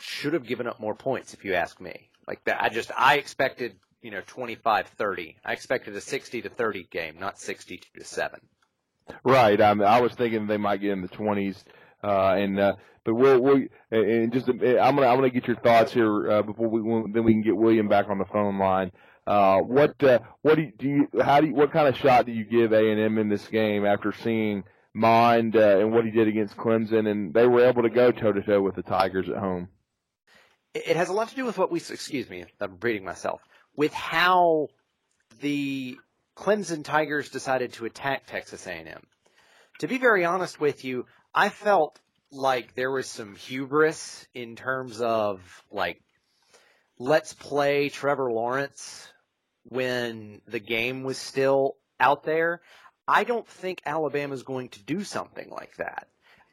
should 0.00 0.32
have 0.32 0.46
given 0.46 0.66
up 0.66 0.80
more 0.80 0.94
points 0.94 1.34
if 1.34 1.44
you 1.44 1.54
ask 1.54 1.80
me. 1.80 2.10
Like 2.26 2.44
that 2.44 2.62
I 2.62 2.68
just 2.68 2.90
I 2.96 3.16
expected, 3.16 3.76
you 4.02 4.10
know, 4.10 4.20
25-30. 4.22 5.36
I 5.44 5.52
expected 5.52 5.94
a 5.96 6.00
60 6.00 6.42
to 6.42 6.48
30 6.48 6.88
game, 6.90 7.18
not 7.18 7.38
62 7.38 7.86
to 7.98 8.04
7. 8.04 8.40
Right. 9.24 9.60
I, 9.60 9.74
mean, 9.74 9.86
I 9.86 10.00
was 10.00 10.12
thinking 10.12 10.46
they 10.46 10.58
might 10.58 10.80
get 10.80 10.90
in 10.90 11.02
the 11.02 11.08
20s 11.08 11.62
uh 12.02 12.34
and 12.36 12.58
uh 12.58 12.74
but 13.04 13.14
we'll, 13.14 13.40
we'll 13.40 13.62
and 13.90 14.32
just 14.32 14.48
I'm 14.48 14.58
gonna 14.58 15.06
I'm 15.06 15.16
gonna 15.16 15.30
get 15.30 15.46
your 15.46 15.56
thoughts 15.56 15.92
here 15.92 16.30
uh, 16.30 16.42
before 16.42 16.68
we 16.68 16.80
then 17.12 17.24
we 17.24 17.32
can 17.32 17.42
get 17.42 17.56
William 17.56 17.88
back 17.88 18.10
on 18.10 18.18
the 18.18 18.26
phone 18.26 18.58
line. 18.58 18.92
Uh, 19.26 19.60
what 19.60 20.02
uh, 20.02 20.18
what 20.42 20.56
do 20.56 20.62
you, 20.62 20.72
do 20.78 20.88
you 20.88 21.22
how 21.22 21.40
do 21.40 21.48
you, 21.48 21.54
what 21.54 21.72
kind 21.72 21.88
of 21.88 21.96
shot 21.96 22.26
do 22.26 22.32
you 22.32 22.44
give 22.44 22.72
A 22.72 22.90
and 22.90 23.00
M 23.00 23.18
in 23.18 23.28
this 23.28 23.46
game 23.48 23.86
after 23.86 24.12
seeing 24.12 24.64
Mond 24.94 25.56
uh, 25.56 25.78
and 25.78 25.92
what 25.92 26.04
he 26.04 26.10
did 26.10 26.28
against 26.28 26.56
Clemson 26.56 27.10
and 27.10 27.32
they 27.32 27.46
were 27.46 27.64
able 27.64 27.82
to 27.82 27.90
go 27.90 28.10
toe 28.10 28.32
to 28.32 28.42
toe 28.42 28.60
with 28.60 28.74
the 28.74 28.82
Tigers 28.82 29.28
at 29.28 29.36
home? 29.36 29.68
It 30.74 30.96
has 30.96 31.08
a 31.08 31.12
lot 31.12 31.28
to 31.28 31.34
do 31.34 31.44
with 31.44 31.56
what 31.58 31.70
we 31.70 31.78
excuse 31.78 32.28
me 32.28 32.44
I'm 32.60 32.72
repeating 32.72 33.04
myself 33.04 33.40
with 33.76 33.92
how 33.92 34.68
the 35.40 35.96
Clemson 36.36 36.84
Tigers 36.84 37.30
decided 37.30 37.72
to 37.74 37.84
attack 37.84 38.26
Texas 38.26 38.66
A&M. 38.66 39.02
To 39.80 39.88
be 39.88 39.98
very 39.98 40.24
honest 40.24 40.60
with 40.60 40.84
you, 40.84 41.06
I 41.34 41.48
felt 41.48 41.98
like 42.30 42.74
there 42.74 42.90
was 42.90 43.06
some 43.08 43.36
hubris 43.36 44.26
in 44.34 44.56
terms 44.56 45.00
of 45.00 45.40
like 45.70 46.02
let's 46.98 47.32
play 47.32 47.88
Trevor 47.88 48.30
Lawrence 48.30 49.08
when 49.64 50.40
the 50.46 50.58
game 50.58 51.04
was 51.04 51.18
still 51.18 51.76
out 52.00 52.24
there. 52.24 52.60
I 53.06 53.24
don't 53.24 53.46
think 53.46 53.80
Alabama's 53.86 54.42
going 54.42 54.68
to 54.70 54.82
do 54.82 55.04
something 55.04 55.48
like 55.50 55.76
that. 55.76 56.08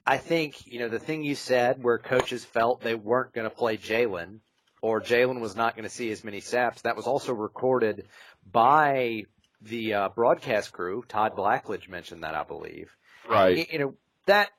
I 0.05 0.17
think, 0.17 0.67
you 0.67 0.79
know, 0.79 0.89
the 0.89 0.99
thing 0.99 1.23
you 1.23 1.35
said 1.35 1.83
where 1.83 1.97
coaches 1.97 2.45
felt 2.45 2.81
they 2.81 2.95
weren't 2.95 3.33
going 3.33 3.49
to 3.49 3.55
play 3.55 3.77
Jalen 3.77 4.39
or 4.81 5.01
Jalen 5.01 5.39
was 5.39 5.55
not 5.55 5.75
going 5.75 5.83
to 5.83 5.89
see 5.89 6.11
as 6.11 6.23
many 6.23 6.41
snaps, 6.41 6.83
that 6.83 6.95
was 6.95 7.07
also 7.07 7.33
recorded 7.33 8.07
by 8.49 9.23
the 9.61 9.95
uh, 9.95 10.09
broadcast 10.09 10.71
crew. 10.71 11.03
Todd 11.07 11.35
Blackledge 11.35 11.89
mentioned 11.89 12.23
that, 12.23 12.35
I 12.35 12.43
believe. 12.43 12.95
Right. 13.27 13.67
You 13.71 13.79
know, 13.79 13.93
that 14.27 14.49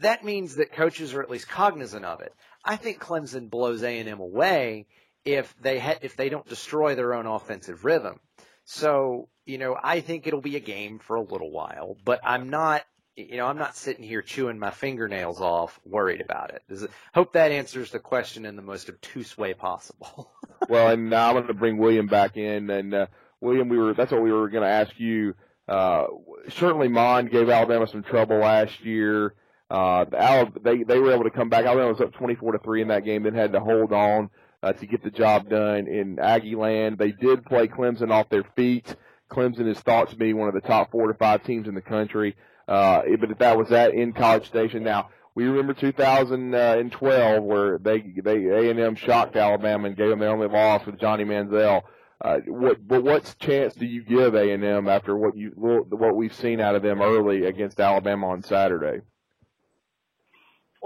that 0.00 0.24
means 0.24 0.56
that 0.56 0.72
coaches 0.72 1.14
are 1.14 1.22
at 1.22 1.30
least 1.30 1.48
cognizant 1.48 2.04
of 2.04 2.20
it. 2.20 2.34
I 2.64 2.76
think 2.76 3.00
Clemson 3.00 3.48
blows 3.48 3.82
A&M 3.82 4.20
away 4.20 4.86
if 5.24 5.54
they 5.60 5.78
ha- 5.78 5.98
if 6.02 6.16
they 6.16 6.28
don't 6.28 6.46
destroy 6.46 6.94
their 6.94 7.14
own 7.14 7.26
offensive 7.26 7.84
rhythm. 7.84 8.20
So, 8.64 9.28
you 9.44 9.58
know, 9.58 9.76
I 9.80 10.00
think 10.00 10.26
it'll 10.26 10.40
be 10.40 10.56
a 10.56 10.60
game 10.60 10.98
for 10.98 11.16
a 11.16 11.22
little 11.22 11.50
while, 11.50 11.96
but 12.04 12.20
I'm 12.24 12.50
not 12.50 12.84
you 13.16 13.38
know, 13.38 13.46
I'm 13.46 13.56
not 13.56 13.76
sitting 13.76 14.04
here 14.04 14.20
chewing 14.20 14.58
my 14.58 14.70
fingernails 14.70 15.40
off 15.40 15.80
worried 15.86 16.20
about 16.20 16.50
it. 16.50 16.62
It 16.68 16.90
hope 17.14 17.32
that 17.32 17.50
answers 17.50 17.90
the 17.90 17.98
question 17.98 18.44
in 18.44 18.56
the 18.56 18.62
most 18.62 18.90
obtuse 18.90 19.38
way 19.38 19.54
possible. 19.54 20.30
well, 20.68 20.88
and 20.88 21.08
now 21.08 21.28
I'm 21.28 21.34
going 21.34 21.46
to 21.46 21.54
bring 21.54 21.78
William 21.78 22.08
back 22.08 22.36
in 22.36 22.68
and 22.68 22.92
uh, 22.92 23.06
William, 23.40 23.68
we 23.68 23.78
were 23.78 23.94
that's 23.94 24.12
what 24.12 24.22
we 24.22 24.32
were 24.32 24.48
going 24.48 24.64
to 24.64 24.68
ask 24.68 24.98
you. 24.98 25.34
Uh, 25.66 26.06
certainly 26.50 26.88
Mond 26.88 27.30
gave 27.30 27.48
Alabama 27.48 27.86
some 27.86 28.02
trouble 28.02 28.38
last 28.38 28.84
year. 28.84 29.34
Uh, 29.70 30.04
the 30.04 30.52
they 30.62 30.82
they 30.84 30.98
were 30.98 31.12
able 31.12 31.24
to 31.24 31.30
come 31.30 31.48
back. 31.48 31.64
Alabama 31.64 31.92
was 31.92 32.00
up 32.00 32.12
24 32.14 32.52
to 32.52 32.58
three 32.58 32.82
in 32.82 32.88
that 32.88 33.04
game, 33.04 33.24
then 33.24 33.34
had 33.34 33.52
to 33.52 33.60
hold 33.60 33.92
on 33.92 34.30
uh, 34.62 34.72
to 34.72 34.86
get 34.86 35.02
the 35.02 35.10
job 35.10 35.48
done 35.48 35.86
in 35.86 36.18
Aggie 36.18 36.54
land. 36.54 36.98
They 36.98 37.12
did 37.12 37.44
play 37.44 37.68
Clemson 37.68 38.10
off 38.10 38.28
their 38.28 38.44
feet. 38.54 38.94
Clemson 39.30 39.66
is 39.68 39.78
thought 39.80 40.10
to 40.10 40.16
be 40.16 40.32
one 40.34 40.48
of 40.48 40.54
the 40.54 40.60
top 40.60 40.92
four 40.92 41.08
to 41.08 41.14
five 41.14 41.42
teams 41.42 41.66
in 41.66 41.74
the 41.74 41.80
country. 41.80 42.36
Uh, 42.68 43.02
but 43.20 43.38
that 43.38 43.56
was 43.56 43.68
that 43.70 43.94
in 43.94 44.12
College 44.12 44.46
Station. 44.46 44.84
Now 44.84 45.10
we 45.34 45.44
remember 45.44 45.74
2012 45.74 47.42
where 47.42 47.78
they 47.78 48.00
they 48.22 48.46
A 48.46 48.70
and 48.70 48.80
M 48.80 48.94
shocked 48.94 49.36
Alabama 49.36 49.88
and 49.88 49.96
gave 49.96 50.08
them 50.10 50.20
their 50.20 50.30
only 50.30 50.48
loss 50.48 50.86
with 50.86 50.98
Johnny 50.98 51.24
Manziel. 51.24 51.82
Uh, 52.18 52.38
what, 52.46 52.88
but 52.88 53.04
what 53.04 53.34
chance 53.38 53.74
do 53.74 53.84
you 53.84 54.02
give 54.02 54.34
A 54.34 54.50
and 54.50 54.64
M 54.64 54.88
after 54.88 55.16
what 55.16 55.36
you 55.36 55.52
what 55.54 56.16
we've 56.16 56.34
seen 56.34 56.60
out 56.60 56.74
of 56.74 56.82
them 56.82 57.02
early 57.02 57.44
against 57.44 57.78
Alabama 57.78 58.28
on 58.28 58.42
Saturday? 58.42 59.02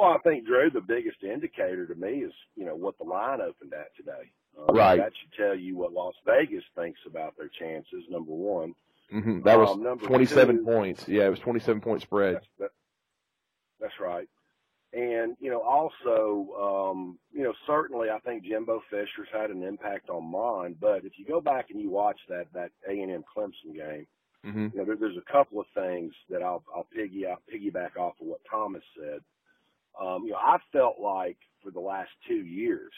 Well, 0.00 0.12
I 0.14 0.18
think 0.18 0.46
Drew, 0.46 0.70
the 0.70 0.80
biggest 0.80 1.22
indicator 1.22 1.86
to 1.86 1.94
me 1.94 2.20
is 2.20 2.32
you 2.56 2.64
know 2.64 2.74
what 2.74 2.96
the 2.96 3.04
line 3.04 3.42
opened 3.42 3.74
at 3.74 3.94
today. 3.94 4.30
Uh, 4.58 4.72
right. 4.72 4.96
That 4.96 5.12
should 5.20 5.32
tell 5.36 5.54
you 5.54 5.76
what 5.76 5.92
Las 5.92 6.14
Vegas 6.24 6.64
thinks 6.74 7.00
about 7.06 7.36
their 7.36 7.50
chances. 7.58 8.04
Number 8.08 8.32
one. 8.32 8.74
Mm-hmm. 9.12 9.42
That 9.42 9.58
was 9.58 9.70
um, 9.70 9.98
27 9.98 10.56
two, 10.56 10.64
points. 10.64 11.06
Yeah, 11.06 11.26
it 11.26 11.30
was 11.30 11.40
27 11.40 11.82
point 11.82 12.00
spread. 12.00 12.36
That's, 12.36 12.46
that, 12.58 12.70
that's 13.78 14.00
right. 14.00 14.26
And 14.94 15.36
you 15.38 15.50
know, 15.50 15.60
also, 15.60 16.92
um, 16.92 17.18
you 17.30 17.42
know, 17.42 17.52
certainly, 17.66 18.08
I 18.08 18.20
think 18.20 18.44
Jimbo 18.44 18.82
Fisher's 18.88 19.28
had 19.30 19.50
an 19.50 19.62
impact 19.62 20.08
on 20.08 20.24
Mond. 20.30 20.76
But 20.80 21.04
if 21.04 21.12
you 21.18 21.26
go 21.26 21.42
back 21.42 21.66
and 21.70 21.78
you 21.78 21.90
watch 21.90 22.18
that 22.30 22.46
that 22.54 22.70
A 22.88 22.92
and 22.92 23.12
M 23.12 23.24
Clemson 23.36 23.74
game, 23.74 24.06
mm-hmm. 24.46 24.68
you 24.72 24.78
know, 24.78 24.84
there, 24.86 24.96
there's 24.96 25.18
a 25.18 25.32
couple 25.32 25.60
of 25.60 25.66
things 25.74 26.14
that 26.30 26.42
I'll 26.42 26.64
I'll 26.74 26.86
piggy 26.96 27.26
out, 27.26 27.42
piggyback 27.52 27.98
off 27.98 28.14
of 28.18 28.26
what 28.26 28.40
Thomas 28.50 28.82
said. 28.98 29.20
Um, 30.00 30.24
you 30.24 30.31
know, 30.31 30.38
I 30.38 30.59
felt 30.72 30.96
like 31.00 31.38
for 31.62 31.70
the 31.70 31.81
last 31.81 32.11
two 32.26 32.44
years, 32.44 32.92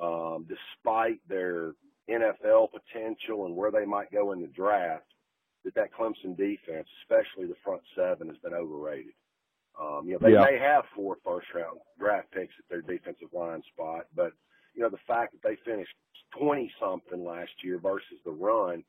um, 0.00 0.46
despite 0.48 1.20
their 1.28 1.72
NFL 2.08 2.68
potential 2.72 3.46
and 3.46 3.54
where 3.56 3.70
they 3.70 3.84
might 3.84 4.12
go 4.12 4.32
in 4.32 4.40
the 4.40 4.48
draft, 4.48 5.04
that 5.64 5.74
that 5.74 5.92
Clemson 5.92 6.36
defense, 6.36 6.88
especially 7.02 7.46
the 7.46 7.56
front 7.62 7.82
seven, 7.94 8.28
has 8.28 8.38
been 8.38 8.54
overrated. 8.54 9.12
Um, 9.80 10.02
you 10.06 10.12
know, 10.12 10.18
they 10.20 10.32
yeah. 10.32 10.44
may 10.44 10.58
have 10.58 10.84
four 10.94 11.16
first 11.24 11.46
round 11.54 11.78
draft 11.98 12.30
picks 12.32 12.54
at 12.58 12.68
their 12.68 12.82
defensive 12.82 13.28
line 13.32 13.62
spot, 13.72 14.06
but 14.14 14.32
you 14.74 14.82
know, 14.82 14.88
the 14.88 14.98
fact 15.06 15.32
that 15.32 15.46
they 15.46 15.56
finished 15.64 15.92
20 16.38 16.70
something 16.80 17.24
last 17.24 17.50
year 17.62 17.78
versus 17.78 18.18
the 18.24 18.30
run, 18.30 18.82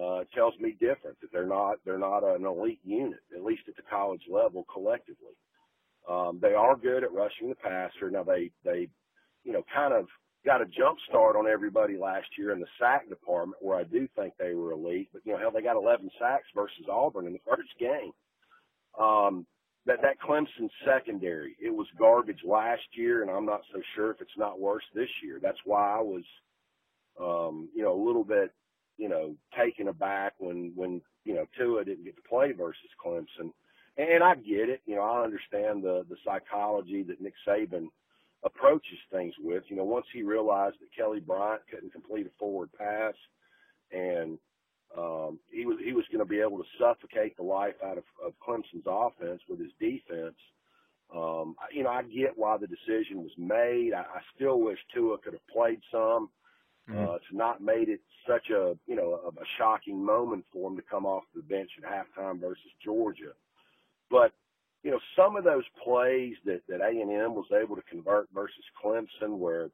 uh, 0.00 0.24
tells 0.34 0.54
me 0.60 0.76
different 0.78 1.18
that 1.20 1.32
they're 1.32 1.46
not, 1.46 1.78
they're 1.84 1.98
not 1.98 2.22
an 2.22 2.44
elite 2.44 2.80
unit, 2.84 3.20
at 3.34 3.42
least 3.42 3.62
at 3.66 3.76
the 3.76 3.82
college 3.88 4.22
level 4.30 4.66
collectively. 4.72 5.32
Um, 6.08 6.38
they 6.40 6.54
are 6.54 6.76
good 6.76 7.02
at 7.02 7.12
rushing 7.12 7.48
the 7.48 7.56
passer. 7.56 8.10
Now 8.10 8.22
they, 8.22 8.50
they, 8.64 8.88
you 9.44 9.52
know, 9.52 9.64
kind 9.74 9.92
of 9.92 10.06
got 10.44 10.62
a 10.62 10.66
jump 10.66 10.98
start 11.08 11.34
on 11.34 11.48
everybody 11.48 11.96
last 11.96 12.28
year 12.38 12.52
in 12.52 12.60
the 12.60 12.66
sack 12.78 13.08
department 13.08 13.60
where 13.60 13.76
I 13.76 13.82
do 13.84 14.08
think 14.14 14.34
they 14.38 14.54
were 14.54 14.72
elite, 14.72 15.08
but 15.12 15.22
you 15.24 15.32
know, 15.32 15.38
hell, 15.38 15.50
they 15.52 15.62
got 15.62 15.76
11 15.76 16.08
sacks 16.20 16.46
versus 16.54 16.86
Auburn 16.90 17.26
in 17.26 17.32
the 17.32 17.40
first 17.48 17.70
game. 17.80 18.12
Um, 18.98 19.46
that, 19.86 19.98
that 20.02 20.20
Clemson 20.20 20.68
secondary, 20.84 21.56
it 21.60 21.70
was 21.74 21.86
garbage 21.98 22.40
last 22.44 22.82
year 22.92 23.22
and 23.22 23.30
I'm 23.30 23.46
not 23.46 23.62
so 23.72 23.80
sure 23.94 24.10
if 24.12 24.20
it's 24.20 24.38
not 24.38 24.60
worse 24.60 24.84
this 24.94 25.10
year. 25.22 25.38
That's 25.42 25.58
why 25.64 25.98
I 25.98 26.00
was, 26.00 26.24
um, 27.20 27.68
you 27.74 27.82
know, 27.82 27.92
a 28.00 28.04
little 28.06 28.24
bit, 28.24 28.52
you 28.96 29.08
know, 29.08 29.36
taken 29.58 29.88
aback 29.88 30.34
when, 30.38 30.72
when, 30.74 31.02
you 31.24 31.34
know, 31.34 31.46
Tua 31.58 31.84
didn't 31.84 32.04
get 32.04 32.16
to 32.16 32.22
play 32.28 32.52
versus 32.52 32.90
Clemson 33.04 33.50
and 33.96 34.22
I 34.22 34.34
get 34.34 34.68
it. 34.68 34.80
You 34.86 34.96
know, 34.96 35.02
I 35.02 35.24
understand 35.24 35.82
the 35.82 36.04
the 36.08 36.16
psychology 36.24 37.02
that 37.04 37.20
Nick 37.20 37.34
Saban 37.46 37.88
approaches 38.44 38.98
things 39.10 39.34
with. 39.42 39.64
You 39.68 39.76
know, 39.76 39.84
once 39.84 40.06
he 40.12 40.22
realized 40.22 40.76
that 40.80 40.94
Kelly 40.96 41.20
Bryant 41.20 41.62
couldn't 41.70 41.92
complete 41.92 42.26
a 42.26 42.30
forward 42.38 42.70
pass, 42.78 43.14
and 43.92 44.38
um, 44.96 45.38
he 45.50 45.66
was 45.66 45.78
he 45.84 45.92
was 45.92 46.04
going 46.12 46.24
to 46.24 46.28
be 46.28 46.40
able 46.40 46.58
to 46.58 46.64
suffocate 46.78 47.36
the 47.36 47.42
life 47.42 47.74
out 47.84 47.98
of, 47.98 48.04
of 48.24 48.32
Clemson's 48.46 48.86
offense 48.86 49.40
with 49.48 49.60
his 49.60 49.72
defense. 49.80 50.36
Um, 51.14 51.54
you 51.72 51.84
know, 51.84 51.90
I 51.90 52.02
get 52.02 52.36
why 52.36 52.56
the 52.56 52.66
decision 52.66 53.22
was 53.22 53.32
made. 53.38 53.92
I, 53.94 54.00
I 54.00 54.20
still 54.34 54.60
wish 54.60 54.78
Tua 54.94 55.18
could 55.18 55.34
have 55.34 55.48
played 55.48 55.80
some. 55.90 56.30
Mm-hmm. 56.88 57.02
Uh, 57.02 57.18
to 57.18 57.36
not 57.36 57.60
made 57.60 57.88
it 57.88 57.98
such 58.28 58.48
a 58.50 58.76
you 58.86 58.94
know 58.94 59.18
a, 59.24 59.28
a 59.28 59.44
shocking 59.58 60.04
moment 60.04 60.44
for 60.52 60.70
him 60.70 60.76
to 60.76 60.84
come 60.88 61.04
off 61.04 61.24
the 61.34 61.42
bench 61.42 61.68
at 61.82 61.90
halftime 61.90 62.40
versus 62.40 62.70
Georgia. 62.84 63.32
But 64.10 64.32
you 64.82 64.90
know, 64.90 65.00
some 65.16 65.36
of 65.36 65.44
those 65.44 65.64
plays 65.82 66.34
that 66.44 66.60
that 66.68 66.80
A 66.80 66.88
and 66.88 67.10
M 67.10 67.34
was 67.34 67.50
able 67.52 67.76
to 67.76 67.82
convert 67.82 68.28
versus 68.32 68.64
Clemson, 68.82 69.38
where 69.38 69.70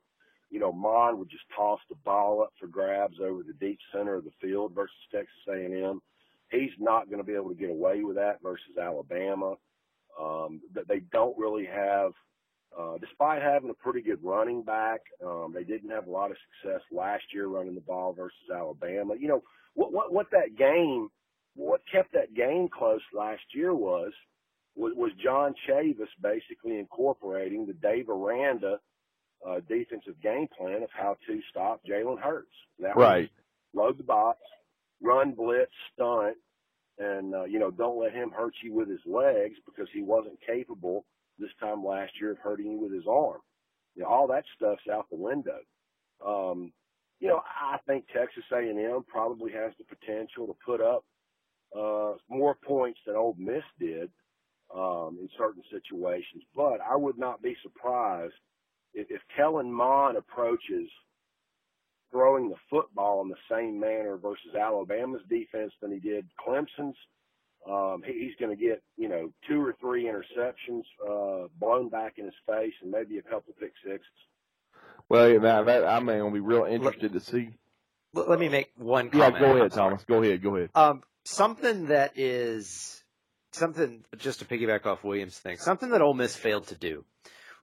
you 0.51 0.59
know 0.59 0.73
Mond 0.73 1.19
would 1.19 1.29
just 1.29 1.45
toss 1.55 1.81
the 1.89 1.97
ball 1.97 2.43
up 2.43 2.53
for 2.59 2.67
grabs 2.67 3.19
over 3.21 3.43
the 3.43 3.53
deep 3.55 3.79
center 3.95 4.15
of 4.15 4.25
the 4.25 4.31
field 4.41 4.75
versus 4.75 4.97
Texas 5.13 5.35
A 5.49 5.53
and 5.53 5.75
M. 5.75 6.03
He's 6.51 6.71
not 6.79 7.09
going 7.09 7.19
to 7.19 7.27
be 7.27 7.35
able 7.35 7.51
to 7.51 7.55
get 7.55 7.71
away 7.71 8.03
with 8.03 8.17
that 8.17 8.43
versus 8.43 8.77
Alabama. 8.81 9.55
Um, 10.21 10.61
that 10.75 10.89
they 10.89 11.01
don't 11.11 11.39
really 11.39 11.65
have, 11.65 12.13
uh, 12.79 12.99
despite 12.99 13.41
having 13.41 13.71
a 13.71 13.75
pretty 13.75 14.03
good 14.03 14.23
running 14.23 14.63
back, 14.63 15.01
um, 15.25 15.53
they 15.55 15.65
didn't 15.65 15.89
have 15.91 16.07
a 16.07 16.11
lot 16.11 16.31
of 16.31 16.37
success 16.63 16.83
last 16.91 17.25
year 17.33 17.47
running 17.47 17.75
the 17.75 17.81
ball 17.81 18.13
versus 18.13 18.51
Alabama. 18.55 19.15
You 19.19 19.29
know 19.29 19.43
what 19.75 19.93
what 19.93 20.13
what 20.13 20.31
that 20.31 20.57
game 20.57 21.09
what 21.55 21.81
kept 21.91 22.13
that 22.13 22.35
game 22.35 22.69
close 22.69 23.03
last 23.13 23.43
year 23.55 23.75
was 23.75 24.13
was, 24.75 24.93
was 24.97 25.13
John 25.23 25.55
Chavis 25.69 26.09
basically 26.23 26.79
incorporating 26.79 27.67
the 27.67 27.75
Dave 27.75 28.09
Aranda 28.09 28.79
uh, 29.47 29.61
defensive 29.69 30.21
game 30.23 30.49
plan 30.57 30.83
of 30.83 30.89
how 30.93 31.17
to 31.27 31.41
stop 31.51 31.83
Jalen 31.89 32.21
Hurts. 32.21 32.55
That 32.79 32.97
right. 32.97 33.31
load 33.75 33.99
the 33.99 34.05
box, 34.05 34.39
run, 35.03 35.33
blitz, 35.33 35.73
stunt, 35.93 36.37
and 36.99 37.35
uh, 37.35 37.45
you 37.45 37.59
know 37.59 37.71
don't 37.71 38.01
let 38.01 38.13
him 38.13 38.31
hurt 38.31 38.55
you 38.63 38.73
with 38.73 38.89
his 38.89 39.01
legs 39.05 39.57
because 39.67 39.89
he 39.93 40.03
wasn't 40.03 40.39
capable 40.47 41.05
this 41.39 41.51
time 41.61 41.85
last 41.85 42.13
year 42.21 42.33
of 42.33 42.39
hurting 42.39 42.71
you 42.73 42.79
with 42.79 42.93
his 42.93 43.07
arm. 43.09 43.41
You 43.95 44.03
know, 44.03 44.09
all 44.09 44.27
that 44.29 44.45
stuff's 44.57 44.89
out 44.91 45.07
the 45.11 45.17
window. 45.17 45.59
Um, 46.25 46.73
you 47.21 47.29
know, 47.29 47.41
I 47.47 47.79
think 47.87 48.05
Texas 48.09 48.45
A&M 48.53 49.05
probably 49.07 49.53
has 49.53 49.73
the 49.79 49.85
potential 49.85 50.47
to 50.47 50.55
put 50.65 50.81
up 50.81 51.05
uh, 51.79 52.13
more 52.29 52.55
points 52.55 53.01
than 53.07 53.17
Ole 53.17 53.37
Miss 53.39 53.65
did 53.79 54.11
um, 54.75 55.19
in 55.21 55.29
certain 55.39 55.63
situations. 55.71 56.43
But 56.55 56.79
I 56.81 56.97
would 56.97 57.19
not 57.19 57.43
be 57.43 57.57
surprised 57.63 58.35
if, 58.95 59.07
if 59.11 59.21
Kellen 59.37 59.73
Mond 59.73 60.17
approaches 60.17 60.89
throwing 62.11 62.51
the 62.51 62.57
football 62.69 63.23
in 63.23 63.29
the 63.29 63.35
same 63.51 63.81
manner 63.81 64.17
versus 64.17 64.55
Alabama's 64.59 65.23
defense 65.31 65.73
than 65.81 65.91
he 65.91 65.99
did 65.99 66.27
Clemson's. 66.47 66.97
Um, 67.69 68.03
he, 68.05 68.13
he's 68.25 68.35
going 68.39 68.55
to 68.57 68.63
get, 68.63 68.83
you 68.97 69.09
know, 69.09 69.33
two 69.49 69.65
or 69.65 69.75
three 69.81 70.05
interceptions 70.05 70.83
uh, 71.09 71.49
blown 71.59 71.89
back 71.89 72.15
in 72.19 72.27
his 72.27 72.35
face 72.47 72.75
and 72.83 72.91
maybe 72.91 73.19
a 73.19 73.23
couple 73.23 73.51
of 73.51 73.59
pick 73.59 73.73
sixes. 73.85 74.07
Well, 75.09 75.29
yeah, 75.31 75.39
that, 75.39 75.67
that 75.67 75.85
I'm 75.85 76.07
going 76.07 76.25
to 76.25 76.31
be 76.31 76.41
real 76.41 76.65
interested 76.65 77.13
to 77.13 77.21
see. 77.21 77.51
Let 78.15 78.39
me 78.39 78.49
make 78.49 78.73
one 78.77 79.11
Comment. 79.11 79.35
Yeah, 79.35 79.41
go 79.41 79.57
ahead, 79.57 79.73
Thomas. 79.73 80.05
Go 80.05 80.23
ahead. 80.23 80.43
Go 80.43 80.57
ahead. 80.57 80.71
Um, 80.75 81.03
something 81.25 81.87
that 81.87 82.19
is 82.19 83.03
something 83.53 84.05
just 84.17 84.41
to 84.41 84.45
piggyback 84.45 84.87
off 84.87 85.05
Williams' 85.05 85.39
thing. 85.39 85.59
Something 85.59 85.91
that 85.91 86.03
Ole 86.03 86.15
Miss 86.15 86.35
failed 86.35 86.69
to 86.69 86.75
do 86.75 87.05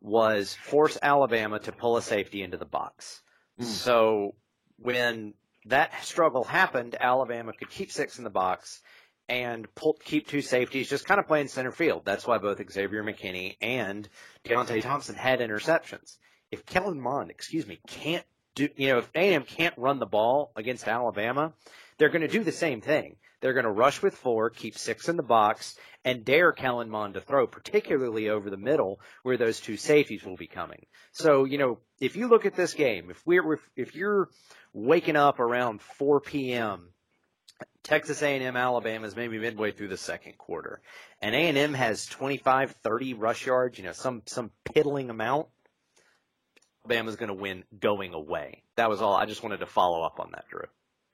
was 0.02 0.54
force 0.54 0.98
Alabama 1.02 1.60
to 1.60 1.72
pull 1.72 1.98
a 1.98 2.02
safety 2.02 2.42
into 2.42 2.58
the 2.58 2.66
box. 2.66 3.22
Mm. 3.60 3.66
So 3.66 4.36
when 4.78 5.34
that 5.66 6.04
struggle 6.04 6.44
happened, 6.44 6.96
Alabama 7.00 7.54
could 7.54 7.70
keep 7.70 7.92
six 7.92 8.18
in 8.18 8.24
the 8.24 8.30
box 8.30 8.82
and 9.28 9.68
pull, 9.76 9.98
keep 10.04 10.28
two 10.28 10.42
safeties, 10.42 10.90
just 10.90 11.06
kind 11.06 11.20
of 11.20 11.28
playing 11.28 11.48
center 11.50 11.72
field. 11.72 12.04
That's 12.06 12.26
why 12.26 12.38
both 12.38 12.62
Xavier 12.72 13.04
McKinney 13.04 13.58
and 13.62 14.08
Deionte 14.46 14.82
Thompson 14.82 15.16
had 15.16 15.40
interceptions. 15.40 16.18
If 16.52 16.66
Kellen 16.66 17.00
Mond, 17.00 17.30
excuse 17.30 17.68
me, 17.68 17.80
can't 17.88 18.26
do, 18.56 18.70
you 18.76 18.88
know, 18.88 19.00
if 19.00 19.10
A&M 19.14 19.44
can't 19.44 19.78
run 19.78 20.00
the 20.00 20.08
ball 20.08 20.52
against 20.56 20.88
Alabama, 20.88 21.54
they're 21.98 22.10
going 22.10 22.22
to 22.22 22.28
do 22.28 22.44
the 22.44 22.52
same 22.52 22.82
thing. 22.82 23.18
They're 23.42 23.54
going 23.54 23.66
to 23.66 23.72
rush 23.72 24.02
with 24.02 24.16
four, 24.16 24.50
keep 24.50 24.78
six 24.78 25.08
in 25.08 25.16
the 25.16 25.24
box, 25.24 25.78
and 26.04 26.26
dare 26.26 26.52
Kellen 26.52 26.90
Mond 26.90 27.14
to 27.14 27.22
throw, 27.22 27.48
particularly 27.48 28.30
over 28.30 28.50
the 28.50 28.58
middle 28.58 29.00
where 29.24 29.38
those 29.38 29.60
two 29.60 29.78
safeties 29.78 30.24
will 30.24 30.36
be 30.36 30.48
coming. 30.48 30.86
So, 31.12 31.46
you 31.46 31.58
know, 31.58 31.80
if 32.00 32.16
you 32.16 32.28
look 32.28 32.46
at 32.46 32.56
this 32.56 32.74
game, 32.74 33.10
if 33.10 33.22
we're, 33.26 33.54
if, 33.54 33.60
if 33.76 33.96
you're 33.96 34.30
waking 34.74 35.16
up 35.16 35.40
around 35.40 35.82
4 35.82 36.20
p.m., 36.22 36.90
Texas 37.84 38.22
A&M 38.22 38.56
Alabama 38.56 39.08
is 39.08 39.16
maybe 39.16 39.40
midway 39.40 39.72
through 39.72 39.88
the 39.88 39.98
second 39.98 40.38
quarter, 40.38 40.82
and 41.22 41.34
A&M 41.34 41.74
has 41.74 42.06
25, 42.06 42.76
30 42.84 43.14
rush 43.14 43.46
yards, 43.46 43.78
you 43.78 43.84
know, 43.86 43.92
some, 43.94 44.22
some 44.26 44.52
piddling 44.74 45.10
amount. 45.10 45.48
Alabama's 46.86 47.16
going 47.18 47.30
to 47.30 47.36
win 47.36 47.64
going 47.80 48.14
away. 48.14 48.64
That 48.76 48.90
was 48.90 49.02
all. 49.02 49.16
I 49.16 49.26
just 49.26 49.44
wanted 49.44 49.60
to 49.60 49.66
follow 49.66 50.04
up 50.04 50.20
on 50.20 50.32
that, 50.32 50.46
Drew. 50.50 50.64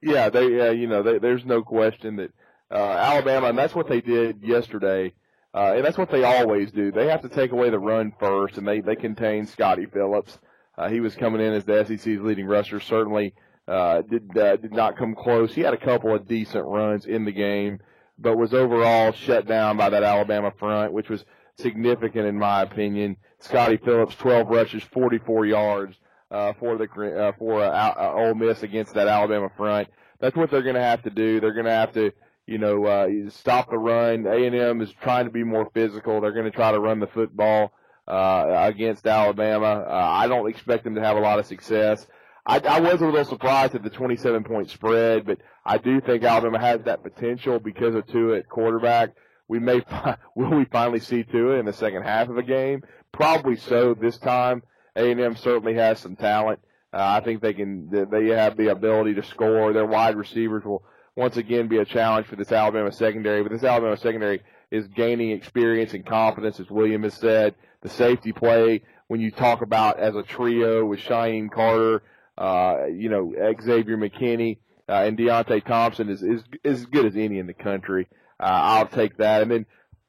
Yeah, 0.05 0.29
they, 0.29 0.55
yeah, 0.55 0.69
you 0.69 0.85
know, 0.85 1.01
they, 1.01 1.17
there's 1.17 1.45
no 1.45 1.63
question 1.63 2.17
that 2.17 2.31
uh, 2.69 2.75
Alabama, 2.75 3.47
and 3.47 3.57
that's 3.57 3.73
what 3.73 3.89
they 3.89 4.01
did 4.01 4.43
yesterday, 4.43 5.13
uh, 5.51 5.73
and 5.75 5.83
that's 5.83 5.97
what 5.97 6.11
they 6.11 6.23
always 6.23 6.71
do. 6.71 6.91
They 6.91 7.07
have 7.07 7.23
to 7.23 7.29
take 7.29 7.51
away 7.51 7.71
the 7.71 7.79
run 7.79 8.13
first, 8.19 8.59
and 8.59 8.67
they 8.67 8.81
they 8.81 8.95
contain 8.95 9.47
Scotty 9.47 9.87
Phillips. 9.87 10.37
Uh, 10.77 10.89
he 10.89 10.99
was 10.99 11.15
coming 11.15 11.41
in 11.41 11.53
as 11.53 11.65
the 11.65 11.83
SEC's 11.85 12.21
leading 12.21 12.45
rusher. 12.45 12.79
Certainly 12.79 13.33
uh, 13.67 14.03
did 14.03 14.37
uh, 14.37 14.57
did 14.57 14.73
not 14.73 14.95
come 14.95 15.15
close. 15.15 15.55
He 15.55 15.61
had 15.61 15.73
a 15.73 15.77
couple 15.77 16.13
of 16.13 16.27
decent 16.27 16.65
runs 16.65 17.07
in 17.07 17.25
the 17.25 17.31
game, 17.31 17.79
but 18.19 18.37
was 18.37 18.53
overall 18.53 19.11
shut 19.11 19.47
down 19.47 19.75
by 19.75 19.89
that 19.89 20.03
Alabama 20.03 20.51
front, 20.59 20.93
which 20.93 21.09
was 21.09 21.25
significant 21.57 22.27
in 22.27 22.37
my 22.37 22.61
opinion. 22.61 23.17
Scotty 23.39 23.77
Phillips, 23.77 24.15
12 24.17 24.49
rushes, 24.49 24.83
44 24.83 25.47
yards 25.47 25.97
uh, 26.35 26.53
for 26.59 26.77
the 26.77 26.85
uh, 26.85 27.31
for 27.39 27.63
uh, 27.63 27.69
uh, 27.69 28.13
Ole 28.13 28.35
Miss 28.35 28.61
against 28.61 28.93
that 28.95 29.07
Alabama 29.07 29.49
front. 29.55 29.87
That's 30.19 30.35
what 30.35 30.51
they're 30.51 30.61
going 30.63 30.75
to 30.75 30.81
have 30.81 31.03
to 31.03 31.09
do. 31.09 31.39
They're 31.39 31.53
going 31.53 31.65
to 31.65 31.71
have 31.71 31.93
to, 31.93 32.11
you 32.45 32.57
know, 32.57 32.85
uh, 32.85 33.07
stop 33.29 33.69
the 33.69 33.77
run. 33.77 34.25
A 34.27 34.45
and 34.45 34.55
M 34.55 34.81
is 34.81 34.91
trying 35.01 35.25
to 35.25 35.31
be 35.31 35.43
more 35.43 35.69
physical. 35.73 36.19
They're 36.19 36.33
going 36.33 36.45
to 36.45 36.51
try 36.51 36.71
to 36.71 36.79
run 36.79 36.99
the 36.99 37.07
football 37.07 37.71
uh, 38.07 38.45
against 38.49 39.07
Alabama. 39.07 39.85
Uh, 39.87 39.93
I 39.93 40.27
don't 40.27 40.49
expect 40.49 40.83
them 40.83 40.95
to 40.95 41.01
have 41.01 41.17
a 41.17 41.21
lot 41.21 41.39
of 41.39 41.45
success. 41.45 42.05
I, 42.45 42.59
I 42.59 42.79
was 42.79 43.01
a 43.01 43.05
little 43.05 43.25
surprised 43.25 43.75
at 43.75 43.83
the 43.83 43.89
27 43.89 44.43
point 44.43 44.69
spread, 44.69 45.25
but 45.25 45.39
I 45.65 45.77
do 45.77 45.99
think 45.99 46.23
Alabama 46.23 46.59
has 46.59 46.81
that 46.83 47.01
potential 47.01 47.59
because 47.59 47.95
of 47.95 48.05
Tua 48.07 48.37
at 48.39 48.49
quarterback. 48.49 49.11
We 49.47 49.59
may 49.59 49.83
will 50.35 50.55
we 50.55 50.65
finally 50.65 50.99
see 50.99 51.23
Tua 51.23 51.59
in 51.59 51.65
the 51.65 51.73
second 51.73 52.03
half 52.03 52.29
of 52.29 52.37
a 52.37 52.43
game? 52.43 52.83
Probably 53.11 53.55
so 53.55 53.93
this 53.93 54.17
time. 54.17 54.63
A&M 54.95 55.35
certainly 55.35 55.75
has 55.75 55.99
some 55.99 56.15
talent. 56.15 56.59
Uh, 56.93 57.19
I 57.19 57.19
think 57.19 57.41
they 57.41 57.53
can. 57.53 57.89
They 57.89 58.27
have 58.27 58.55
the 58.55 58.69
ability 58.69 59.15
to 59.15 59.23
score. 59.23 59.73
Their 59.73 59.85
wide 59.85 60.15
receivers 60.15 60.63
will 60.63 60.83
once 61.15 61.35
again 61.35 61.67
be 61.67 61.77
a 61.79 61.85
challenge 61.85 62.27
for 62.27 62.37
this 62.37 62.53
Alabama 62.53 62.91
secondary. 62.91 63.43
But 63.43 63.51
this 63.51 63.65
Alabama 63.65 63.97
secondary 63.97 64.41
is 64.71 64.87
gaining 64.87 65.31
experience 65.31 65.93
and 65.93 66.05
confidence, 66.05 66.59
as 66.59 66.69
William 66.69 67.03
has 67.03 67.13
said. 67.15 67.55
The 67.81 67.89
safety 67.89 68.31
play, 68.31 68.81
when 69.07 69.19
you 69.19 69.29
talk 69.29 69.61
about 69.61 69.99
as 69.99 70.15
a 70.15 70.23
trio 70.23 70.85
with 70.85 70.99
Shyheim 70.99 71.51
Carter, 71.51 72.01
uh, 72.37 72.85
you 72.89 73.09
know 73.09 73.33
Xavier 73.61 73.97
McKinney 73.97 74.59
uh, 74.87 75.03
and 75.03 75.17
Deionte 75.17 75.65
Thompson, 75.65 76.09
is 76.09 76.23
is 76.23 76.43
as 76.63 76.85
good 76.85 77.05
as 77.05 77.17
any 77.17 77.39
in 77.39 77.47
the 77.47 77.53
country. 77.53 78.07
Uh, 78.39 78.45
I'll 78.45 78.87
take 78.87 79.17
that. 79.17 79.41
And 79.41 79.51
then 79.51 79.65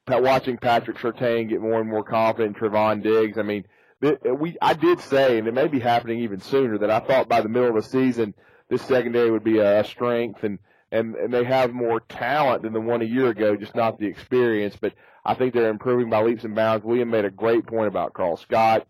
watching 0.08 0.56
Patrick 0.56 0.98
Surtain 0.98 1.48
get 1.48 1.60
more 1.60 1.80
and 1.80 1.90
more 1.90 2.04
confident, 2.04 2.56
Trevon 2.56 3.02
Diggs. 3.02 3.38
I 3.38 3.42
mean 3.42 3.64
we 4.38 4.56
I 4.60 4.74
did 4.74 5.00
say, 5.00 5.38
and 5.38 5.48
it 5.48 5.54
may 5.54 5.68
be 5.68 5.80
happening 5.80 6.20
even 6.20 6.40
sooner, 6.40 6.78
that 6.78 6.90
I 6.90 7.00
thought 7.00 7.28
by 7.28 7.40
the 7.40 7.48
middle 7.48 7.68
of 7.68 7.74
the 7.76 7.82
season 7.82 8.34
this 8.68 8.82
secondary 8.82 9.30
would 9.30 9.44
be 9.44 9.58
a 9.58 9.84
strength, 9.84 10.44
and 10.44 10.58
and 10.90 11.14
and 11.14 11.32
they 11.32 11.44
have 11.44 11.72
more 11.72 12.00
talent 12.00 12.62
than 12.62 12.72
the 12.72 12.80
one 12.80 13.02
a 13.02 13.06
year 13.06 13.28
ago, 13.28 13.56
just 13.56 13.74
not 13.74 13.98
the 13.98 14.06
experience. 14.06 14.76
But 14.80 14.94
I 15.24 15.34
think 15.34 15.54
they're 15.54 15.70
improving 15.70 16.10
by 16.10 16.22
leaps 16.22 16.44
and 16.44 16.54
bounds. 16.54 16.84
William 16.84 17.10
made 17.10 17.24
a 17.24 17.30
great 17.30 17.66
point 17.66 17.88
about 17.88 18.12
Karl 18.12 18.36
Scott 18.36 18.86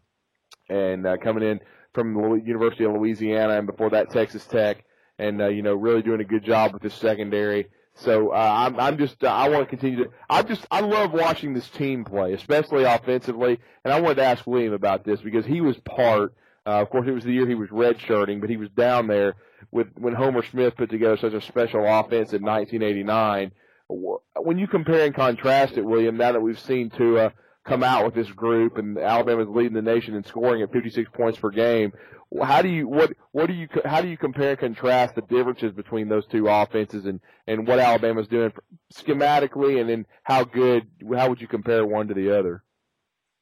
and 0.68 1.06
uh, 1.06 1.16
coming 1.16 1.42
in 1.42 1.60
from 1.94 2.14
the 2.14 2.42
University 2.44 2.84
of 2.84 2.92
Louisiana, 2.92 3.58
and 3.58 3.66
before 3.66 3.90
that 3.90 4.10
Texas 4.10 4.44
Tech, 4.46 4.84
and 5.18 5.40
uh, 5.40 5.48
you 5.48 5.62
know 5.62 5.74
really 5.74 6.02
doing 6.02 6.20
a 6.20 6.24
good 6.24 6.44
job 6.44 6.72
with 6.72 6.82
this 6.82 6.94
secondary. 6.94 7.68
So 7.98 8.30
uh, 8.30 8.34
I'm, 8.36 8.78
I'm 8.78 8.98
just 8.98 9.24
uh, 9.24 9.28
I 9.28 9.48
want 9.48 9.64
to 9.64 9.66
continue 9.66 10.04
to 10.04 10.10
I 10.28 10.42
just 10.42 10.66
I 10.70 10.80
love 10.80 11.12
watching 11.12 11.54
this 11.54 11.68
team 11.70 12.04
play, 12.04 12.34
especially 12.34 12.84
offensively. 12.84 13.58
And 13.84 13.92
I 13.92 14.00
wanted 14.00 14.16
to 14.16 14.24
ask 14.24 14.46
William 14.46 14.74
about 14.74 15.04
this 15.04 15.20
because 15.20 15.46
he 15.46 15.60
was 15.60 15.76
part. 15.78 16.34
Uh, 16.66 16.82
of 16.82 16.90
course, 16.90 17.06
it 17.08 17.12
was 17.12 17.24
the 17.24 17.32
year 17.32 17.46
he 17.46 17.54
was 17.54 17.70
redshirting, 17.70 18.40
but 18.40 18.50
he 18.50 18.58
was 18.58 18.68
down 18.70 19.06
there 19.06 19.34
with 19.70 19.88
when 19.96 20.14
Homer 20.14 20.44
Smith 20.44 20.76
put 20.76 20.90
together 20.90 21.16
such 21.16 21.32
a 21.32 21.40
special 21.40 21.80
offense 21.86 22.32
in 22.34 22.42
1989. 22.42 23.52
When 23.88 24.58
you 24.58 24.66
compare 24.66 25.06
and 25.06 25.14
contrast 25.14 25.78
it, 25.78 25.82
William, 25.82 26.16
now 26.16 26.32
that 26.32 26.40
we've 26.40 26.58
seen 26.58 26.90
Tua 26.90 27.32
come 27.66 27.82
out 27.82 28.04
with 28.04 28.14
this 28.14 28.30
group 28.30 28.78
and 28.78 28.96
Alabama's 28.98 29.48
leading 29.48 29.74
the 29.74 29.82
nation 29.82 30.14
in 30.14 30.24
scoring 30.24 30.62
at 30.62 30.72
56 30.72 31.10
points 31.12 31.38
per 31.38 31.50
game, 31.50 31.92
how 32.42 32.62
do 32.62 32.68
you 32.68 32.88
what 32.88 33.12
what 33.32 33.46
do 33.46 33.52
you 33.52 33.68
how 33.84 34.00
do 34.00 34.08
you 34.08 34.16
compare 34.16 34.50
and 34.50 34.58
contrast 34.58 35.14
the 35.14 35.22
differences 35.22 35.72
between 35.72 36.08
those 36.08 36.26
two 36.26 36.48
offenses 36.48 37.06
and 37.06 37.20
and 37.46 37.66
what 37.66 37.78
Alabama's 37.78 38.26
doing 38.28 38.52
schematically 38.92 39.80
and 39.80 39.88
then 39.88 40.06
how 40.24 40.44
good 40.44 40.86
how 41.14 41.28
would 41.28 41.40
you 41.40 41.46
compare 41.46 41.86
one 41.86 42.08
to 42.08 42.14
the 42.14 42.36
other? 42.36 42.62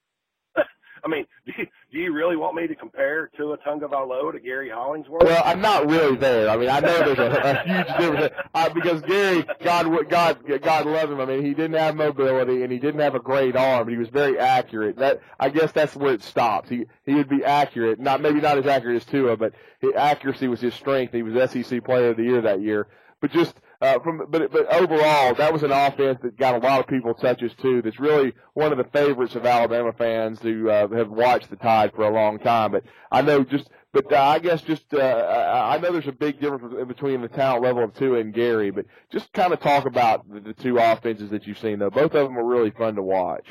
I 0.56 1.08
mean, 1.08 1.26
do 1.46 1.52
you, 1.56 1.66
do 1.94 2.00
you 2.00 2.12
really 2.12 2.34
want 2.34 2.56
me 2.56 2.66
to 2.66 2.74
compare 2.74 3.30
Tua 3.36 3.56
Tagovailoa 3.58 4.32
to 4.32 4.40
Gary 4.40 4.68
Hollingsworth? 4.68 5.22
Well, 5.22 5.42
I'm 5.44 5.60
not 5.60 5.88
really 5.88 6.16
there. 6.16 6.50
I 6.50 6.56
mean, 6.56 6.68
I 6.68 6.80
know 6.80 7.14
there's 7.14 7.18
a, 7.18 7.40
a 7.40 7.62
huge 7.62 7.86
difference 7.98 8.34
uh, 8.52 8.68
because 8.70 9.00
Gary, 9.02 9.46
God, 9.62 10.08
God, 10.08 10.60
God 10.60 10.86
love 10.86 11.12
him. 11.12 11.20
I 11.20 11.24
mean, 11.24 11.44
he 11.44 11.54
didn't 11.54 11.74
have 11.74 11.94
mobility 11.94 12.64
and 12.64 12.72
he 12.72 12.80
didn't 12.80 13.00
have 13.00 13.14
a 13.14 13.20
great 13.20 13.54
arm, 13.54 13.84
but 13.84 13.92
he 13.92 13.96
was 13.96 14.08
very 14.08 14.36
accurate. 14.40 14.96
That 14.96 15.20
I 15.38 15.50
guess 15.50 15.70
that's 15.70 15.94
where 15.94 16.12
it 16.12 16.22
stops. 16.24 16.68
He 16.68 16.86
he 17.06 17.14
would 17.14 17.28
be 17.28 17.44
accurate, 17.44 18.00
not 18.00 18.20
maybe 18.20 18.40
not 18.40 18.58
as 18.58 18.66
accurate 18.66 18.96
as 18.96 19.04
Tua, 19.04 19.36
but 19.36 19.52
his 19.78 19.92
accuracy 19.94 20.48
was 20.48 20.60
his 20.60 20.74
strength. 20.74 21.14
He 21.14 21.22
was 21.22 21.50
SEC 21.50 21.84
Player 21.84 22.10
of 22.10 22.16
the 22.16 22.24
Year 22.24 22.40
that 22.40 22.60
year. 22.60 22.88
But 23.20 23.30
just 23.30 23.54
uh, 23.84 23.98
from 24.00 24.22
but 24.30 24.50
but 24.50 24.72
overall, 24.72 25.34
that 25.34 25.52
was 25.52 25.62
an 25.62 25.70
offense 25.70 26.18
that 26.22 26.38
got 26.38 26.54
a 26.54 26.66
lot 26.66 26.80
of 26.80 26.86
people 26.86 27.12
touches 27.12 27.52
too. 27.60 27.82
That's 27.82 28.00
really 28.00 28.32
one 28.54 28.72
of 28.72 28.78
the 28.78 28.84
favorites 28.84 29.34
of 29.34 29.44
Alabama 29.44 29.92
fans 29.92 30.40
who 30.40 30.70
uh, 30.70 30.88
have 30.88 31.10
watched 31.10 31.50
the 31.50 31.56
Tide 31.56 31.92
for 31.94 32.04
a 32.04 32.10
long 32.10 32.38
time. 32.38 32.72
But 32.72 32.84
I 33.12 33.20
know 33.20 33.44
just 33.44 33.68
but 33.92 34.10
uh, 34.10 34.16
I 34.16 34.38
guess 34.38 34.62
just 34.62 34.94
uh, 34.94 35.68
I 35.70 35.78
know 35.78 35.92
there's 35.92 36.08
a 36.08 36.12
big 36.12 36.40
difference 36.40 36.74
between 36.88 37.20
the 37.20 37.28
talent 37.28 37.62
level 37.62 37.84
of 37.84 37.94
Tua 37.94 38.20
and 38.20 38.32
Gary. 38.32 38.70
But 38.70 38.86
just 39.12 39.30
kind 39.34 39.52
of 39.52 39.60
talk 39.60 39.84
about 39.84 40.28
the, 40.32 40.40
the 40.40 40.54
two 40.54 40.78
offenses 40.78 41.30
that 41.30 41.46
you've 41.46 41.58
seen 41.58 41.78
though. 41.78 41.90
Both 41.90 42.14
of 42.14 42.26
them 42.26 42.38
are 42.38 42.44
really 42.44 42.70
fun 42.70 42.94
to 42.94 43.02
watch. 43.02 43.46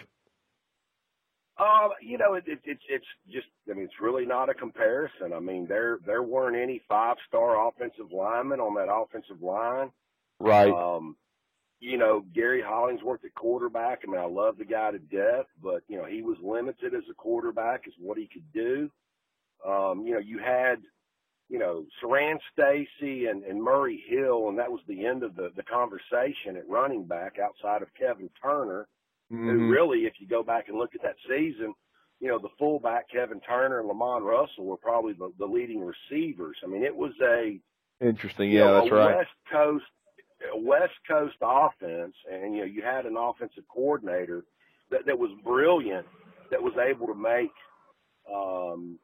Um, 1.59 1.89
you 2.01 2.17
know, 2.17 2.33
it, 2.33 2.45
it, 2.47 2.59
it's 2.65 2.81
it's 2.89 3.05
just 3.31 3.47
I 3.69 3.73
mean, 3.75 3.85
it's 3.85 4.01
really 4.01 4.25
not 4.25 4.49
a 4.49 4.55
comparison. 4.55 5.31
I 5.31 5.39
mean, 5.39 5.67
there 5.67 5.99
there 6.07 6.23
weren't 6.23 6.57
any 6.57 6.81
five 6.89 7.17
star 7.27 7.67
offensive 7.67 8.11
linemen 8.11 8.59
on 8.59 8.73
that 8.75 8.91
offensive 8.91 9.43
line 9.43 9.91
Right. 10.39 10.71
Um, 10.71 11.15
you 11.79 11.97
know, 11.97 12.23
Gary 12.33 12.61
Hollingsworth 12.65 13.25
at 13.25 13.33
quarterback. 13.35 14.01
I 14.07 14.11
mean, 14.11 14.21
I 14.21 14.25
love 14.25 14.57
the 14.57 14.65
guy 14.65 14.91
to 14.91 14.99
death, 14.99 15.47
but 15.61 15.83
you 15.87 15.97
know, 15.97 16.05
he 16.05 16.21
was 16.21 16.37
limited 16.41 16.93
as 16.93 17.03
a 17.11 17.13
quarterback 17.13 17.83
as 17.87 17.93
what 17.99 18.17
he 18.17 18.27
could 18.31 18.51
do. 18.53 18.89
Um, 19.67 20.05
you 20.05 20.13
know, 20.13 20.19
you 20.19 20.39
had, 20.39 20.77
you 21.49 21.59
know, 21.59 21.85
Siran 22.01 22.37
Stacy 22.53 23.25
and, 23.27 23.43
and 23.43 23.61
Murray 23.61 24.01
Hill, 24.07 24.49
and 24.49 24.57
that 24.59 24.71
was 24.71 24.81
the 24.87 25.05
end 25.05 25.23
of 25.23 25.35
the, 25.35 25.51
the 25.55 25.63
conversation 25.63 26.55
at 26.57 26.67
running 26.69 27.05
back 27.05 27.35
outside 27.37 27.81
of 27.81 27.93
Kevin 27.99 28.29
Turner, 28.41 28.87
mm-hmm. 29.31 29.49
who 29.49 29.69
really, 29.69 30.05
if 30.05 30.13
you 30.19 30.27
go 30.27 30.41
back 30.41 30.69
and 30.69 30.77
look 30.77 30.95
at 30.95 31.01
that 31.03 31.15
season, 31.27 31.73
you 32.19 32.29
know, 32.29 32.39
the 32.39 32.49
fullback 32.57 33.09
Kevin 33.11 33.41
Turner 33.41 33.81
and 33.81 33.89
Lamonde 33.89 34.23
Russell 34.23 34.65
were 34.65 34.77
probably 34.77 35.13
the, 35.13 35.31
the 35.37 35.45
leading 35.45 35.81
receivers. 35.83 36.55
I 36.63 36.67
mean, 36.67 36.83
it 36.83 36.95
was 36.95 37.11
a 37.21 37.59
interesting, 37.99 38.51
yeah, 38.51 38.61
know, 38.61 38.79
that's 38.79 38.91
right. 38.91 39.17
West 39.17 39.29
Coast, 39.51 39.85
West 40.55 40.93
Coast 41.07 41.35
offense, 41.41 42.15
and 42.31 42.55
you 42.55 42.61
know, 42.61 42.67
you 42.67 42.81
had 42.81 43.05
an 43.05 43.15
offensive 43.17 43.63
coordinator 43.73 44.43
that 44.91 45.05
that 45.05 45.17
was 45.17 45.31
brilliant, 45.43 46.05
that 46.51 46.61
was 46.61 46.73
able 46.77 47.07
to 47.07 47.15
make, 47.15 47.51
um, 48.33 48.97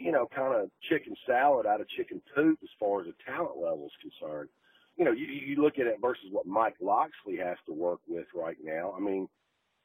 you 0.00 0.12
know, 0.12 0.28
kind 0.34 0.54
of 0.54 0.70
chicken 0.88 1.14
salad 1.26 1.66
out 1.66 1.80
of 1.80 1.88
chicken 1.90 2.20
poop 2.34 2.58
as 2.62 2.68
far 2.78 3.00
as 3.00 3.06
the 3.06 3.14
talent 3.26 3.56
level 3.56 3.86
is 3.86 4.10
concerned. 4.10 4.48
You 4.96 5.04
know, 5.04 5.12
you, 5.12 5.26
you 5.26 5.62
look 5.62 5.78
at 5.78 5.86
it 5.86 5.98
versus 6.00 6.26
what 6.30 6.46
Mike 6.46 6.74
Locksley 6.80 7.36
has 7.36 7.56
to 7.66 7.72
work 7.72 8.00
with 8.08 8.26
right 8.34 8.56
now. 8.62 8.94
I 8.96 9.00
mean, 9.00 9.28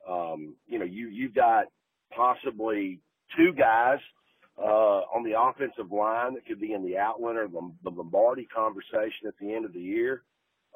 um, 0.10 0.56
you 0.68 0.80
know, 0.80 0.86
you 0.86 1.08
you've 1.08 1.36
got 1.36 1.66
possibly 2.16 3.00
two 3.38 3.54
guys 3.54 4.00
uh, 4.58 5.02
on 5.14 5.24
the 5.24 5.40
offensive 5.40 5.92
line 5.92 6.36
that 6.36 6.46
could 6.46 6.60
be 6.60 6.74
in 6.74 6.84
the 6.84 6.98
Outland 6.98 7.38
or 7.38 7.48
the 7.48 7.90
Lombardi 7.90 8.46
conversation 8.46 9.28
at 9.28 9.34
the 9.40 9.54
end 9.54 9.66
of 9.66 9.74
the 9.74 9.80
year. 9.80 10.24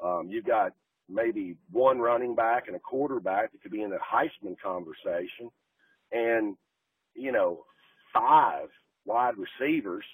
Um, 0.02 0.28
you've 0.28 0.44
got 0.44 0.72
maybe 1.08 1.56
one 1.70 1.98
running 1.98 2.34
back 2.34 2.64
and 2.66 2.76
a 2.76 2.80
quarterback 2.80 3.52
that 3.52 3.62
could 3.62 3.72
be 3.72 3.82
in 3.82 3.90
the 3.90 3.98
Heisman 3.98 4.56
conversation, 4.62 5.50
and 6.12 6.56
you 7.14 7.32
know, 7.32 7.64
five 8.12 8.68
wide 9.04 9.34
receivers 9.36 10.04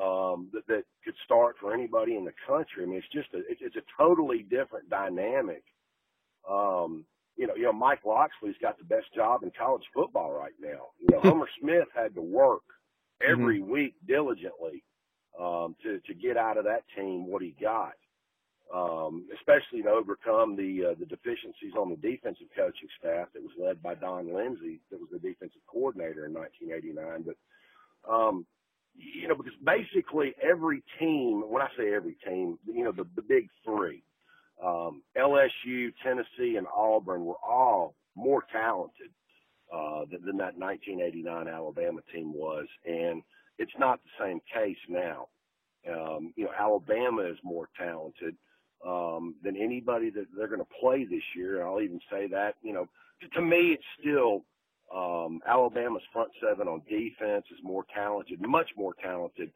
um, 0.00 0.48
that, 0.52 0.66
that 0.68 0.84
could 1.04 1.14
start 1.24 1.56
for 1.60 1.72
anybody 1.72 2.16
in 2.16 2.24
the 2.24 2.34
country. 2.46 2.82
I 2.82 2.86
mean, 2.86 2.98
it's 2.98 3.12
just 3.12 3.28
a 3.34 3.38
it's, 3.50 3.60
it's 3.62 3.76
a 3.76 4.02
totally 4.02 4.42
different 4.42 4.88
dynamic. 4.90 5.64
Um, 6.48 7.04
you 7.36 7.46
know, 7.46 7.54
you 7.54 7.64
know, 7.64 7.72
Mike 7.72 8.04
Locksley's 8.04 8.56
got 8.60 8.78
the 8.78 8.84
best 8.84 9.12
job 9.14 9.42
in 9.42 9.50
college 9.58 9.84
football 9.94 10.32
right 10.32 10.54
now. 10.60 10.88
You 11.00 11.08
know, 11.10 11.20
Homer 11.22 11.48
Smith 11.60 11.88
had 11.94 12.14
to 12.14 12.22
work 12.22 12.62
every 13.26 13.60
mm-hmm. 13.60 13.70
week 13.70 13.94
diligently 14.06 14.84
um, 15.40 15.76
to 15.82 16.00
to 16.00 16.14
get 16.14 16.36
out 16.36 16.58
of 16.58 16.64
that 16.64 16.84
team 16.96 17.26
what 17.26 17.42
he 17.42 17.54
got, 17.60 17.94
um, 18.74 19.26
especially 19.34 19.82
to 19.82 19.90
overcome 19.90 20.56
the 20.56 20.90
uh, 20.90 20.94
the 20.98 21.06
deficiencies 21.06 21.74
on 21.78 21.90
the 21.90 21.96
defensive 21.96 22.48
coaching 22.56 22.88
staff 22.98 23.28
that 23.32 23.42
was 23.42 23.52
led 23.58 23.82
by 23.82 23.94
Don 23.94 24.32
Lindsey, 24.32 24.80
that 24.90 25.00
was 25.00 25.08
the 25.12 25.18
defensive 25.18 25.62
coordinator 25.66 26.26
in 26.26 26.34
1989. 26.34 27.24
But 27.24 28.10
um, 28.10 28.46
you 28.96 29.28
know, 29.28 29.34
because 29.34 29.54
basically 29.64 30.34
every 30.42 30.82
team, 30.98 31.44
when 31.48 31.62
I 31.62 31.68
say 31.78 31.94
every 31.94 32.16
team, 32.26 32.58
you 32.66 32.84
know, 32.84 32.92
the 32.92 33.06
the 33.14 33.22
big 33.22 33.48
three 33.64 34.02
um, 34.64 35.02
LSU, 35.16 35.92
Tennessee, 36.02 36.56
and 36.56 36.66
Auburn 36.74 37.24
were 37.24 37.38
all 37.46 37.94
more 38.14 38.44
talented 38.52 39.10
uh, 39.72 40.04
than, 40.10 40.24
than 40.24 40.36
that 40.38 40.58
1989 40.58 41.48
Alabama 41.48 42.00
team 42.12 42.32
was, 42.32 42.66
and 42.86 43.22
it's 43.58 43.72
not 43.78 44.00
the 44.02 44.24
same 44.24 44.40
case 44.52 44.78
now. 44.88 45.28
Um, 45.88 46.32
you 46.36 46.44
know, 46.44 46.50
Alabama 46.58 47.22
is 47.22 47.36
more 47.44 47.68
talented 47.78 48.36
um, 48.84 49.34
than 49.42 49.56
anybody 49.56 50.10
that 50.10 50.26
they're 50.36 50.48
going 50.48 50.60
to 50.60 50.66
play 50.80 51.04
this 51.04 51.22
year. 51.36 51.60
And 51.60 51.68
I'll 51.68 51.80
even 51.80 52.00
say 52.10 52.26
that, 52.28 52.54
you 52.62 52.72
know, 52.72 52.88
to, 53.22 53.28
to 53.28 53.42
me, 53.42 53.76
it's 53.76 53.84
still 54.00 54.44
um, 54.94 55.40
Alabama's 55.46 56.02
front 56.12 56.30
seven 56.42 56.68
on 56.68 56.82
defense 56.88 57.44
is 57.50 57.58
more 57.62 57.84
talented, 57.94 58.40
much 58.40 58.70
more 58.76 58.94
talented 59.02 59.50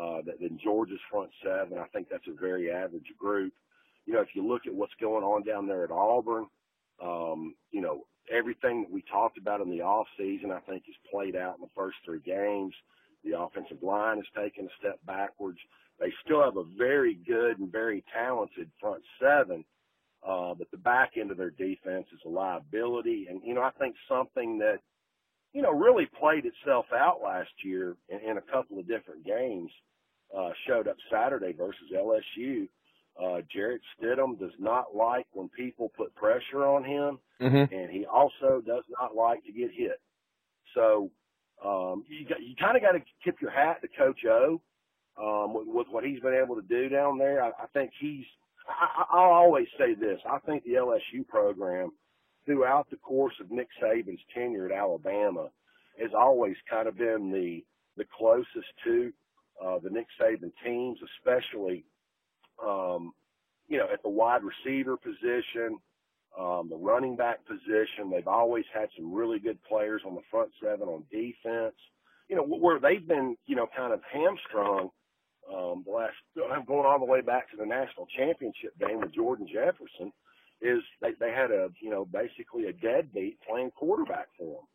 uh, 0.00 0.18
than, 0.40 0.58
Georgia's 0.62 1.00
front 1.10 1.30
seven. 1.44 1.78
I 1.78 1.86
think 1.88 2.08
that's 2.10 2.28
a 2.28 2.40
very 2.40 2.70
average 2.70 3.12
group 3.18 3.52
you 4.06 4.16
know, 4.16 4.22
if 4.22 4.34
you 4.34 4.46
look 4.46 4.66
at 4.66 4.74
what's 4.74 4.94
going 5.00 5.24
on 5.24 5.44
down 5.44 5.68
there 5.68 5.84
at 5.84 5.92
Auburn, 5.92 6.46
um, 7.00 7.54
you 7.70 7.80
know, 7.80 8.06
everything 8.28 8.82
that 8.82 8.90
we 8.90 9.04
talked 9.10 9.38
about 9.38 9.60
in 9.60 9.70
the 9.70 9.82
off 9.82 10.06
season, 10.18 10.50
I 10.50 10.60
think, 10.60 10.84
has 10.86 10.94
played 11.10 11.36
out 11.36 11.56
in 11.56 11.62
the 11.62 11.70
first 11.76 11.98
three 12.04 12.20
games. 12.20 12.74
The 13.24 13.38
offensive 13.38 13.82
line 13.82 14.16
has 14.16 14.26
taken 14.36 14.66
a 14.66 14.78
step 14.80 14.98
backwards. 15.06 15.58
They 16.00 16.12
still 16.24 16.42
have 16.42 16.56
a 16.56 16.64
very 16.78 17.14
good 17.14 17.58
and 17.58 17.70
very 17.70 18.02
talented 18.12 18.70
front 18.80 19.02
seven, 19.20 19.64
uh, 20.26 20.54
but 20.54 20.70
the 20.70 20.78
back 20.78 21.12
end 21.20 21.30
of 21.30 21.36
their 21.36 21.50
defense 21.50 22.06
is 22.12 22.20
a 22.24 22.28
liability. 22.28 23.26
And, 23.28 23.40
you 23.44 23.54
know, 23.54 23.62
I 23.62 23.70
think 23.78 23.94
something 24.08 24.58
that, 24.58 24.78
you 25.52 25.62
know, 25.62 25.72
really 25.72 26.08
played 26.18 26.44
itself 26.46 26.86
out 26.96 27.20
last 27.22 27.50
year 27.62 27.96
in, 28.08 28.18
in 28.20 28.38
a 28.38 28.52
couple 28.52 28.78
of 28.78 28.88
different 28.88 29.24
games, 29.24 29.70
uh, 30.36 30.50
showed 30.66 30.88
up 30.88 30.96
Saturday 31.10 31.52
versus 31.52 31.90
LSU 31.94 32.68
uh, 33.18 33.40
Jarrett 33.52 33.82
Stidham 33.96 34.38
does 34.38 34.52
not 34.58 34.94
like 34.94 35.26
when 35.32 35.48
people 35.48 35.90
put 35.96 36.14
pressure 36.14 36.64
on 36.64 36.84
him, 36.84 37.18
mm-hmm. 37.40 37.74
and 37.74 37.90
he 37.90 38.06
also 38.06 38.62
does 38.66 38.84
not 38.98 39.14
like 39.14 39.44
to 39.44 39.52
get 39.52 39.70
hit. 39.74 40.00
So 40.74 41.10
um, 41.64 42.04
you 42.08 42.26
got, 42.26 42.42
you 42.42 42.54
kind 42.58 42.76
of 42.76 42.82
got 42.82 42.92
to 42.92 43.00
tip 43.24 43.40
your 43.40 43.50
hat 43.50 43.82
to 43.82 43.88
Coach 43.88 44.20
O 44.26 44.60
um, 45.18 45.54
with, 45.54 45.66
with 45.66 45.86
what 45.90 46.04
he's 46.04 46.20
been 46.20 46.34
able 46.34 46.56
to 46.56 46.62
do 46.62 46.88
down 46.88 47.18
there. 47.18 47.42
I, 47.42 47.48
I 47.48 47.66
think 47.72 47.92
he's. 47.98 48.24
I, 48.68 49.04
I'll 49.10 49.32
always 49.32 49.66
say 49.78 49.94
this. 49.94 50.20
I 50.30 50.38
think 50.40 50.64
the 50.64 50.74
LSU 50.74 51.26
program, 51.26 51.90
throughout 52.46 52.88
the 52.90 52.96
course 52.96 53.34
of 53.40 53.50
Nick 53.50 53.68
Saban's 53.82 54.20
tenure 54.34 54.66
at 54.66 54.72
Alabama, 54.72 55.48
has 56.00 56.10
always 56.18 56.56
kind 56.68 56.88
of 56.88 56.96
been 56.96 57.30
the 57.32 57.64
the 57.96 58.04
closest 58.16 58.68
to 58.84 59.12
uh, 59.64 59.78
the 59.82 59.90
Nick 59.90 60.06
Saban 60.20 60.52
teams, 60.64 60.98
especially 61.18 61.84
um, 62.64 63.12
you 63.68 63.78
know, 63.78 63.86
at 63.92 64.02
the 64.02 64.08
wide 64.08 64.42
receiver 64.42 64.96
position, 64.96 65.78
um, 66.38 66.68
the 66.68 66.76
running 66.76 67.16
back 67.16 67.38
position. 67.46 68.10
They've 68.10 68.26
always 68.26 68.64
had 68.74 68.88
some 68.96 69.12
really 69.12 69.38
good 69.38 69.58
players 69.64 70.02
on 70.06 70.14
the 70.14 70.22
front 70.30 70.50
seven 70.62 70.88
on 70.88 71.04
defense. 71.10 71.74
You 72.28 72.36
know, 72.36 72.44
where 72.44 72.78
they've 72.78 73.06
been, 73.06 73.36
you 73.46 73.56
know, 73.56 73.68
kind 73.76 73.92
of 73.92 74.00
hamstrung 74.12 74.90
um, 75.52 75.82
the 75.84 75.92
last 75.92 76.14
I'm 76.52 76.64
going 76.64 76.86
all 76.86 76.98
the 76.98 77.04
way 77.04 77.20
back 77.20 77.50
to 77.50 77.56
the 77.56 77.66
national 77.66 78.06
championship 78.16 78.78
game 78.78 79.00
with 79.00 79.14
Jordan 79.14 79.46
Jefferson 79.52 80.12
is 80.60 80.80
they, 81.00 81.10
they 81.18 81.32
had 81.32 81.50
a, 81.50 81.68
you 81.80 81.90
know, 81.90 82.04
basically 82.04 82.66
a 82.66 82.72
deadbeat 82.72 83.38
playing 83.48 83.70
quarterback 83.70 84.28
for 84.38 84.60
them. 84.60 84.66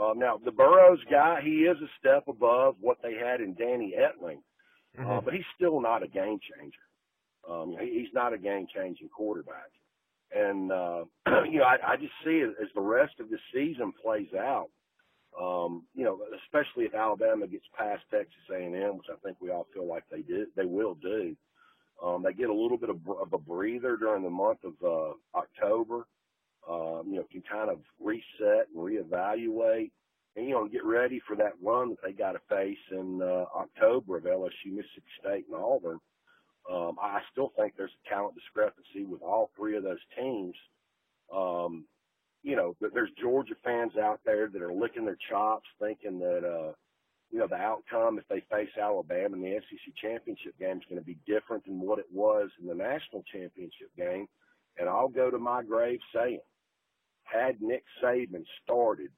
Um, 0.00 0.18
now 0.18 0.38
the 0.42 0.52
Burrows 0.52 1.00
guy, 1.10 1.40
he 1.42 1.64
is 1.64 1.76
a 1.78 1.90
step 1.98 2.24
above 2.28 2.76
what 2.80 2.98
they 3.02 3.14
had 3.14 3.40
in 3.40 3.54
Danny 3.54 3.94
Etling, 3.98 4.40
mm-hmm. 4.98 5.10
uh, 5.10 5.20
but 5.20 5.34
he's 5.34 5.44
still 5.54 5.80
not 5.80 6.02
a 6.02 6.08
game 6.08 6.38
changer. 6.38 6.78
Um, 7.48 7.76
he's 7.80 8.12
not 8.12 8.32
a 8.32 8.38
game 8.38 8.66
changing 8.74 9.08
quarterback. 9.08 9.70
And, 10.34 10.72
uh, 10.72 11.04
you 11.50 11.60
know, 11.60 11.64
I, 11.64 11.92
I 11.92 11.96
just 11.96 12.12
see 12.24 12.38
it 12.38 12.54
as 12.60 12.68
the 12.74 12.80
rest 12.80 13.14
of 13.20 13.30
the 13.30 13.38
season 13.54 13.92
plays 14.02 14.32
out. 14.38 14.68
Um, 15.40 15.84
you 15.94 16.04
know, 16.04 16.20
especially 16.44 16.84
if 16.84 16.94
Alabama 16.94 17.46
gets 17.46 17.66
past 17.76 18.02
Texas 18.10 18.34
A&M, 18.50 18.96
which 18.96 19.08
I 19.12 19.16
think 19.22 19.36
we 19.40 19.50
all 19.50 19.66
feel 19.74 19.86
like 19.86 20.04
they 20.10 20.22
did, 20.22 20.48
they 20.56 20.64
will 20.64 20.94
do. 20.94 21.36
Um, 22.02 22.22
they 22.22 22.32
get 22.32 22.50
a 22.50 22.54
little 22.54 22.78
bit 22.78 22.90
of, 22.90 22.98
of 23.08 23.32
a 23.32 23.38
breather 23.38 23.96
during 23.96 24.22
the 24.22 24.30
month 24.30 24.60
of 24.64 24.74
uh, 24.82 25.38
October. 25.38 26.06
Um, 26.68 27.04
you 27.06 27.16
know, 27.16 27.26
can 27.30 27.42
kind 27.50 27.70
of 27.70 27.78
reset 28.00 28.68
and 28.74 28.76
reevaluate, 28.76 29.92
and 30.34 30.46
you 30.46 30.52
know, 30.52 30.66
get 30.66 30.84
ready 30.84 31.20
for 31.26 31.36
that 31.36 31.52
run 31.62 31.90
that 31.90 31.98
they 32.04 32.12
got 32.12 32.32
to 32.32 32.40
face 32.48 32.78
in 32.90 33.20
uh, 33.22 33.44
October 33.54 34.16
of 34.16 34.24
LSU, 34.24 34.72
Mississippi 34.72 35.06
State, 35.20 35.44
and 35.48 35.56
Auburn. 35.56 36.00
Um, 36.70 36.96
I 37.00 37.20
still 37.30 37.52
think 37.56 37.74
there's 37.76 37.92
a 38.04 38.08
talent 38.08 38.34
discrepancy 38.34 39.04
with 39.04 39.22
all 39.22 39.50
three 39.56 39.76
of 39.76 39.84
those 39.84 40.02
teams. 40.18 40.56
Um, 41.32 41.84
you 42.46 42.54
know, 42.54 42.76
there's 42.94 43.10
Georgia 43.20 43.54
fans 43.64 43.96
out 44.00 44.20
there 44.24 44.48
that 44.48 44.62
are 44.62 44.72
licking 44.72 45.04
their 45.04 45.18
chops, 45.28 45.66
thinking 45.80 46.20
that, 46.20 46.44
uh, 46.44 46.72
you 47.32 47.40
know, 47.40 47.48
the 47.48 47.56
outcome 47.56 48.20
if 48.20 48.28
they 48.28 48.40
face 48.48 48.70
Alabama 48.80 49.34
in 49.34 49.42
the 49.42 49.58
SEC 49.58 49.92
championship 50.00 50.56
game 50.56 50.76
is 50.76 50.84
going 50.88 51.00
to 51.00 51.04
be 51.04 51.18
different 51.26 51.64
than 51.64 51.80
what 51.80 51.98
it 51.98 52.06
was 52.12 52.50
in 52.62 52.68
the 52.68 52.74
national 52.74 53.24
championship 53.32 53.90
game. 53.96 54.28
And 54.78 54.88
I'll 54.88 55.08
go 55.08 55.28
to 55.28 55.38
my 55.40 55.64
grave 55.64 55.98
saying, 56.14 56.38
had 57.24 57.60
Nick 57.60 57.82
Saban 58.00 58.44
started, 58.62 59.10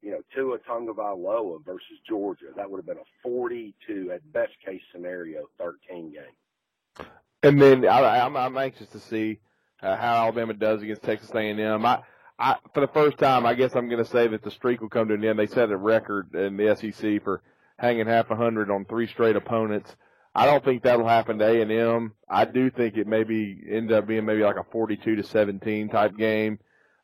you 0.00 0.12
know, 0.12 0.20
Tua 0.32 0.58
Tagovailoa 0.58 1.64
versus 1.64 1.98
Georgia, 2.08 2.46
that 2.54 2.70
would 2.70 2.78
have 2.78 2.86
been 2.86 2.98
a 2.98 3.10
40 3.24 3.74
to, 3.88 4.12
at 4.12 4.32
best 4.32 4.52
case 4.64 4.82
scenario, 4.92 5.46
13 5.58 6.12
game. 6.12 7.06
And 7.42 7.60
then 7.60 7.84
I, 7.88 8.20
I'm, 8.20 8.36
I'm 8.36 8.56
anxious 8.56 8.86
to 8.90 9.00
see 9.00 9.40
uh, 9.82 9.96
how 9.96 10.14
Alabama 10.14 10.54
does 10.54 10.82
against 10.82 11.02
Texas 11.02 11.32
A&M. 11.34 11.84
I, 11.84 12.02
I, 12.38 12.56
for 12.72 12.80
the 12.80 12.92
first 12.92 13.18
time, 13.18 13.46
I 13.46 13.54
guess 13.54 13.74
I'm 13.74 13.88
going 13.88 14.02
to 14.04 14.10
say 14.10 14.26
that 14.28 14.42
the 14.42 14.50
streak 14.50 14.80
will 14.80 14.88
come 14.88 15.08
to 15.08 15.14
an 15.14 15.24
end. 15.24 15.38
They 15.38 15.46
set 15.46 15.70
a 15.70 15.76
record 15.76 16.34
in 16.34 16.56
the 16.56 16.74
SEC 16.74 17.22
for 17.22 17.42
hanging 17.78 18.06
half 18.06 18.30
a 18.30 18.36
hundred 18.36 18.70
on 18.70 18.84
three 18.84 19.06
straight 19.06 19.36
opponents. 19.36 19.94
I 20.34 20.46
don't 20.46 20.64
think 20.64 20.82
that'll 20.82 21.06
happen 21.06 21.38
to 21.38 21.46
A 21.46 21.62
and 21.62 21.70
M. 21.70 22.12
I 22.28 22.44
do 22.44 22.70
think 22.70 22.96
it 22.96 23.06
maybe 23.06 23.62
end 23.70 23.92
up 23.92 24.08
being 24.08 24.24
maybe 24.24 24.42
like 24.42 24.56
a 24.56 24.64
42 24.64 25.16
to 25.16 25.22
17 25.22 25.88
type 25.90 26.16
game. 26.16 26.58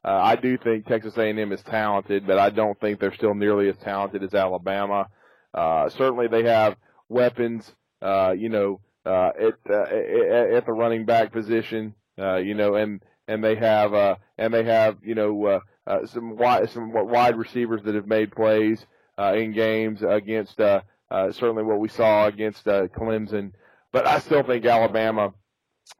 Uh, 0.04 0.18
I 0.20 0.36
do 0.36 0.56
think 0.58 0.86
Texas 0.86 1.16
A&M 1.16 1.52
is 1.52 1.62
talented, 1.62 2.26
but 2.26 2.38
I 2.38 2.50
don't 2.50 2.78
think 2.80 2.98
they're 2.98 3.14
still 3.14 3.34
nearly 3.34 3.68
as 3.68 3.76
talented 3.76 4.22
as 4.22 4.34
Alabama. 4.34 5.08
Uh, 5.52 5.90
certainly 5.90 6.26
they 6.26 6.44
have 6.44 6.76
weapons, 7.08 7.70
uh, 8.00 8.34
you 8.36 8.48
know, 8.48 8.80
uh, 9.04 9.30
at, 9.38 9.54
uh, 9.68 10.56
at 10.56 10.66
the 10.66 10.72
running 10.72 11.04
back 11.04 11.32
position, 11.32 11.94
uh, 12.18 12.36
you 12.36 12.54
know, 12.54 12.74
and 12.74 13.02
and 13.30 13.44
they 13.44 13.54
have 13.54 13.94
uh, 13.94 14.16
and 14.38 14.52
they 14.52 14.64
have 14.64 14.98
you 15.02 15.14
know 15.14 15.46
uh, 15.46 15.60
uh, 15.86 16.06
some 16.06 16.36
wide 16.36 16.68
some 16.70 16.92
wide 16.92 17.36
receivers 17.36 17.82
that 17.84 17.94
have 17.94 18.06
made 18.06 18.32
plays 18.32 18.84
uh, 19.18 19.34
in 19.34 19.52
games 19.52 20.02
against 20.02 20.60
uh, 20.60 20.80
uh, 21.10 21.30
certainly 21.32 21.62
what 21.62 21.78
we 21.78 21.88
saw 21.88 22.26
against 22.26 22.66
uh, 22.66 22.88
Clemson. 22.88 23.52
But 23.92 24.06
I 24.06 24.18
still 24.18 24.42
think 24.42 24.64
Alabama 24.64 25.32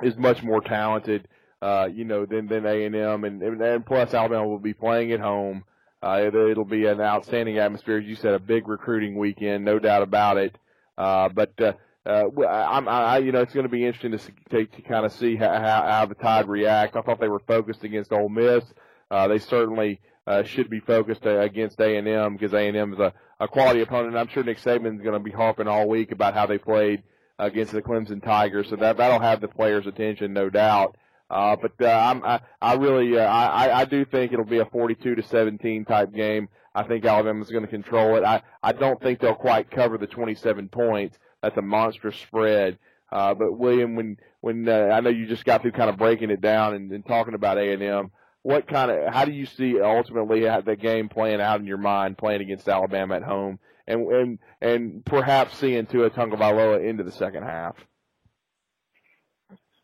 is 0.03 0.17
much 0.17 0.43
more 0.43 0.61
talented, 0.61 1.29
uh, 1.63 1.89
you 1.93 2.05
know, 2.05 2.27
than 2.27 2.49
than 2.49 2.67
A 2.67 2.85
and 2.85 2.97
M, 2.97 3.25
and 3.25 3.43
and 3.43 3.87
plus 3.87 4.13
Alabama 4.13 4.47
will 4.47 4.59
be 4.59 4.75
playing 4.75 5.13
at 5.13 5.21
home. 5.21 5.65
Uh, 6.03 6.21
it, 6.23 6.35
it'll 6.35 6.65
be 6.65 6.87
an 6.87 7.01
outstanding 7.01 7.59
atmosphere, 7.59 7.99
as 7.99 8.07
you 8.07 8.17
said, 8.17 8.33
a 8.33 8.39
big 8.39 8.67
recruiting 8.69 9.17
weekend, 9.17 9.65
no 9.65 9.79
doubt 9.79 10.03
about 10.03 10.39
it. 10.39 10.57
Uh, 10.97 11.29
but 11.29 11.53
uh, 11.61 11.73
uh, 12.07 12.25
I'm, 12.47 12.89
I, 12.89 13.19
you 13.19 13.33
know, 13.33 13.41
it's 13.41 13.53
going 13.53 13.67
to 13.67 13.71
be 13.71 13.85
interesting 13.85 14.13
to, 14.13 14.19
to, 14.51 14.67
to 14.67 14.83
kind 14.83 15.05
of 15.05 15.13
see 15.13 15.37
how, 15.37 15.53
how, 15.53 15.85
how 15.87 16.07
the 16.07 16.15
Tide 16.15 16.49
react. 16.49 16.97
I 16.97 17.03
thought 17.03 17.21
they 17.21 17.29
were 17.29 17.41
focused 17.41 17.85
against 17.85 18.13
Ole 18.13 18.29
Miss. 18.29 18.65
Uh, 19.11 19.29
they 19.29 19.39
certainly 19.39 20.01
uh, 20.27 20.43
should 20.43 20.71
be 20.71 20.81
focused 20.81 21.27
uh, 21.27 21.41
against 21.41 21.81
A 21.81 21.97
and 21.97 22.09
M 22.09 22.35
because 22.35 22.55
A 22.55 22.69
and 22.69 22.77
M 22.77 22.93
is 22.95 22.99
a, 22.99 23.13
a 23.39 23.49
quality 23.49 23.83
opponent. 23.83 24.17
I'm 24.17 24.29
sure 24.29 24.43
Nick 24.43 24.61
Saban 24.61 24.97
is 24.97 25.03
going 25.03 25.15
to 25.15 25.19
be 25.19 25.31
harping 25.31 25.69
all 25.69 25.89
week 25.89 26.13
about 26.13 26.35
how 26.35 26.47
they 26.47 26.59
played 26.59 27.03
against 27.39 27.73
the 27.73 27.83
Clemson 27.83 28.23
Tigers, 28.23 28.69
so 28.69 28.77
that 28.77 28.99
that'll 28.99 29.21
have 29.21 29.41
the 29.41 29.49
players' 29.49 29.87
attention, 29.87 30.33
no 30.33 30.51
doubt. 30.51 30.97
Uh, 31.31 31.57
but 31.57 31.73
uh, 31.81 31.87
I'm, 31.87 32.25
I, 32.25 32.41
I 32.61 32.75
really, 32.75 33.17
uh, 33.17 33.25
I, 33.25 33.81
I 33.81 33.85
do 33.85 34.05
think 34.05 34.33
it'll 34.33 34.45
be 34.45 34.59
a 34.59 34.65
42 34.65 35.15
to 35.15 35.23
17 35.23 35.85
type 35.85 36.13
game. 36.13 36.49
I 36.75 36.83
think 36.83 37.05
Alabama's 37.05 37.51
going 37.51 37.65
to 37.65 37.71
control 37.71 38.17
it. 38.17 38.25
I, 38.25 38.43
I 38.63 38.73
don't 38.73 39.01
think 39.01 39.21
they'll 39.21 39.35
quite 39.35 39.71
cover 39.71 39.97
the 39.97 40.07
27 40.07 40.69
points. 40.69 41.19
That's 41.43 41.57
a 41.57 41.63
monstrous 41.63 42.17
spread. 42.17 42.79
Uh, 43.11 43.35
but 43.35 43.59
William, 43.59 43.97
when 43.97 44.19
when 44.41 44.69
uh, 44.69 44.91
I 44.93 45.01
know 45.01 45.11
you 45.11 45.27
just 45.27 45.45
got 45.45 45.63
through 45.63 45.73
kind 45.73 45.91
of 45.91 45.97
breaking 45.97 46.31
it 46.31 46.41
down 46.41 46.75
and, 46.75 46.93
and 46.93 47.05
talking 47.05 47.35
about 47.35 47.59
A 47.59 47.73
and 47.73 47.83
M, 47.83 48.11
what 48.43 48.69
kind 48.69 48.91
of 48.91 49.13
how 49.13 49.25
do 49.25 49.33
you 49.33 49.47
see 49.47 49.81
ultimately 49.81 50.43
the 50.65 50.77
game 50.77 51.09
playing 51.09 51.41
out 51.41 51.61
in 51.61 51.67
your 51.67 51.79
mind 51.79 52.19
playing 52.19 52.41
against 52.41 52.69
Alabama 52.69 53.17
at 53.17 53.23
home 53.23 53.59
and 53.87 54.07
and 54.09 54.39
and 54.61 55.05
perhaps 55.05 55.57
seeing 55.59 55.87
Tua 55.87 56.11
Tagovailoa 56.11 56.89
into 56.89 57.03
the 57.03 57.13
second 57.13 57.43
half? 57.43 57.77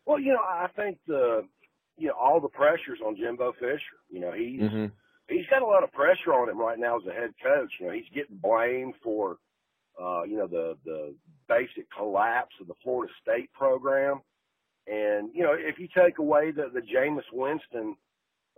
Well, 0.05 0.19
you 0.19 0.33
know, 0.33 0.39
I 0.39 0.67
think 0.75 0.97
the 1.05 1.43
you 1.97 2.07
know 2.07 2.13
all 2.19 2.39
the 2.39 2.47
pressures 2.47 2.99
on 3.05 3.17
Jimbo 3.17 3.53
Fisher. 3.59 3.79
You 4.09 4.21
know, 4.21 4.31
he's 4.31 4.61
mm-hmm. 4.61 4.85
he's 5.27 5.45
got 5.49 5.61
a 5.61 5.65
lot 5.65 5.83
of 5.83 5.91
pressure 5.91 6.33
on 6.33 6.49
him 6.49 6.59
right 6.59 6.79
now 6.79 6.97
as 6.97 7.05
a 7.05 7.11
head 7.11 7.31
coach. 7.43 7.71
You 7.79 7.87
know, 7.87 7.93
he's 7.93 8.09
getting 8.15 8.37
blamed 8.37 8.93
for 9.03 9.37
uh, 10.01 10.23
you 10.23 10.37
know 10.37 10.47
the 10.47 10.77
the 10.85 11.15
basic 11.47 11.87
collapse 11.95 12.53
of 12.61 12.67
the 12.67 12.75
Florida 12.83 13.11
State 13.21 13.51
program. 13.53 14.21
And 14.87 15.29
you 15.33 15.43
know, 15.43 15.53
if 15.53 15.79
you 15.79 15.87
take 15.95 16.19
away 16.19 16.51
the 16.51 16.69
the 16.73 16.81
Jameis 16.81 17.27
Winston 17.33 17.95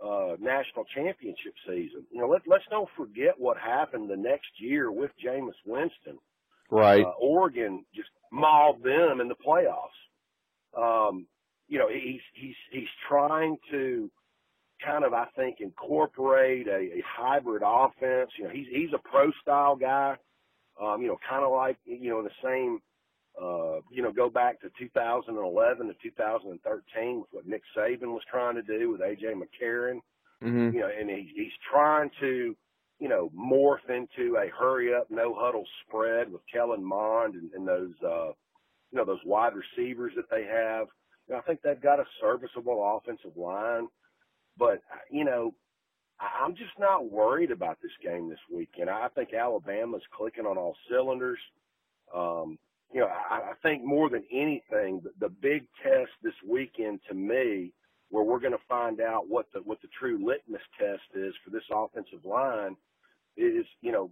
uh, 0.04 0.36
national 0.38 0.84
championship 0.94 1.54
season, 1.66 2.06
you 2.10 2.20
know, 2.20 2.28
let 2.28 2.42
let's 2.46 2.64
don't 2.70 2.88
forget 2.96 3.34
what 3.38 3.56
happened 3.56 4.08
the 4.08 4.16
next 4.16 4.50
year 4.58 4.92
with 4.92 5.10
Jameis 5.24 5.58
Winston. 5.66 6.18
Right. 6.70 7.04
Uh, 7.04 7.12
Oregon 7.20 7.84
just 7.94 8.10
mauled 8.30 8.82
them 8.82 9.20
in 9.20 9.28
the 9.28 9.34
playoffs. 9.34 9.98
Um, 10.76 11.26
you 11.68 11.78
know, 11.78 11.88
he's 11.88 12.20
he's 12.34 12.54
he's 12.70 12.88
trying 13.08 13.56
to 13.70 14.10
kind 14.84 15.04
of 15.04 15.12
I 15.12 15.26
think 15.36 15.56
incorporate 15.60 16.68
a, 16.68 16.98
a 16.98 17.02
hybrid 17.06 17.62
offense. 17.64 18.30
You 18.38 18.44
know, 18.44 18.50
he's 18.50 18.66
he's 18.70 18.90
a 18.94 18.98
pro 18.98 19.30
style 19.42 19.76
guy. 19.76 20.16
Um, 20.80 21.02
you 21.02 21.08
know, 21.08 21.18
kind 21.28 21.44
of 21.44 21.52
like 21.52 21.76
you 21.84 22.10
know 22.10 22.22
the 22.22 22.30
same. 22.42 22.80
Uh, 23.40 23.80
you 23.90 24.02
know, 24.02 24.12
go 24.12 24.28
back 24.28 24.60
to 24.60 24.68
2011 24.78 25.86
to 25.86 25.94
2013 26.02 27.20
with 27.20 27.28
what 27.30 27.46
Nick 27.46 27.62
Saban 27.76 28.12
was 28.12 28.22
trying 28.30 28.56
to 28.56 28.62
do 28.62 28.90
with 28.90 29.00
AJ 29.00 29.34
McCarron. 29.34 30.00
Mm-hmm. 30.42 30.74
You 30.74 30.80
know, 30.80 30.88
and 30.88 31.08
he, 31.08 31.32
he's 31.34 31.52
trying 31.70 32.10
to, 32.20 32.56
you 32.98 33.08
know, 33.08 33.30
morph 33.38 33.88
into 33.88 34.36
a 34.36 34.48
hurry 34.58 34.94
up, 34.94 35.10
no 35.10 35.34
huddle 35.38 35.64
spread 35.86 36.30
with 36.30 36.42
Kellen 36.52 36.84
Mond 36.84 37.34
and, 37.34 37.50
and 37.52 37.66
those, 37.66 37.92
uh, 38.04 38.32
you 38.90 38.98
know, 38.98 39.04
those 39.04 39.24
wide 39.24 39.52
receivers 39.54 40.12
that 40.16 40.28
they 40.30 40.44
have. 40.44 40.88
You 41.28 41.34
know, 41.34 41.38
I 41.38 41.42
think 41.42 41.60
they've 41.62 41.80
got 41.80 42.00
a 42.00 42.04
serviceable 42.20 42.98
offensive 42.98 43.36
line, 43.36 43.86
but 44.58 44.80
you 45.10 45.24
know, 45.24 45.54
I'm 46.20 46.54
just 46.54 46.78
not 46.78 47.10
worried 47.10 47.50
about 47.50 47.78
this 47.82 47.92
game 48.02 48.28
this 48.28 48.38
weekend. 48.52 48.90
I 48.90 49.08
think 49.08 49.32
Alabama's 49.32 50.02
clicking 50.16 50.46
on 50.46 50.58
all 50.58 50.76
cylinders. 50.90 51.38
Um, 52.14 52.58
you 52.92 53.00
know, 53.00 53.06
I, 53.06 53.36
I 53.36 53.52
think 53.62 53.84
more 53.84 54.10
than 54.10 54.24
anything, 54.32 55.00
the, 55.02 55.12
the 55.18 55.28
big 55.28 55.66
test 55.82 56.10
this 56.22 56.34
weekend 56.46 57.00
to 57.08 57.14
me, 57.14 57.72
where 58.10 58.24
we're 58.24 58.40
going 58.40 58.52
to 58.52 58.58
find 58.68 59.00
out 59.00 59.28
what 59.28 59.46
the 59.54 59.60
what 59.60 59.80
the 59.82 59.88
true 59.98 60.18
litmus 60.18 60.62
test 60.78 61.02
is 61.14 61.32
for 61.44 61.50
this 61.50 61.62
offensive 61.72 62.24
line, 62.24 62.76
is 63.36 63.64
you 63.80 63.92
know 63.92 64.10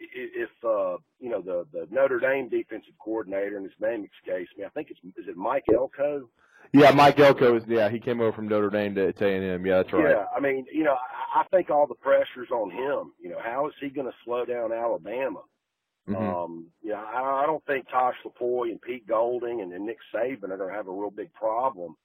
if 0.00 0.50
uh, 0.64 0.96
you 1.20 1.28
know 1.28 1.42
the 1.42 1.66
the 1.72 1.86
Notre 1.90 2.18
Dame 2.18 2.48
defensive 2.48 2.94
coordinator 3.02 3.56
and 3.56 3.64
his 3.64 3.74
name 3.80 4.06
escapes 4.24 4.50
me, 4.56 4.64
I 4.64 4.70
think 4.70 4.88
it's 4.90 5.00
is 5.18 5.28
it 5.28 5.36
Mike 5.36 5.64
Elko. 5.72 6.28
Yeah, 6.72 6.90
Mike 6.90 7.18
Elko 7.18 7.56
is 7.56 7.62
yeah 7.66 7.88
he 7.88 7.98
came 7.98 8.20
over 8.20 8.32
from 8.32 8.48
Notre 8.48 8.70
Dame 8.70 8.94
to, 8.94 9.12
to 9.12 9.24
A&M. 9.26 9.64
Yeah, 9.66 9.76
that's 9.76 9.92
right. 9.92 10.10
Yeah, 10.10 10.24
I 10.34 10.40
mean 10.40 10.66
you 10.72 10.84
know 10.84 10.96
I, 11.34 11.44
think 11.50 11.70
all 11.70 11.86
the 11.86 11.94
pressure's 11.94 12.50
on 12.50 12.70
him. 12.70 13.12
You 13.20 13.30
know 13.30 13.40
how 13.42 13.68
is 13.68 13.74
he 13.80 13.88
going 13.88 14.06
to 14.06 14.16
slow 14.24 14.44
down 14.44 14.72
Alabama? 14.72 15.40
Mm-hmm. 16.08 16.16
Um, 16.16 16.66
you 16.82 16.90
know 16.90 17.04
I, 17.04 17.42
I 17.42 17.46
don't 17.46 17.64
think 17.66 17.88
Tosh 17.88 18.14
Lupoi 18.24 18.70
and 18.70 18.80
Pete 18.80 19.06
Golding 19.06 19.60
and, 19.60 19.72
and 19.72 19.86
Nick 19.86 19.98
Saban 20.14 20.50
are 20.50 20.56
going 20.56 20.70
to 20.70 20.76
have 20.76 20.88
a 20.88 20.92
real 20.92 21.10
big 21.10 21.32
problem 21.34 21.96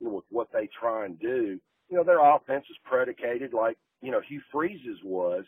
you 0.00 0.06
know, 0.06 0.14
with 0.14 0.24
what 0.30 0.48
they 0.52 0.68
try 0.78 1.04
and 1.04 1.18
do. 1.18 1.58
You 1.90 1.96
know 1.96 2.04
their 2.04 2.24
offense 2.24 2.64
is 2.70 2.76
predicated 2.84 3.52
like 3.52 3.76
you 4.02 4.10
know 4.10 4.20
Hugh 4.20 4.42
Freeze's 4.52 5.02
was 5.04 5.44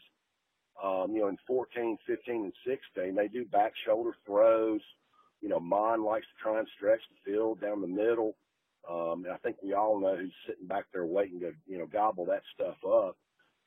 um, 0.82 1.12
you 1.12 1.20
know, 1.20 1.28
in 1.28 1.36
14, 1.46 1.98
15, 2.06 2.44
and 2.44 2.52
16, 2.66 3.14
they 3.14 3.28
do 3.28 3.44
back 3.44 3.72
shoulder 3.86 4.12
throws. 4.24 4.80
You 5.40 5.48
know, 5.48 5.60
Mond 5.60 6.02
likes 6.02 6.26
to 6.26 6.42
try 6.42 6.58
and 6.58 6.68
stretch 6.76 7.00
the 7.10 7.30
field 7.30 7.60
down 7.60 7.80
the 7.80 7.86
middle. 7.86 8.36
Um, 8.88 9.24
I 9.32 9.36
think 9.38 9.56
we 9.62 9.74
all 9.74 10.00
know 10.00 10.16
who's 10.16 10.32
sitting 10.46 10.66
back 10.66 10.84
there 10.92 11.06
waiting 11.06 11.40
to, 11.40 11.52
you 11.66 11.78
know, 11.78 11.86
gobble 11.86 12.26
that 12.26 12.42
stuff 12.54 12.76
up. 12.86 13.16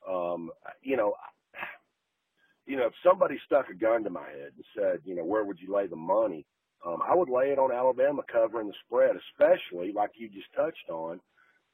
Um, 0.08 0.50
you 0.82 0.96
know, 0.96 1.14
you 2.66 2.76
know, 2.76 2.86
if 2.86 2.94
somebody 3.04 3.38
stuck 3.46 3.68
a 3.68 3.74
gun 3.74 4.04
to 4.04 4.10
my 4.10 4.28
head 4.28 4.52
and 4.56 4.64
said, 4.76 5.00
you 5.04 5.14
know, 5.14 5.24
where 5.24 5.44
would 5.44 5.60
you 5.60 5.74
lay 5.74 5.86
the 5.86 5.96
money? 5.96 6.44
Um, 6.86 6.98
I 7.02 7.14
would 7.14 7.30
lay 7.30 7.46
it 7.46 7.58
on 7.58 7.72
Alabama 7.72 8.22
covering 8.30 8.68
the 8.68 8.74
spread, 8.86 9.16
especially 9.16 9.92
like 9.92 10.10
you 10.16 10.28
just 10.28 10.52
touched 10.54 10.90
on. 10.90 11.20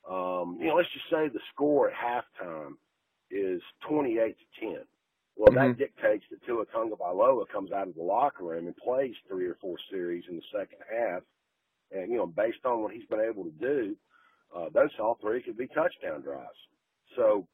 Um, 0.08 0.56
you 0.60 0.68
know, 0.68 0.76
let's 0.76 0.92
just 0.92 1.10
say 1.10 1.28
the 1.28 1.40
score 1.52 1.90
at 1.90 1.94
halftime 1.96 2.74
is 3.30 3.60
28 3.88 4.36
to 4.38 4.66
10. 4.66 4.76
Well, 5.36 5.48
mm-hmm. 5.48 5.68
that 5.68 5.78
dictates 5.78 6.24
that 6.30 6.44
Tua 6.46 6.64
Tagovailoa 6.66 7.48
comes 7.48 7.72
out 7.72 7.88
of 7.88 7.94
the 7.94 8.02
locker 8.02 8.44
room 8.44 8.66
and 8.66 8.76
plays 8.76 9.14
three 9.28 9.46
or 9.46 9.56
four 9.60 9.76
series 9.90 10.24
in 10.28 10.36
the 10.36 10.42
second 10.52 10.78
half. 10.90 11.22
And, 11.92 12.10
you 12.10 12.18
know, 12.18 12.26
based 12.26 12.64
on 12.64 12.82
what 12.82 12.92
he's 12.92 13.06
been 13.06 13.20
able 13.20 13.44
to 13.44 13.50
do, 13.50 13.96
uh, 14.56 14.66
those 14.72 14.90
all 14.98 15.18
three 15.20 15.42
could 15.42 15.56
be 15.56 15.66
touchdown 15.68 16.22
drives. 16.22 16.48
So 17.16 17.46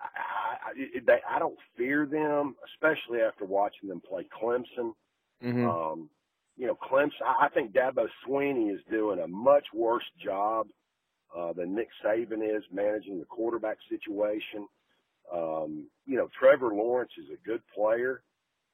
I, 0.00 0.70
I, 0.70 1.00
they, 1.06 1.18
I 1.28 1.38
don't 1.38 1.58
fear 1.76 2.06
them, 2.06 2.56
especially 2.74 3.20
after 3.20 3.44
watching 3.44 3.88
them 3.88 4.00
play 4.00 4.26
Clemson. 4.42 4.92
Mm-hmm. 5.42 5.68
Um, 5.68 6.10
you 6.56 6.66
know, 6.66 6.76
Clemson, 6.76 7.22
I, 7.24 7.46
I 7.46 7.48
think 7.48 7.72
Dabo 7.72 8.06
Swinney 8.26 8.74
is 8.74 8.80
doing 8.90 9.20
a 9.20 9.28
much 9.28 9.64
worse 9.74 10.04
job 10.22 10.68
uh, 11.36 11.52
than 11.52 11.74
Nick 11.74 11.88
Saban 12.04 12.42
is 12.42 12.64
managing 12.72 13.18
the 13.18 13.24
quarterback 13.24 13.78
situation. 13.88 14.66
Um, 15.32 15.86
you 16.06 16.16
know, 16.16 16.28
Trevor 16.38 16.74
Lawrence 16.74 17.12
is 17.16 17.30
a 17.32 17.46
good 17.46 17.62
player, 17.74 18.22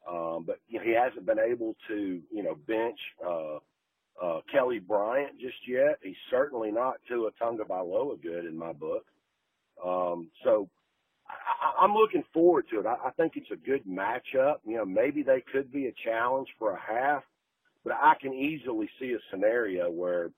um, 0.08 0.44
but 0.46 0.58
you 0.68 0.78
know, 0.78 0.84
he 0.84 0.92
hasn't 0.92 1.26
been 1.26 1.38
able 1.38 1.76
to, 1.88 2.20
you 2.32 2.42
know, 2.42 2.54
bench 2.66 2.98
uh, 3.24 3.58
uh, 4.22 4.40
Kelly 4.50 4.78
Bryant 4.78 5.38
just 5.40 5.56
yet. 5.68 5.98
He's 6.02 6.16
certainly 6.30 6.70
not 6.70 6.96
Tua 7.08 7.30
Tagovailoa 7.40 8.22
good 8.22 8.44
in 8.44 8.56
my 8.56 8.72
book. 8.72 9.04
Um, 9.84 10.30
so 10.42 10.68
I, 11.28 11.84
I'm 11.84 11.94
looking 11.94 12.24
forward 12.32 12.66
to 12.70 12.80
it. 12.80 12.86
I, 12.86 12.96
I 13.08 13.10
think 13.10 13.34
it's 13.36 13.50
a 13.52 13.56
good 13.56 13.84
matchup. 13.86 14.56
You 14.66 14.78
know, 14.78 14.84
maybe 14.84 15.22
they 15.22 15.42
could 15.52 15.70
be 15.72 15.86
a 15.86 15.92
challenge 16.04 16.48
for 16.58 16.72
a 16.72 16.80
half, 16.80 17.22
but 17.84 17.92
I 17.94 18.14
can 18.20 18.32
easily 18.32 18.88
see 18.98 19.12
a 19.12 19.18
scenario 19.30 19.90
where, 19.90 20.30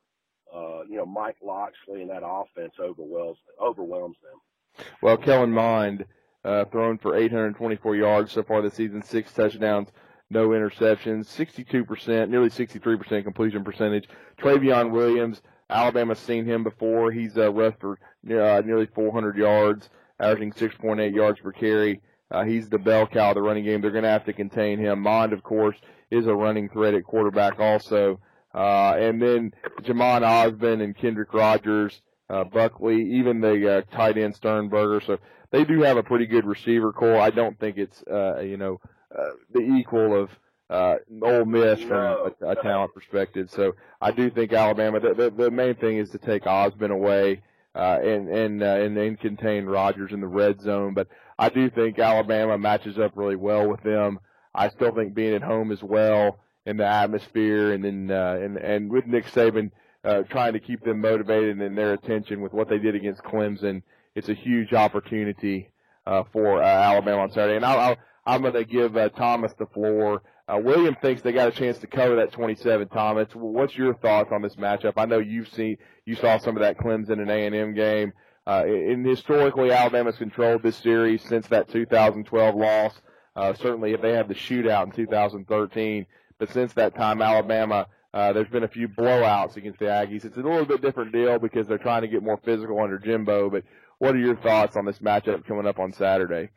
uh, 0.55 0.83
you 0.89 0.97
know, 0.97 1.07
Mike 1.07 1.37
Locksley 1.45 2.03
and 2.03 2.11
that 2.11 2.23
offense 2.25 2.73
overwhelms 2.81 3.39
overwhelms 3.61 4.17
them. 4.23 4.87
Well, 5.03 5.17
Kellen 5.17 5.53
Mond, 5.53 6.05
uh, 6.45 6.65
thrown 6.67 6.99
for 6.99 7.17
824 7.17 7.97
yards 7.97 8.33
so 8.33 8.43
far 8.43 8.63
this 8.63 8.75
season, 8.75 9.03
six 9.03 9.33
touchdowns. 9.33 9.89
No 10.31 10.49
interceptions, 10.49 11.27
62%, 11.27 12.29
nearly 12.29 12.51
63% 12.51 13.25
completion 13.25 13.65
percentage. 13.65 14.09
Trayveon 14.39 14.91
Williams, 14.91 15.41
Alabama's 15.71 16.19
seen 16.19 16.45
him 16.45 16.63
before. 16.63 17.11
He's 17.11 17.39
uh, 17.39 17.51
rushed 17.51 17.81
for 17.81 17.93
uh, 17.95 18.63
nearly 18.65 18.87
400 18.87 19.37
yards, 19.37 19.89
averaging 20.21 20.53
6.8 20.53 21.15
yards 21.15 21.41
per 21.41 21.53
carry. 21.53 22.03
Uh, 22.31 22.45
he's 22.45 22.69
the 22.69 22.79
bell 22.79 23.07
cow 23.07 23.31
of 23.31 23.37
the 23.37 23.43
running 23.43 23.65
game. 23.65 23.81
They're 23.81 23.91
going 23.91 24.05
to 24.05 24.11
have 24.11 24.27
to 24.27 24.35
contain 24.35 24.79
him. 24.79 25.01
Mond, 25.01 25.33
of 25.33 25.43
course, 25.43 25.77
is 26.11 26.27
a 26.27 26.35
running 26.35 26.69
threat 26.69 26.95
at 26.95 27.05
quarterback 27.05 27.59
also. 27.59 28.21
Uh, 28.55 28.95
and 28.99 29.21
then 29.21 29.53
Jhamon 29.83 30.23
Ausbon 30.23 30.83
and 30.83 30.97
Kendrick 30.97 31.33
Rogers, 31.33 32.01
uh, 32.29 32.45
Buckley, 32.45 33.01
even 33.17 33.41
the 33.41 33.79
uh, 33.79 33.97
tight 33.97 34.19
end 34.19 34.35
Sternberger. 34.35 35.01
So 35.05 35.19
they 35.51 35.65
do 35.65 35.83
have 35.83 35.97
a 35.97 36.03
pretty 36.03 36.27
good 36.27 36.45
receiver 36.45 36.93
corps. 36.93 37.21
I 37.21 37.31
don't 37.31 37.59
think 37.59 37.79
it's, 37.79 38.03
uh, 38.03 38.41
you 38.41 38.57
know, 38.57 38.81
uh, 39.17 39.31
the 39.53 39.61
equal 39.61 40.21
of 40.23 40.31
uh, 40.71 40.97
Ole 41.23 41.45
Miss 41.45 41.81
from 41.81 42.33
a, 42.43 42.51
a 42.51 42.55
talent 42.57 42.95
perspective. 42.95 43.51
So 43.51 43.75
I 44.01 44.11
do 44.11 44.31
think 44.31 44.53
Alabama. 44.53 45.01
The, 45.01 45.15
the, 45.15 45.31
the 45.31 45.51
main 45.51 45.75
thing 45.77 45.97
is 45.99 46.11
to 46.11 46.19
take 46.19 46.45
Ausbon 46.45 46.91
away 46.91 47.43
uh, 47.75 47.99
and 48.03 48.29
and 48.29 48.63
uh, 48.63 48.67
and 48.67 48.97
then 48.97 49.17
contain 49.17 49.65
Rogers 49.65 50.13
in 50.13 50.21
the 50.21 50.27
red 50.27 50.61
zone. 50.61 50.95
But 50.95 51.09
I 51.39 51.49
do 51.49 51.71
think 51.71 51.99
Alabama 51.99 52.59
matches 52.59 52.99
up 52.99 53.13
really 53.15 53.37
well 53.37 53.69
with 53.69 53.83
them. 53.83 54.19
I 54.55 54.69
still 54.71 54.95
think 54.95 55.15
being 55.15 55.35
at 55.35 55.43
home 55.43 55.73
as 55.73 55.83
well 55.83 56.41
in 56.67 56.77
the 56.77 56.87
atmosphere, 56.87 57.73
and 57.73 57.85
then 57.85 58.11
uh, 58.11 58.39
and 58.43 58.57
and 58.59 58.91
with 58.91 59.07
Nick 59.07 59.27
Saban 59.27 59.71
uh, 60.05 60.23
trying 60.23 60.53
to 60.53 60.61
keep 60.61 60.85
them 60.85 61.01
motivated 61.01 61.61
and 61.61 61.77
their 61.79 61.93
attention 61.93 62.41
with 62.41 62.53
what 62.53 62.69
they 62.69 62.79
did 62.79 62.95
against 62.95 63.23
Clemson, 63.23 63.83
it's 64.15 64.29
a 64.29 64.35
huge 64.35 64.73
opportunity 64.73 65.71
uh, 66.07 66.25
for 66.33 66.63
uh, 66.63 66.67
Alabama 66.67 67.23
on 67.23 67.31
Saturday. 67.31 67.57
And 67.57 67.65
I'll, 67.65 67.79
I'll 67.79 67.97
I'm 68.29 68.43
going 68.43 68.53
to 68.53 68.65
give 68.65 68.95
uh, 68.95 69.09
Thomas 69.09 69.55
the 69.59 69.65
floor. 69.65 70.23
Uh, 70.47 70.59
William 70.63 70.95
thinks 71.01 71.23
they 71.23 71.33
got 71.33 71.49
a 71.49 71.51
chance 71.51 71.79
to 71.79 71.87
cover 71.87 72.17
that 72.17 72.31
27. 72.31 72.87
Thomas, 72.89 73.29
what's 73.33 73.75
your 73.75 73.95
thoughts 73.95 74.31
on 74.33 74.43
this 74.43 74.57
matchup? 74.57 74.93
I 74.99 75.07
know 75.07 75.19
you've 75.19 75.49
seen, 75.49 75.79
you 76.05 76.15
saw 76.15 76.37
some 76.37 76.55
of 76.55 76.61
that 76.61 76.77
Clemson 76.77 77.23
and 77.23 77.31
A&M 77.31 77.73
game. 77.73 78.13
Uh, 78.47 78.65
and 78.67 79.07
historically, 79.07 79.73
Alabama's 79.73 80.19
controlled 80.19 80.63
this 80.63 80.77
series 80.77 81.23
since 81.23 81.47
that 81.49 81.71
2012 81.71 82.55
loss. 82.55 83.01
Uh, 83.35 83.55
certainly, 83.55 83.95
if 83.95 84.03
they 84.03 84.13
had 84.13 84.29
the 84.29 84.35
shootout 84.35 84.85
in 84.85 84.93
2013, 84.93 86.05
but 86.39 86.51
since 86.51 86.75
that 86.75 86.95
time, 86.95 87.23
Alabama, 87.23 87.87
uh, 88.13 88.35
there's 88.35 88.49
been 88.49 88.65
a 88.65 88.69
few 88.69 88.89
blowouts 88.89 89.57
against 89.57 89.79
the 89.79 89.87
Aggies. 89.87 90.27
It's 90.27 90.37
a 90.37 90.41
little 90.41 90.67
bit 90.67 90.83
different 90.83 91.13
deal 91.13 91.39
because 91.39 91.67
they're 91.67 91.79
trying 91.79 92.03
to 92.03 92.09
get 92.09 92.23
more 92.23 92.39
physical 92.45 92.79
under 92.79 92.99
Jimbo. 92.99 93.49
But 93.49 93.65
what 93.99 94.15
are 94.15 94.19
your 94.19 94.37
thoughts 94.37 94.77
on 94.77 94.85
this 94.85 94.99
matchup 94.99 95.47
coming 95.47 95.67
up 95.67 95.79
on 95.79 95.95
Saturday? 95.95 96.51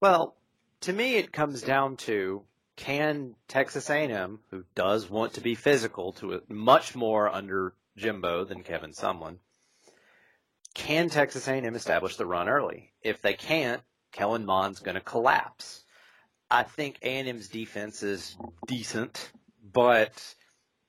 Well, 0.00 0.36
to 0.82 0.92
me, 0.92 1.16
it 1.16 1.32
comes 1.32 1.62
down 1.62 1.96
to 1.98 2.42
can 2.76 3.34
Texas 3.48 3.90
A&M, 3.90 4.40
who 4.50 4.64
does 4.74 5.08
want 5.08 5.34
to 5.34 5.40
be 5.40 5.54
physical 5.54 6.12
to 6.14 6.32
it 6.32 6.50
much 6.50 6.94
more 6.94 7.28
under 7.28 7.74
Jimbo 7.96 8.44
than 8.44 8.62
Kevin 8.62 8.92
Sumlin, 8.92 9.38
can 10.74 11.10
Texas 11.10 11.46
A&M 11.48 11.74
establish 11.74 12.16
the 12.16 12.26
run 12.26 12.48
early? 12.48 12.92
If 13.02 13.20
they 13.20 13.34
can't, 13.34 13.82
Kellen 14.10 14.46
Mond's 14.46 14.80
going 14.80 14.94
to 14.94 15.00
collapse. 15.00 15.84
I 16.50 16.62
think 16.62 16.98
A&M's 17.02 17.48
defense 17.48 18.02
is 18.02 18.36
decent, 18.66 19.30
but 19.72 20.34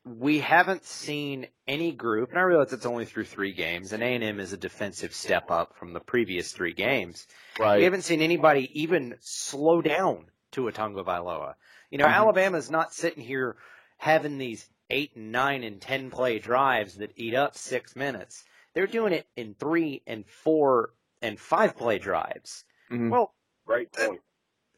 we 0.06 0.40
haven't 0.40 0.86
seen 0.86 1.48
any 1.68 1.92
group, 1.92 2.30
and 2.30 2.40
I 2.40 2.42
realize 2.42 2.74
it's 2.74 2.86
only 2.86 3.06
through 3.06 3.26
three 3.26 3.54
games, 3.54 3.94
and 3.94 4.04
A&M 4.04 4.40
is 4.40 4.52
a 4.52 4.58
defensive 4.58 5.14
step 5.14 5.50
up 5.50 5.78
from 5.78 5.94
the 5.94 6.02
previous 6.02 6.52
three 6.52 6.74
games. 6.74 7.26
Right. 7.58 7.78
We 7.78 7.84
haven't 7.84 8.04
seen 8.04 8.22
anybody 8.22 8.70
even 8.82 9.16
slow 9.22 9.82
down 9.82 10.26
to 10.52 10.68
a 10.68 10.72
Tonga 10.72 11.04
Tagovailoa. 11.04 11.54
You 11.90 12.00
know, 12.00 12.06
mm-hmm. 12.06 12.14
Alabama's 12.14 12.70
not 12.70 12.94
sitting 12.94 13.24
here 13.24 13.56
having 13.98 14.38
these 14.38 14.68
eight 14.90 15.16
and 15.16 15.32
nine 15.32 15.64
and 15.64 15.80
ten 15.80 16.12
play 16.12 16.40
drives 16.40 16.96
that 16.96 17.14
eat 17.16 17.34
up 17.34 17.56
six 17.56 17.96
minutes. 17.96 18.44
They're 18.74 18.88
doing 18.88 19.14
it 19.14 19.28
in 19.38 19.56
three 19.56 20.02
and 20.06 20.26
four 20.28 20.94
and 21.22 21.40
five 21.40 21.78
play 21.78 22.00
drives. 22.00 22.66
Mm-hmm. 22.92 23.10
Well, 23.10 23.34
right 23.66 23.92
point. 23.92 24.20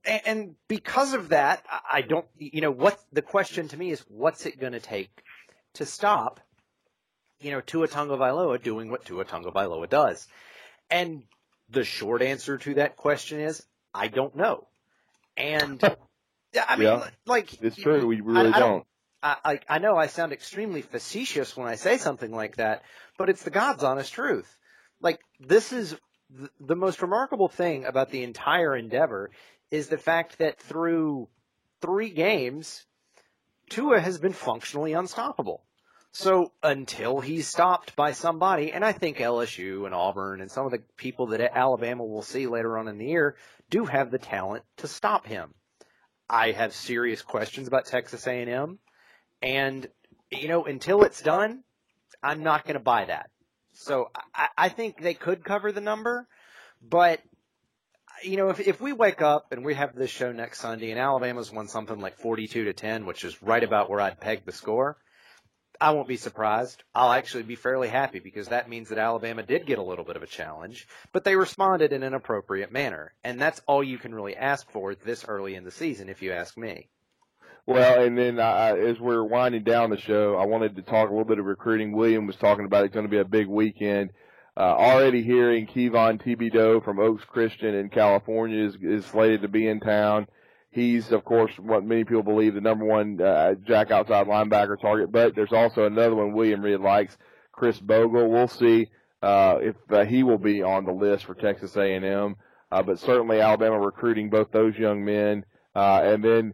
And 0.07 0.55
because 0.67 1.13
of 1.13 1.29
that, 1.29 1.65
I 1.91 2.01
don't, 2.01 2.25
you 2.37 2.61
know, 2.61 2.71
what 2.71 2.99
the 3.11 3.21
question 3.21 3.67
to 3.69 3.77
me 3.77 3.91
is, 3.91 4.01
what's 4.07 4.45
it 4.45 4.59
going 4.59 4.73
to 4.73 4.79
take 4.79 5.09
to 5.73 5.85
stop, 5.85 6.39
you 7.39 7.51
know, 7.51 7.61
Tua 7.61 7.87
Tagovailoa 7.87 8.61
doing 8.61 8.89
what 8.89 9.05
Tua 9.05 9.25
Tagovailoa 9.25 9.89
does? 9.89 10.27
And 10.89 11.23
the 11.69 11.83
short 11.83 12.21
answer 12.21 12.57
to 12.59 12.75
that 12.75 12.97
question 12.97 13.39
is, 13.39 13.65
I 13.93 14.07
don't 14.07 14.35
know. 14.35 14.67
And 15.37 15.83
I 16.67 16.75
mean, 16.75 16.87
yeah, 16.87 17.09
like 17.25 17.61
it's 17.61 17.75
true. 17.75 18.05
We 18.05 18.21
really 18.21 18.51
I, 18.51 18.57
I 18.57 18.59
don't. 18.59 18.69
don't. 18.69 18.87
I, 19.23 19.59
I 19.67 19.79
know 19.79 19.97
I 19.97 20.05
sound 20.05 20.33
extremely 20.33 20.83
facetious 20.83 21.57
when 21.57 21.67
I 21.67 21.75
say 21.75 21.97
something 21.97 22.31
like 22.31 22.57
that, 22.57 22.83
but 23.17 23.27
it's 23.27 23.41
the 23.41 23.49
God's 23.49 23.83
honest 23.83 24.13
truth. 24.13 24.55
Like 25.01 25.19
this 25.39 25.73
is 25.73 25.95
the 26.59 26.75
most 26.75 27.01
remarkable 27.01 27.47
thing 27.47 27.85
about 27.85 28.11
the 28.11 28.23
entire 28.23 28.75
endeavor 28.75 29.31
is 29.75 29.89
the 29.89 29.97
fact 29.97 30.37
that 30.37 30.57
through 30.57 31.27
three 31.81 32.09
games, 32.09 32.85
Tua 33.69 33.99
has 33.99 34.17
been 34.17 34.31
functionally 34.31 34.93
unstoppable. 34.93 35.65
So 36.13 36.53
until 36.63 37.19
he's 37.19 37.49
stopped 37.49 37.93
by 37.97 38.13
somebody, 38.13 38.71
and 38.71 38.85
I 38.85 38.93
think 38.93 39.17
LSU 39.17 39.85
and 39.85 39.93
Auburn 39.93 40.39
and 40.39 40.49
some 40.49 40.65
of 40.65 40.71
the 40.71 40.81
people 40.95 41.27
that 41.27 41.41
Alabama 41.41 42.05
will 42.05 42.21
see 42.21 42.47
later 42.47 42.77
on 42.77 42.87
in 42.87 42.97
the 42.97 43.07
year 43.07 43.35
do 43.69 43.83
have 43.83 44.11
the 44.11 44.17
talent 44.17 44.63
to 44.77 44.87
stop 44.87 45.27
him. 45.27 45.53
I 46.29 46.51
have 46.51 46.73
serious 46.73 47.21
questions 47.21 47.67
about 47.67 47.85
Texas 47.85 48.25
A&M, 48.27 48.79
and 49.41 49.87
you 50.31 50.47
know 50.47 50.63
until 50.63 51.03
it's 51.03 51.21
done, 51.21 51.63
I'm 52.23 52.43
not 52.43 52.63
going 52.63 52.75
to 52.75 52.79
buy 52.79 53.05
that. 53.05 53.29
So 53.73 54.09
I, 54.33 54.47
I 54.57 54.69
think 54.69 55.01
they 55.01 55.13
could 55.15 55.43
cover 55.43 55.73
the 55.73 55.81
number, 55.81 56.29
but 56.81 57.19
you 58.23 58.37
know, 58.37 58.49
if 58.49 58.59
if 58.59 58.81
we 58.81 58.93
wake 58.93 59.21
up 59.21 59.51
and 59.51 59.65
we 59.65 59.73
have 59.75 59.95
this 59.95 60.09
show 60.09 60.31
next 60.31 60.59
Sunday 60.59 60.91
and 60.91 60.99
Alabama's 60.99 61.51
won 61.51 61.67
something 61.67 61.99
like 61.99 62.17
42 62.17 62.65
to 62.65 62.73
10, 62.73 63.05
which 63.05 63.23
is 63.23 63.41
right 63.41 63.63
about 63.63 63.89
where 63.89 64.01
I'd 64.01 64.19
peg 64.19 64.45
the 64.45 64.51
score, 64.51 64.97
I 65.79 65.91
won't 65.91 66.07
be 66.07 66.17
surprised. 66.17 66.83
I'll 66.93 67.11
actually 67.11 67.43
be 67.43 67.55
fairly 67.55 67.87
happy 67.87 68.19
because 68.19 68.49
that 68.49 68.69
means 68.69 68.89
that 68.89 68.97
Alabama 68.97 69.43
did 69.43 69.65
get 69.65 69.79
a 69.79 69.83
little 69.83 70.05
bit 70.05 70.15
of 70.15 70.23
a 70.23 70.27
challenge, 70.27 70.87
but 71.11 71.23
they 71.23 71.35
responded 71.35 71.91
in 71.93 72.03
an 72.03 72.13
appropriate 72.13 72.71
manner. 72.71 73.13
And 73.23 73.39
that's 73.39 73.61
all 73.67 73.83
you 73.83 73.97
can 73.97 74.13
really 74.13 74.35
ask 74.35 74.69
for 74.71 74.95
this 74.95 75.25
early 75.27 75.55
in 75.55 75.63
the 75.63 75.71
season, 75.71 76.09
if 76.09 76.21
you 76.21 76.31
ask 76.31 76.57
me. 76.57 76.89
Well, 77.67 78.03
and 78.03 78.17
then 78.17 78.39
uh, 78.39 78.75
as 78.77 78.99
we're 78.99 79.23
winding 79.23 79.63
down 79.63 79.89
the 79.89 79.97
show, 79.97 80.35
I 80.35 80.45
wanted 80.45 80.75
to 80.75 80.83
talk 80.83 81.09
a 81.09 81.11
little 81.11 81.25
bit 81.25 81.39
of 81.39 81.45
recruiting. 81.45 81.93
William 81.93 82.27
was 82.27 82.35
talking 82.35 82.65
about 82.65 82.85
it's 82.85 82.93
going 82.93 83.07
to 83.07 83.11
be 83.11 83.17
a 83.17 83.25
big 83.25 83.47
weekend. 83.47 84.11
Uh, 84.57 84.61
already 84.61 85.21
hearing 85.21 85.67
Kayvon 85.67 86.21
Thibodeaux 86.21 86.83
from 86.83 86.99
Oaks 86.99 87.25
Christian 87.25 87.75
in 87.75 87.89
California 87.89 88.65
is, 88.65 88.77
is 88.81 89.05
slated 89.05 89.41
to 89.41 89.49
be 89.49 89.67
in 89.67 89.81
town. 89.81 90.27
He's, 90.71 91.11
of 91.11 91.25
course, 91.25 91.51
what 91.57 91.83
many 91.83 92.05
people 92.05 92.23
believe 92.23 92.53
the 92.53 92.61
number 92.61 92.85
one 92.85 93.19
uh, 93.21 93.55
jack 93.65 93.91
outside 93.91 94.27
linebacker 94.27 94.79
target. 94.79 95.11
But 95.11 95.35
there's 95.35 95.53
also 95.53 95.85
another 95.85 96.15
one 96.15 96.33
William 96.33 96.61
really 96.61 96.81
likes, 96.81 97.17
Chris 97.51 97.79
Bogle. 97.79 98.29
We'll 98.29 98.47
see 98.47 98.89
uh, 99.21 99.57
if 99.61 99.75
uh, 99.89 100.05
he 100.05 100.23
will 100.23 100.37
be 100.37 100.61
on 100.63 100.85
the 100.85 100.91
list 100.91 101.25
for 101.25 101.33
Texas 101.33 101.75
A&M. 101.75 102.35
Uh, 102.71 102.83
but 102.83 102.99
certainly 102.99 103.41
Alabama 103.41 103.79
recruiting 103.79 104.29
both 104.29 104.51
those 104.51 104.77
young 104.77 105.03
men. 105.03 105.45
Uh, 105.75 106.01
and 106.03 106.23
then 106.23 106.53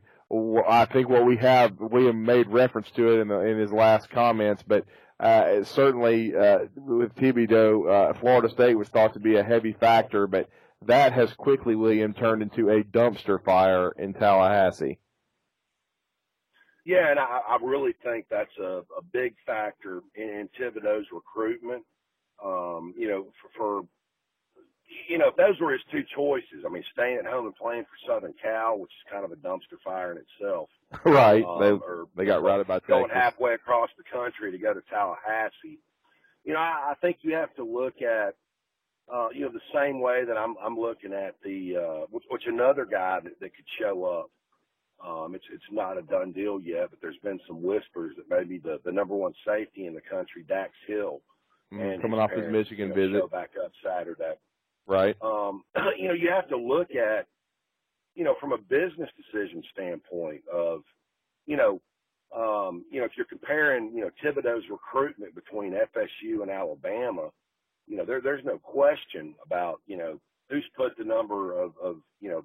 I 0.67 0.85
think 0.85 1.09
what 1.09 1.25
we 1.25 1.37
have, 1.37 1.79
William 1.79 2.23
made 2.23 2.47
reference 2.47 2.89
to 2.91 3.13
it 3.13 3.21
in, 3.21 3.27
the, 3.27 3.39
in 3.41 3.59
his 3.59 3.71
last 3.71 4.09
comments, 4.09 4.63
but 4.65 4.85
uh, 5.21 5.63
certainly 5.63 6.35
uh, 6.35 6.65
with 6.75 7.13
Thibodeaux, 7.15 7.87
uh, 7.87 8.13
Florida 8.19 8.49
State 8.49 8.75
was 8.75 8.89
thought 8.89 9.13
to 9.13 9.19
be 9.19 9.35
a 9.35 9.43
heavy 9.43 9.73
factor, 9.73 10.25
but 10.25 10.49
that 10.83 11.13
has 11.13 11.31
quickly, 11.33 11.75
William, 11.75 12.13
turned 12.13 12.41
into 12.41 12.69
a 12.69 12.83
dumpster 12.83 13.43
fire 13.43 13.91
in 13.91 14.13
Tallahassee. 14.13 14.97
Yeah, 16.85 17.11
and 17.11 17.19
I, 17.19 17.41
I 17.47 17.57
really 17.61 17.93
think 18.03 18.25
that's 18.31 18.57
a, 18.59 18.81
a 18.97 19.03
big 19.13 19.35
factor 19.45 20.01
in 20.15 20.49
Thibodeaux's 20.59 21.07
recruitment. 21.11 21.83
Um, 22.43 22.95
you 22.97 23.07
know, 23.07 23.27
for, 23.39 23.49
for 23.55 23.87
you 25.07 25.17
know, 25.17 25.27
if 25.29 25.35
those 25.35 25.59
were 25.59 25.71
his 25.73 25.81
two 25.91 26.03
choices, 26.15 26.63
I 26.65 26.69
mean, 26.69 26.83
staying 26.93 27.17
at 27.19 27.25
home 27.25 27.45
and 27.45 27.55
playing 27.55 27.83
for 27.83 28.11
Southern 28.13 28.33
Cal, 28.41 28.79
which 28.79 28.91
is 28.91 29.11
kind 29.11 29.25
of 29.25 29.31
a 29.31 29.35
dumpster 29.35 29.79
fire 29.83 30.11
in 30.11 30.19
itself. 30.19 30.69
right. 31.05 31.43
Um, 31.43 31.59
they 31.59 31.69
or, 31.71 32.05
they 32.15 32.25
got 32.25 32.43
routed 32.43 32.67
by 32.67 32.79
going 32.87 33.07
Texas. 33.07 33.21
halfway 33.23 33.53
across 33.53 33.89
the 33.97 34.03
country 34.03 34.51
to 34.51 34.57
go 34.57 34.73
to 34.73 34.81
Tallahassee. 34.89 35.79
You 36.43 36.53
know, 36.53 36.59
I, 36.59 36.91
I 36.91 36.93
think 37.01 37.17
you 37.21 37.33
have 37.35 37.53
to 37.55 37.63
look 37.63 38.01
at 38.01 38.35
uh, 39.13 39.29
you 39.33 39.41
know, 39.41 39.51
the 39.51 39.59
same 39.73 39.99
way 39.99 40.23
that 40.25 40.37
I'm 40.37 40.55
I'm 40.63 40.77
looking 40.79 41.13
at 41.13 41.35
the 41.43 41.75
uh, 41.77 42.05
which, 42.09 42.23
which 42.29 42.43
another 42.47 42.85
guy 42.85 43.19
that, 43.23 43.39
that 43.39 43.55
could 43.55 43.65
show 43.79 44.05
up. 44.05 44.29
Um, 45.05 45.33
it's 45.35 45.45
it's 45.51 45.63
not 45.71 45.97
a 45.97 46.03
done 46.03 46.31
deal 46.31 46.59
yet, 46.61 46.91
but 46.91 46.99
there's 47.01 47.17
been 47.23 47.39
some 47.47 47.61
whispers 47.63 48.15
that 48.17 48.29
maybe 48.29 48.59
the 48.59 48.79
the 48.85 48.91
number 48.91 49.15
one 49.15 49.33
safety 49.45 49.85
in 49.87 49.93
the 49.93 50.01
country, 50.01 50.43
Dax 50.47 50.71
Hill, 50.87 51.21
Mm, 51.73 51.93
and 51.93 52.01
coming 52.01 52.19
his 52.19 52.23
off 52.23 52.31
his 52.31 52.51
Michigan 52.51 52.93
visit. 52.93 53.19
show 53.19 53.27
back 53.27 53.51
up 53.63 53.71
Saturday. 53.83 54.33
Right. 54.87 55.15
Um, 55.21 55.63
you 55.97 56.07
know, 56.07 56.13
you 56.13 56.29
have 56.29 56.47
to 56.49 56.57
look 56.57 56.95
at 56.95 57.27
you 58.15 58.23
know, 58.23 58.35
from 58.39 58.51
a 58.51 58.57
business 58.57 59.09
decision 59.15 59.63
standpoint 59.71 60.41
of, 60.51 60.81
you 61.45 61.57
know, 61.57 61.81
um, 62.35 62.85
you 62.89 62.99
know, 62.99 63.05
if 63.05 63.11
you're 63.17 63.25
comparing, 63.25 63.91
you 63.93 64.01
know, 64.01 64.09
Thibodeaux's 64.23 64.69
recruitment 64.69 65.35
between 65.35 65.73
FSU 65.73 66.41
and 66.41 66.49
Alabama, 66.49 67.29
you 67.87 67.97
know, 67.97 68.05
there, 68.05 68.21
there's 68.21 68.45
no 68.45 68.57
question 68.57 69.35
about, 69.45 69.81
you 69.85 69.97
know, 69.97 70.19
who's 70.49 70.65
put 70.77 70.97
the 70.97 71.03
number 71.03 71.59
of, 71.59 71.73
of, 71.81 71.97
you 72.19 72.29
know, 72.29 72.43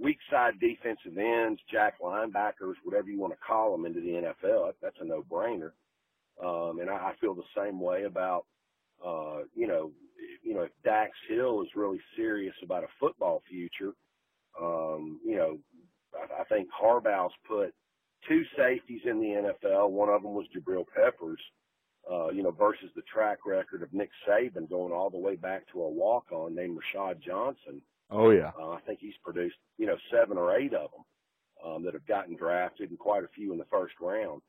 weak 0.00 0.18
side 0.30 0.54
defensive 0.60 1.18
ends, 1.18 1.60
jack 1.70 2.00
linebackers, 2.00 2.74
whatever 2.84 3.08
you 3.08 3.18
want 3.18 3.32
to 3.32 3.38
call 3.44 3.72
them 3.72 3.86
into 3.86 4.00
the 4.00 4.32
NFL. 4.46 4.72
That's 4.80 4.96
a 5.00 5.04
no 5.04 5.24
brainer. 5.28 5.72
Um, 6.44 6.78
and 6.80 6.88
I, 6.88 6.94
I 6.94 7.12
feel 7.20 7.34
the 7.34 7.42
same 7.56 7.80
way 7.80 8.04
about, 8.04 8.44
uh, 9.04 9.38
you 9.54 9.66
know, 9.66 9.92
you 10.42 10.54
know, 10.54 10.62
if 10.62 10.72
Dax 10.84 11.12
Hill 11.28 11.62
is 11.62 11.68
really 11.74 12.00
serious 12.16 12.54
about 12.62 12.84
a 12.84 12.88
football 12.98 13.42
future, 13.48 13.92
um, 14.60 15.20
you 15.24 15.36
know, 15.36 15.58
I, 16.14 16.42
I 16.42 16.44
think 16.44 16.68
Harbaugh's 16.70 17.34
put 17.46 17.74
two 18.28 18.42
safeties 18.56 19.02
in 19.04 19.20
the 19.20 19.52
NFL. 19.66 19.90
One 19.90 20.08
of 20.08 20.22
them 20.22 20.34
was 20.34 20.46
Jabril 20.56 20.84
Peppers, 20.94 21.40
uh, 22.10 22.30
you 22.30 22.42
know, 22.42 22.50
versus 22.50 22.90
the 22.96 23.02
track 23.02 23.38
record 23.46 23.82
of 23.82 23.92
Nick 23.92 24.10
Saban 24.28 24.68
going 24.68 24.92
all 24.92 25.10
the 25.10 25.18
way 25.18 25.36
back 25.36 25.64
to 25.72 25.82
a 25.82 25.88
walk-on 25.88 26.54
named 26.54 26.78
Rashad 26.78 27.20
Johnson. 27.22 27.82
Oh 28.10 28.30
yeah. 28.30 28.52
Uh, 28.58 28.70
I 28.70 28.80
think 28.86 29.00
he's 29.00 29.16
produced, 29.22 29.56
you 29.76 29.86
know, 29.86 29.96
seven 30.10 30.38
or 30.38 30.56
eight 30.56 30.72
of 30.74 30.90
them 30.90 31.04
um, 31.64 31.84
that 31.84 31.94
have 31.94 32.06
gotten 32.06 32.36
drafted, 32.36 32.90
and 32.90 32.98
quite 32.98 33.24
a 33.24 33.28
few 33.34 33.52
in 33.52 33.58
the 33.58 33.66
first 33.70 33.94
round. 34.00 34.40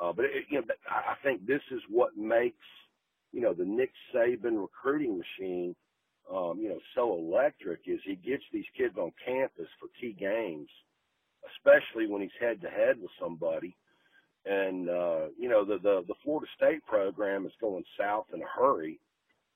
Uh, 0.00 0.12
but 0.12 0.24
it, 0.24 0.44
you 0.48 0.58
know, 0.58 0.66
I 0.88 1.14
think 1.22 1.46
this 1.46 1.62
is 1.70 1.80
what 1.88 2.16
makes, 2.16 2.56
you 3.32 3.40
know, 3.40 3.54
the 3.54 3.64
Nick 3.64 3.90
Saban 4.14 4.60
recruiting 4.60 5.18
machine, 5.18 5.74
um, 6.32 6.58
you 6.60 6.68
know, 6.68 6.80
so 6.94 7.14
electric. 7.14 7.80
Is 7.86 8.00
he 8.04 8.16
gets 8.16 8.44
these 8.52 8.64
kids 8.76 8.96
on 8.96 9.12
campus 9.24 9.68
for 9.78 9.88
key 10.00 10.16
games, 10.18 10.68
especially 11.56 12.06
when 12.06 12.22
he's 12.22 12.30
head 12.40 12.60
to 12.62 12.68
head 12.68 12.96
with 13.00 13.10
somebody. 13.20 13.76
And 14.46 14.88
uh, 14.88 15.28
you 15.38 15.48
know, 15.48 15.64
the, 15.64 15.78
the 15.78 16.04
the 16.08 16.14
Florida 16.24 16.46
State 16.56 16.84
program 16.86 17.46
is 17.46 17.52
going 17.60 17.84
south 17.98 18.26
in 18.34 18.42
a 18.42 18.46
hurry 18.46 19.00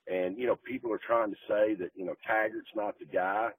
and, 0.07 0.37
you 0.37 0.47
know, 0.47 0.57
people 0.67 0.93
are 0.93 1.01
trying 1.07 1.31
to 1.31 1.37
say 1.49 1.75
that, 1.75 1.91
you 1.95 2.05
know, 2.05 2.15
Taggart's 2.29 2.69
not 2.75 2.99
the 2.99 3.07
guy. 3.07 3.51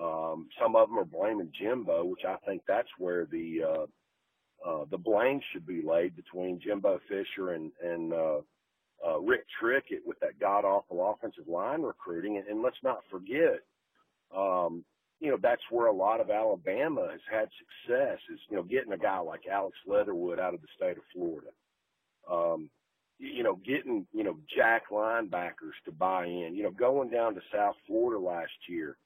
Um, 0.00 0.48
some 0.60 0.76
of 0.76 0.88
them 0.88 0.98
are 0.98 1.04
blaming 1.04 1.52
Jimbo, 1.58 2.04
which 2.04 2.24
I 2.26 2.36
think 2.46 2.62
that's 2.66 2.88
where 2.98 3.26
the, 3.26 3.62
uh, 3.62 4.68
uh, 4.68 4.84
the 4.90 4.98
blame 4.98 5.40
should 5.52 5.66
be 5.66 5.82
laid 5.82 6.16
between 6.16 6.60
Jimbo 6.60 7.00
Fisher 7.08 7.52
and, 7.52 7.70
and, 7.82 8.12
uh, 8.12 8.40
uh, 9.04 9.18
Rick 9.20 9.46
Trickett 9.60 10.04
with 10.04 10.18
that 10.20 10.38
god 10.38 10.64
awful 10.64 11.10
offensive 11.10 11.48
line 11.48 11.82
recruiting. 11.82 12.36
And, 12.38 12.46
and 12.46 12.62
let's 12.62 12.82
not 12.82 13.00
forget, 13.10 13.60
um, 14.36 14.84
you 15.20 15.30
know, 15.30 15.38
that's 15.40 15.62
where 15.70 15.86
a 15.86 15.92
lot 15.92 16.20
of 16.20 16.30
Alabama 16.30 17.08
has 17.10 17.20
had 17.30 17.48
success 17.58 18.18
is, 18.32 18.38
you 18.50 18.56
know, 18.56 18.62
getting 18.62 18.92
a 18.92 18.98
guy 18.98 19.18
like 19.18 19.46
Alex 19.50 19.76
Leatherwood 19.86 20.38
out 20.38 20.54
of 20.54 20.60
the 20.60 20.68
state 20.76 20.98
of 20.98 21.04
Florida. 21.12 21.48
Um, 22.30 22.70
you 23.18 23.42
know, 23.42 23.58
getting, 23.64 24.06
you 24.12 24.24
know, 24.24 24.36
jack 24.54 24.90
linebackers 24.90 25.76
to 25.86 25.92
buy 25.92 26.26
in, 26.26 26.54
you 26.54 26.62
know, 26.62 26.70
going 26.70 27.08
down 27.08 27.34
to 27.34 27.40
South 27.50 27.76
Florida 27.86 28.22
last 28.22 28.52
year, 28.68 28.98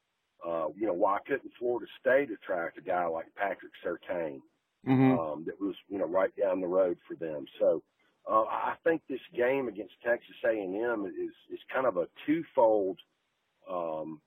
uh, 0.44 0.66
you 0.76 0.86
know, 0.86 0.92
why 0.92 1.18
couldn't 1.26 1.52
Florida 1.58 1.86
State 2.00 2.30
attract 2.30 2.78
a 2.78 2.80
guy 2.80 3.06
like 3.06 3.26
Patrick 3.36 3.72
Surtain, 3.84 4.40
mm-hmm. 4.88 5.18
um, 5.18 5.44
that 5.46 5.60
was, 5.60 5.76
you 5.88 5.98
know, 5.98 6.06
right 6.06 6.32
down 6.34 6.60
the 6.60 6.66
road 6.66 6.96
for 7.06 7.14
them. 7.14 7.44
So, 7.60 7.82
uh, 8.28 8.44
I 8.44 8.74
think 8.84 9.02
this 9.08 9.20
game 9.36 9.68
against 9.68 9.94
Texas 10.04 10.36
A&M 10.44 11.06
is, 11.06 11.32
is 11.52 11.60
kind 11.72 11.86
of 11.86 11.96
a 11.96 12.06
twofold, 12.26 12.98
um, 13.70 14.20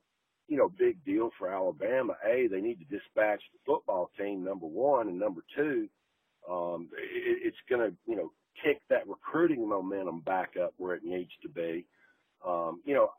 you 0.47 0.57
know, 0.57 0.69
big 0.77 1.03
deal 1.05 1.29
for 1.37 1.53
Alabama. 1.53 2.15
A, 2.25 2.47
they 2.47 2.61
need 2.61 2.79
to 2.79 2.85
dispatch 2.85 3.41
the 3.53 3.59
football 3.65 4.09
team, 4.17 4.43
number 4.43 4.65
one, 4.65 5.07
and 5.07 5.19
number 5.19 5.41
two, 5.55 5.87
um, 6.49 6.89
it, 6.97 7.39
it's 7.43 7.57
going 7.69 7.89
to, 7.89 7.95
you 8.05 8.15
know, 8.15 8.31
kick 8.63 8.81
that 8.89 9.07
recruiting 9.07 9.67
momentum 9.67 10.19
back 10.21 10.51
up 10.61 10.73
where 10.77 10.95
it 10.95 11.03
needs 11.03 11.31
to 11.41 11.49
be. 11.49 11.85
Um, 12.45 12.81
you 12.85 12.93
know, 12.93 13.09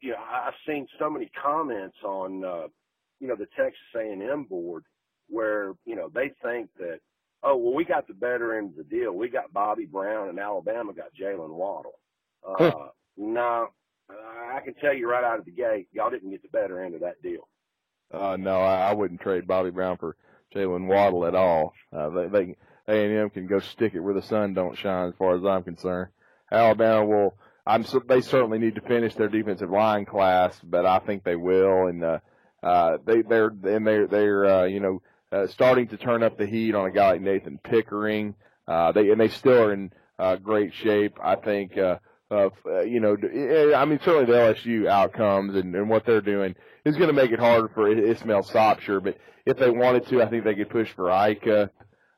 you 0.00 0.12
know, 0.12 0.18
I've 0.18 0.54
seen 0.66 0.86
so 0.98 1.10
many 1.10 1.30
comments 1.42 1.96
on, 2.04 2.44
uh, 2.44 2.68
you 3.18 3.28
know, 3.28 3.36
the 3.36 3.48
Texas 3.56 3.80
A&M 3.96 4.44
board 4.44 4.84
where, 5.28 5.72
you 5.84 5.96
know, 5.96 6.10
they 6.14 6.30
think 6.42 6.68
that, 6.78 7.00
oh, 7.46 7.56
well, 7.56 7.74
we 7.74 7.84
got 7.84 8.06
the 8.08 8.14
better 8.14 8.58
end 8.58 8.70
of 8.70 8.76
the 8.76 8.84
deal. 8.84 9.12
We 9.12 9.28
got 9.28 9.52
Bobby 9.52 9.86
Brown 9.86 10.28
and 10.28 10.38
Alabama 10.38 10.92
got 10.92 11.14
Jaylen 11.18 11.50
Waddle. 11.50 11.98
Uh, 12.46 12.88
no, 13.16 13.68
I 14.10 14.60
can 14.64 14.74
tell 14.74 14.94
you 14.94 15.08
right 15.08 15.24
out 15.24 15.38
of 15.38 15.44
the 15.44 15.50
gate, 15.52 15.88
y'all 15.92 16.10
didn't 16.10 16.30
get 16.30 16.42
the 16.42 16.48
better 16.48 16.82
end 16.82 16.94
of 16.94 17.00
that 17.00 17.22
deal. 17.22 17.48
Uh, 18.12 18.36
no, 18.36 18.60
I, 18.60 18.90
I 18.90 18.94
wouldn't 18.94 19.20
trade 19.20 19.46
Bobby 19.46 19.70
Brown 19.70 19.96
for 19.96 20.16
Jaylen 20.54 20.86
Waddle 20.86 21.26
at 21.26 21.34
all. 21.34 21.72
Uh, 21.92 22.10
they, 22.10 22.26
they, 22.28 22.56
a&M 22.88 23.30
can 23.30 23.46
go 23.46 23.58
stick 23.58 23.94
it 23.94 24.00
where 24.00 24.14
the 24.14 24.22
sun 24.22 24.54
don't 24.54 24.78
shine, 24.78 25.08
as 25.08 25.14
far 25.18 25.36
as 25.36 25.44
I'm 25.44 25.64
concerned. 25.64 26.10
Alabama 26.50 27.04
will. 27.04 27.34
I'm. 27.66 27.84
They 28.06 28.20
certainly 28.20 28.58
need 28.58 28.76
to 28.76 28.80
finish 28.80 29.14
their 29.16 29.28
defensive 29.28 29.70
line 29.70 30.04
class, 30.04 30.56
but 30.62 30.86
I 30.86 31.00
think 31.00 31.24
they 31.24 31.34
will. 31.34 31.88
And 31.88 32.04
uh, 32.04 32.18
uh, 32.62 32.98
they 33.04 33.22
they're 33.22 33.48
and 33.48 33.84
they're 33.84 34.06
they're 34.06 34.46
uh, 34.46 34.64
you 34.66 34.78
know 34.78 35.02
uh, 35.32 35.46
starting 35.46 35.88
to 35.88 35.96
turn 35.96 36.22
up 36.22 36.38
the 36.38 36.46
heat 36.46 36.74
on 36.74 36.86
a 36.86 36.90
guy 36.90 37.12
like 37.12 37.20
Nathan 37.20 37.58
Pickering. 37.62 38.34
Uh, 38.66 38.92
they 38.92 39.10
and 39.10 39.20
they 39.20 39.28
still 39.28 39.62
are 39.62 39.72
in 39.72 39.92
uh, 40.18 40.36
great 40.36 40.74
shape. 40.74 41.18
I 41.22 41.36
think. 41.36 41.76
Uh, 41.76 41.98
uh, 42.28 42.50
you 42.80 42.98
know, 42.98 43.16
I 43.76 43.84
mean, 43.84 44.00
certainly 44.04 44.24
the 44.24 44.32
LSU 44.32 44.88
outcomes 44.88 45.54
and, 45.54 45.72
and 45.76 45.88
what 45.88 46.04
they're 46.04 46.20
doing 46.20 46.56
is 46.84 46.96
going 46.96 47.06
to 47.06 47.12
make 47.12 47.30
it 47.30 47.38
harder 47.38 47.68
for 47.68 47.88
Ismail 47.88 48.42
Sopsher. 48.42 49.00
But 49.00 49.16
if 49.44 49.58
they 49.58 49.70
wanted 49.70 50.08
to, 50.08 50.22
I 50.22 50.28
think 50.28 50.42
they 50.42 50.56
could 50.56 50.68
push 50.68 50.90
for 50.92 51.08
Ika. 51.08 51.70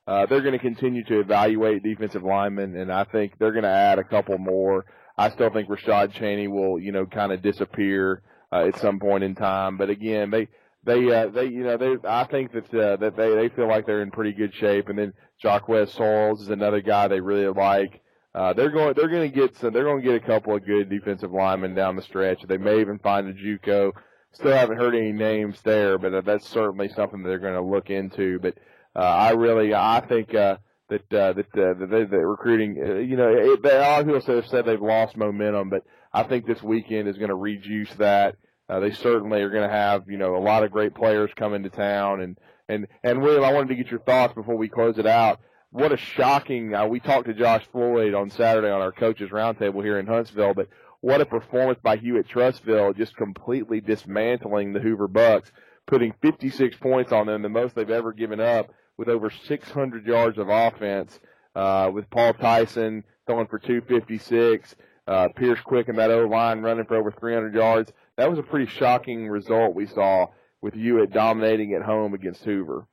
Uh, 0.07 0.25
they're 0.25 0.41
going 0.41 0.55
to 0.55 0.59
continue 0.59 1.05
to 1.05 1.21
evaluate 1.21 1.83
defensive 1.83 2.23
linemen, 2.23 2.75
and 2.75 2.91
I 2.91 3.05
think 3.05 3.35
they're 3.39 3.53
going 3.53 3.65
to 3.65 3.69
add 3.69 3.99
a 3.99 4.05
couple 4.05 4.39
more. 4.39 4.87
I 5.19 5.29
still 5.29 5.51
think 5.51 5.69
Rashad 5.69 6.13
Cheney 6.13 6.49
will, 6.49 6.79
you 6.79 6.93
know, 6.93 7.05
kind 7.05 7.31
of 7.31 7.43
disappear 7.43 8.23
uh, 8.51 8.65
at 8.69 8.79
some 8.79 9.01
point 9.01 9.25
in 9.25 9.35
time. 9.35 9.77
But 9.77 9.91
again, 9.91 10.31
they 10.31 10.49
they 10.85 11.13
uh, 11.13 11.29
they 11.29 11.47
you 11.47 11.65
know 11.65 11.77
they 11.77 11.97
I 12.09 12.25
think 12.25 12.53
that 12.53 12.75
uh, 12.75 12.97
that 12.97 13.17
they 13.17 13.35
they 13.35 13.49
feel 13.49 13.69
like 13.69 13.87
they're 13.87 14.03
in 14.03 14.11
pretty 14.11 14.33
good 14.33 14.55
shape. 14.55 14.89
And 14.89 14.99
then 14.99 15.13
Jacquez 15.43 15.95
Sorrells 15.95 16.41
is 16.41 16.49
another 16.49 16.81
guy 16.81 17.09
they 17.09 17.21
really 17.21 17.49
like. 17.49 18.01
Uh, 18.35 18.53
they're 18.53 18.71
going 18.71 18.95
they're 18.95 19.09
going 19.09 19.31
to 19.31 19.35
get 19.35 19.57
some 19.57 19.73
they're 19.73 19.85
going 19.85 20.03
to 20.03 20.07
get 20.07 20.23
a 20.23 20.27
couple 20.27 20.55
of 20.55 20.65
good 20.65 20.89
defensive 20.89 21.33
linemen 21.33 21.75
down 21.75 21.97
the 21.97 22.03
stretch. 22.03 22.43
They 22.47 22.59
may 22.59 22.81
even 22.81 22.99
find 22.99 23.27
a 23.29 23.33
JUCO. 23.33 23.93
Still 24.33 24.53
haven't 24.53 24.77
heard 24.77 24.95
any 24.95 25.13
names 25.13 25.61
there, 25.63 25.99
but 25.99 26.25
that's 26.25 26.47
certainly 26.47 26.89
something 26.89 27.23
they're 27.23 27.39
going 27.39 27.55
to 27.55 27.63
look 27.63 27.91
into. 27.91 28.39
But 28.39 28.55
uh, 28.95 29.01
I 29.01 29.31
really, 29.31 29.75
I 29.75 30.05
think, 30.07 30.35
uh, 30.35 30.59
that, 30.91 31.13
uh, 31.13 31.33
that, 31.33 31.47
uh, 31.55 31.75
that, 31.79 32.09
that 32.11 32.27
recruiting, 32.27 32.77
uh, 32.81 32.95
you 32.95 33.17
know, 33.17 33.29
it, 33.29 33.63
they, 33.63 33.77
a 33.77 33.81
lot 33.81 34.01
of 34.01 34.07
people 34.07 34.35
have 34.35 34.47
said 34.47 34.67
they've 34.67 34.81
lost 34.81 35.17
momentum, 35.17 35.71
but 35.71 35.83
I 36.13 36.23
think 36.23 36.47
this 36.47 36.63
weekend 36.63 37.09
is 37.09 37.17
going 37.17 37.31
to 37.31 37.35
reduce 37.35 37.93
that. 37.95 38.37
Uh, 38.69 38.81
they 38.81 38.91
certainly 38.91 39.41
are 39.41 39.51
going 39.51 39.69
to 39.69 39.75
have, 39.75 40.09
you 40.09 40.19
know, 40.19 40.37
a 40.37 40.39
lot 40.39 40.63
of 40.63 40.71
great 40.71 40.95
players 40.95 41.31
coming 41.37 41.63
to 41.63 41.71
town. 41.71 42.21
And, 42.21 42.39
and, 42.69 42.87
and 43.03 43.23
William, 43.23 43.45
I 43.45 43.53
wanted 43.53 43.69
to 43.69 43.77
get 43.77 43.91
your 43.91 44.01
thoughts 44.01 44.35
before 44.35 44.57
we 44.57 44.69
close 44.69 44.99
it 44.99 45.07
out. 45.07 45.41
What 45.71 45.93
a 45.93 45.97
shocking, 45.97 46.75
uh, 46.75 46.87
we 46.87 47.01
talked 47.01 47.27
to 47.27 47.35
Josh 47.35 47.67
Floyd 47.73 48.15
on 48.15 48.31
Saturday 48.31 48.71
on 48.71 48.81
our 48.81 48.93
coaches 48.93 49.31
roundtable 49.31 49.83
here 49.83 49.99
in 49.99 50.07
Huntsville, 50.07 50.55
but 50.55 50.69
what 51.01 51.21
a 51.21 51.27
performance 51.27 51.79
by 51.83 51.97
Hewitt-Trussville, 51.97 52.97
just 52.97 53.17
completely 53.17 53.81
dismantling 53.81 54.73
the 54.73 54.81
Hoover 54.81 55.09
Bucks, 55.09 55.53
putting 55.87 56.15
56 56.23 56.77
points 56.79 57.13
on 57.13 57.27
them, 57.27 57.43
the 57.43 57.49
most 57.49 57.75
they've 57.75 57.89
ever 57.89 58.13
given 58.13 58.41
up 58.41 58.71
with 58.97 59.09
over 59.09 59.31
600 59.31 60.07
yards 60.07 60.39
of 60.39 60.49
offense, 60.49 61.21
uh, 61.55 61.91
with 61.93 62.11
Paul 62.11 62.35
Tyson 62.35 63.05
throwing 63.27 63.47
for 63.47 63.59
256, 63.59 64.75
uh, 65.07 65.29
Pierce 65.37 65.61
Quick 65.61 65.89
and 65.89 65.99
that 65.99 66.11
O 66.11 66.27
line 66.27 66.61
running 66.61 66.85
for 66.85 66.97
over 66.97 67.13
300 67.13 67.55
yards. 67.55 67.93
That 68.19 68.29
was 68.29 68.41
a 68.41 68.43
pretty 68.43 68.67
shocking 68.67 69.29
result 69.29 69.77
we 69.77 69.87
saw 69.87 70.27
with 70.61 70.75
Hewitt 70.75 71.13
dominating 71.13 71.75
at 71.75 71.83
home 71.83 72.15
against 72.15 72.45
Hoover. 72.45 72.85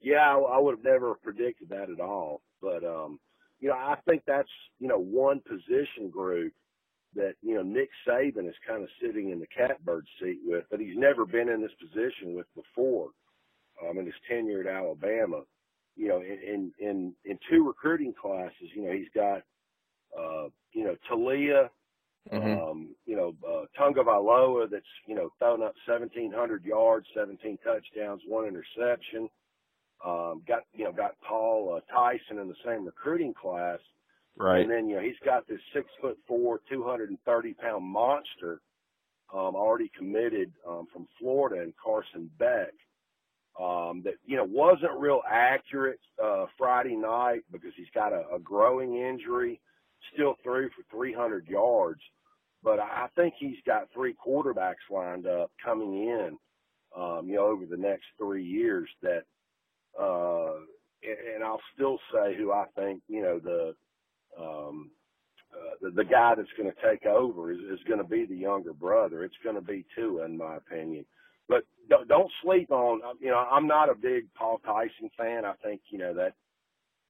Yeah, 0.00 0.36
I, 0.36 0.58
would 0.58 0.78
have 0.78 0.84
never 0.84 1.14
predicted 1.14 1.68
that 1.68 1.90
at 1.90 2.00
all. 2.00 2.42
But, 2.60 2.82
um, 2.82 3.20
you 3.60 3.68
know, 3.68 3.76
I 3.76 3.94
think 4.04 4.22
that's, 4.26 4.48
you 4.80 4.88
know, 4.88 4.98
one 4.98 5.40
position 5.48 6.10
group 6.10 6.52
that, 7.14 7.34
you 7.40 7.54
know, 7.54 7.62
Nick 7.62 7.90
Saban 8.06 8.48
is 8.48 8.54
kind 8.66 8.82
of 8.82 8.88
sitting 9.00 9.30
in 9.30 9.38
the 9.38 9.46
catbird 9.46 10.06
seat 10.20 10.40
with, 10.44 10.64
but 10.68 10.80
he's 10.80 10.96
never 10.96 11.24
been 11.24 11.48
in 11.48 11.62
this 11.62 11.70
position 11.80 12.34
with 12.34 12.46
before 12.56 13.10
um, 13.88 13.96
in 13.98 14.06
his 14.06 14.14
tenure 14.28 14.62
at 14.62 14.66
Alabama. 14.66 15.42
You 15.94 16.08
know, 16.08 16.20
in, 16.20 16.72
in, 16.80 17.14
in 17.24 17.38
two 17.48 17.64
recruiting 17.64 18.12
classes, 18.20 18.70
you 18.74 18.86
know, 18.86 18.92
he's 18.92 19.10
got, 19.14 19.42
uh, 20.18 20.48
you 20.72 20.82
know, 20.82 20.96
Taulia, 21.08 21.68
mm-hmm. 22.32 22.70
um, 22.70 22.94
you 23.06 23.16
know, 23.16 23.34
uh, 23.46 23.64
Tagovailoa 23.78 24.70
that's, 24.70 24.84
you 25.06 25.14
know, 25.14 25.30
thrown 25.38 25.62
up 25.62 25.74
1,700 25.86 26.64
yards, 26.64 27.06
17 27.14 27.58
touchdowns, 27.64 28.22
one 28.26 28.46
interception. 28.46 29.28
Um, 30.04 30.42
got, 30.48 30.62
you 30.72 30.84
know, 30.84 30.92
got 30.92 31.12
Paul 31.26 31.76
uh, 31.76 31.92
Tyson 31.92 32.38
in 32.38 32.48
the 32.48 32.54
same 32.64 32.86
recruiting 32.86 33.34
class. 33.34 33.78
Right. 34.36 34.62
And 34.62 34.70
then, 34.70 34.88
you 34.88 34.96
know, 34.96 35.02
he's 35.02 35.18
got 35.24 35.46
this 35.46 35.60
six 35.74 35.86
foot 36.00 36.16
four, 36.26 36.60
230 36.70 37.54
pound 37.54 37.84
monster 37.84 38.60
um, 39.32 39.54
already 39.54 39.90
committed 39.96 40.52
um, 40.68 40.86
from 40.92 41.06
Florida 41.18 41.62
and 41.62 41.72
Carson 41.82 42.30
Beck. 42.38 42.72
Um, 43.60 44.00
that 44.04 44.14
you 44.24 44.36
know 44.36 44.44
wasn't 44.44 44.98
real 44.98 45.20
accurate 45.28 45.98
uh, 46.22 46.46
Friday 46.56 46.94
night 46.96 47.40
because 47.52 47.72
he's 47.76 47.90
got 47.92 48.12
a, 48.12 48.22
a 48.34 48.38
growing 48.38 48.94
injury. 48.94 49.60
Still 50.14 50.36
threw 50.42 50.68
for 50.70 50.96
300 50.96 51.46
yards, 51.48 52.00
but 52.62 52.78
I 52.80 53.08
think 53.16 53.34
he's 53.38 53.58
got 53.66 53.88
three 53.92 54.14
quarterbacks 54.14 54.90
lined 54.90 55.26
up 55.26 55.50
coming 55.64 55.94
in. 56.08 56.38
Um, 56.96 57.28
you 57.28 57.36
know, 57.36 57.46
over 57.46 57.66
the 57.66 57.76
next 57.76 58.06
three 58.18 58.44
years 58.44 58.88
that, 59.02 59.22
uh, 60.00 60.54
and 61.02 61.44
I'll 61.44 61.60
still 61.74 61.98
say 62.12 62.36
who 62.36 62.52
I 62.52 62.64
think 62.76 63.02
you 63.08 63.22
know 63.22 63.38
the 63.38 63.74
um, 64.40 64.90
uh, 65.52 65.74
the, 65.80 65.90
the 65.90 66.04
guy 66.04 66.34
that's 66.36 66.48
going 66.56 66.70
to 66.70 66.88
take 66.88 67.06
over 67.06 67.50
is, 67.52 67.58
is 67.58 67.80
going 67.88 67.98
to 67.98 68.06
be 68.06 68.24
the 68.26 68.36
younger 68.36 68.72
brother. 68.72 69.24
It's 69.24 69.34
going 69.42 69.56
to 69.56 69.62
be 69.62 69.84
Tua, 69.96 70.24
in 70.24 70.36
my 70.36 70.56
opinion. 70.56 71.04
But 71.48 71.64
don't, 71.88 72.06
don't 72.08 72.30
sleep 72.42 72.70
on. 72.70 73.00
You 73.20 73.30
know, 73.30 73.38
I'm 73.38 73.66
not 73.66 73.90
a 73.90 73.94
big 73.94 74.32
Paul 74.34 74.60
Tyson 74.64 75.10
fan. 75.18 75.44
I 75.44 75.54
think 75.62 75.80
you 75.90 75.98
know 75.98 76.14
that. 76.14 76.34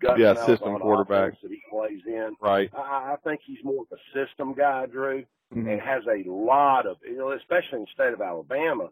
Yeah, 0.03 0.35
system 0.47 0.79
quarterback 0.79 1.41
that 1.43 1.51
he 1.51 1.61
plays 1.71 2.01
in. 2.07 2.35
Right. 2.41 2.71
I, 2.75 3.15
I 3.15 3.17
think 3.25 3.41
he's 3.45 3.63
more 3.63 3.83
of 3.83 3.99
a 3.99 4.19
system 4.19 4.55
guy, 4.55 4.87
Drew, 4.87 5.25
mm-hmm. 5.55 5.69
and 5.69 5.81
has 5.81 6.03
a 6.07 6.29
lot 6.29 6.87
of, 6.87 6.97
you 7.05 7.19
know, 7.19 7.33
especially 7.33 7.79
in 7.79 7.81
the 7.81 7.87
state 7.95 8.13
of 8.13 8.21
Alabama. 8.21 8.89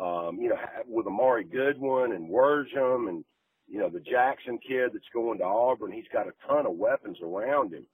Um, 0.00 0.38
you 0.40 0.48
know, 0.48 0.56
with 0.86 1.06
Amari 1.06 1.44
Goodwin 1.44 2.12
and 2.12 2.30
Worsham 2.30 3.08
and 3.08 3.24
you 3.68 3.78
know 3.78 3.90
the 3.90 4.00
Jackson 4.00 4.58
kid 4.66 4.90
that's 4.94 5.04
going 5.12 5.38
to 5.38 5.44
Auburn, 5.44 5.92
he's 5.92 6.04
got 6.12 6.26
a 6.26 6.32
ton 6.48 6.64
of 6.64 6.72
weapons 6.72 7.18
around 7.22 7.74
him. 7.74 7.86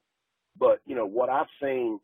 But, 0.58 0.80
you 0.86 0.94
know, 0.94 1.06
what 1.06 1.28
I've 1.28 1.46
seen 1.60 2.00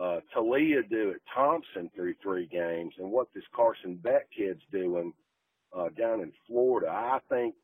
uh, 0.00 0.20
Taulia 0.34 0.88
do 0.88 1.10
at 1.10 1.20
Thompson 1.34 1.90
through 1.94 2.14
three 2.22 2.46
games 2.46 2.94
and 2.98 3.10
what 3.10 3.28
this 3.34 3.44
Carson 3.54 3.96
Beck 3.96 4.28
kid's 4.36 4.62
doing 4.72 5.12
uh, 5.76 5.88
down 5.96 6.20
in 6.20 6.32
Florida, 6.46 6.88
I 6.90 7.18
think 7.28 7.54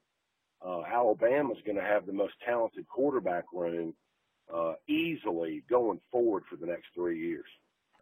uh, 0.64 0.82
Alabama's 0.82 1.58
going 1.64 1.76
to 1.76 1.84
have 1.84 2.06
the 2.06 2.12
most 2.12 2.34
talented 2.44 2.86
quarterback 2.88 3.44
room 3.52 3.94
uh, 4.52 4.74
easily 4.88 5.62
going 5.70 6.00
forward 6.10 6.44
for 6.48 6.56
the 6.56 6.66
next 6.66 6.88
three 6.94 7.20
years. 7.20 7.46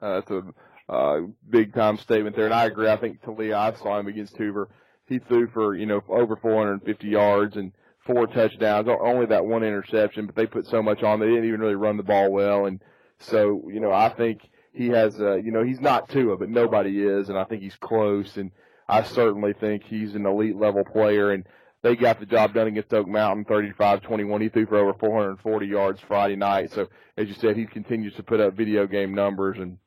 Uh, 0.01 0.15
that's 0.15 0.31
a 0.31 0.93
uh, 0.93 1.21
big 1.51 1.75
time 1.75 1.97
statement 1.99 2.37
there, 2.37 2.47
and 2.47 2.55
I 2.55 2.67
agree. 2.67 2.89
I 2.89 2.97
think 2.97 3.23
Taulia, 3.23 3.55
I 3.55 3.73
saw 3.75 3.99
him 3.99 4.07
against 4.07 4.37
Hoover. 4.37 4.69
He 5.07 5.19
threw 5.19 5.49
for 5.49 5.75
you 5.75 5.87
know 5.87 6.03
over 6.09 6.37
450 6.37 7.09
yards 7.09 7.57
and 7.57 7.73
four 8.07 8.27
touchdowns, 8.27 8.89
only 8.89 9.27
that 9.27 9.45
one 9.45 9.63
interception, 9.63 10.27
but 10.27 10.35
they 10.35 10.47
put 10.47 10.67
so 10.67 10.83
much 10.83 11.03
on. 11.03 11.21
They 11.21 11.27
didn't 11.27 11.47
even 11.47 11.61
really 11.61 11.75
run 11.75 11.97
the 11.97 12.03
ball 12.03 12.31
well, 12.31 12.67
and 12.67 12.81
so 13.19 13.69
you 13.69 13.81
know 13.81 13.93
I 13.93 14.09
think 14.09 14.41
he 14.79 14.89
has, 14.89 15.21
uh, 15.21 15.35
you 15.35 15.51
know, 15.51 15.65
he's 15.65 15.81
not 15.81 16.09
Tua, 16.09 16.37
but 16.37 16.49
nobody 16.49 17.03
is, 17.03 17.29
and 17.29 17.37
I 17.37 17.45
think 17.45 17.63
he's 17.63 17.77
close, 17.77 18.37
and 18.37 18.53
I 18.89 19.03
certainly 19.03 19.53
think 19.53 19.83
he's 19.83 20.15
an 20.15 20.25
elite 20.25 20.57
level 20.57 20.85
player, 20.85 21.33
and 21.33 21.45
they 21.83 21.95
got 21.95 22.19
the 22.19 22.27
job 22.27 22.55
done 22.55 22.67
against 22.67 22.93
Oak 22.93 23.07
Mountain, 23.07 23.45
35-21. 23.45 24.43
He 24.43 24.49
threw 24.49 24.67
for 24.67 24.79
over 24.79 24.95
440 24.95 25.67
yards 25.67 26.01
Friday 26.01 26.37
night. 26.37 26.73
So 26.73 26.89
as 27.17 27.29
you 27.29 27.35
said, 27.35 27.57
he 27.57 27.67
continues 27.67 28.15
to 28.15 28.23
put 28.23 28.41
up 28.41 28.55
video 28.55 28.87
game 28.87 29.15
numbers, 29.15 29.59
and 29.59 29.79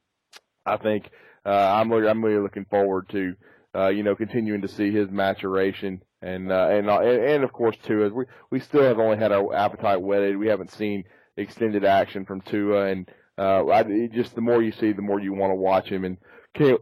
I 0.66 0.78
think 0.78 1.10
uh, 1.46 1.50
I'm 1.50 1.92
I'm 1.92 2.24
really 2.24 2.42
looking 2.42 2.66
forward 2.66 3.10
to 3.10 3.36
uh, 3.76 3.88
you 3.90 4.04
know 4.04 4.16
continuing 4.16 4.62
to 4.62 4.68
see 4.68 4.92
his 4.92 5.10
maturation 5.10 6.02
and 6.22 6.52
uh, 6.52 6.68
and, 6.70 6.90
uh, 6.90 7.00
and 7.00 7.24
and 7.24 7.44
of 7.44 7.52
course 7.52 7.76
Tua. 7.84 8.10
We 8.10 8.26
we 8.50 8.60
still 8.60 8.84
have 8.84 9.00
only 9.00 9.18
had 9.18 9.32
our 9.32 9.54
appetite 9.54 10.02
whetted. 10.02 10.38
We 10.38 10.48
haven't 10.48 10.72
seen 10.72 11.04
extended 11.36 11.84
action 11.84 12.26
from 12.26 12.42
Tua, 12.42 12.86
and 12.86 13.10
uh, 13.38 13.68
I, 13.68 14.08
just 14.08 14.36
the 14.36 14.42
more 14.42 14.62
you 14.62 14.72
see, 14.72 14.94
the 14.94 15.02
more 15.02 15.20
you 15.20 15.34
want 15.34 15.52
to 15.52 15.56
watch 15.56 15.90
him, 15.90 16.06
and 16.06 16.18
can't 16.54 16.82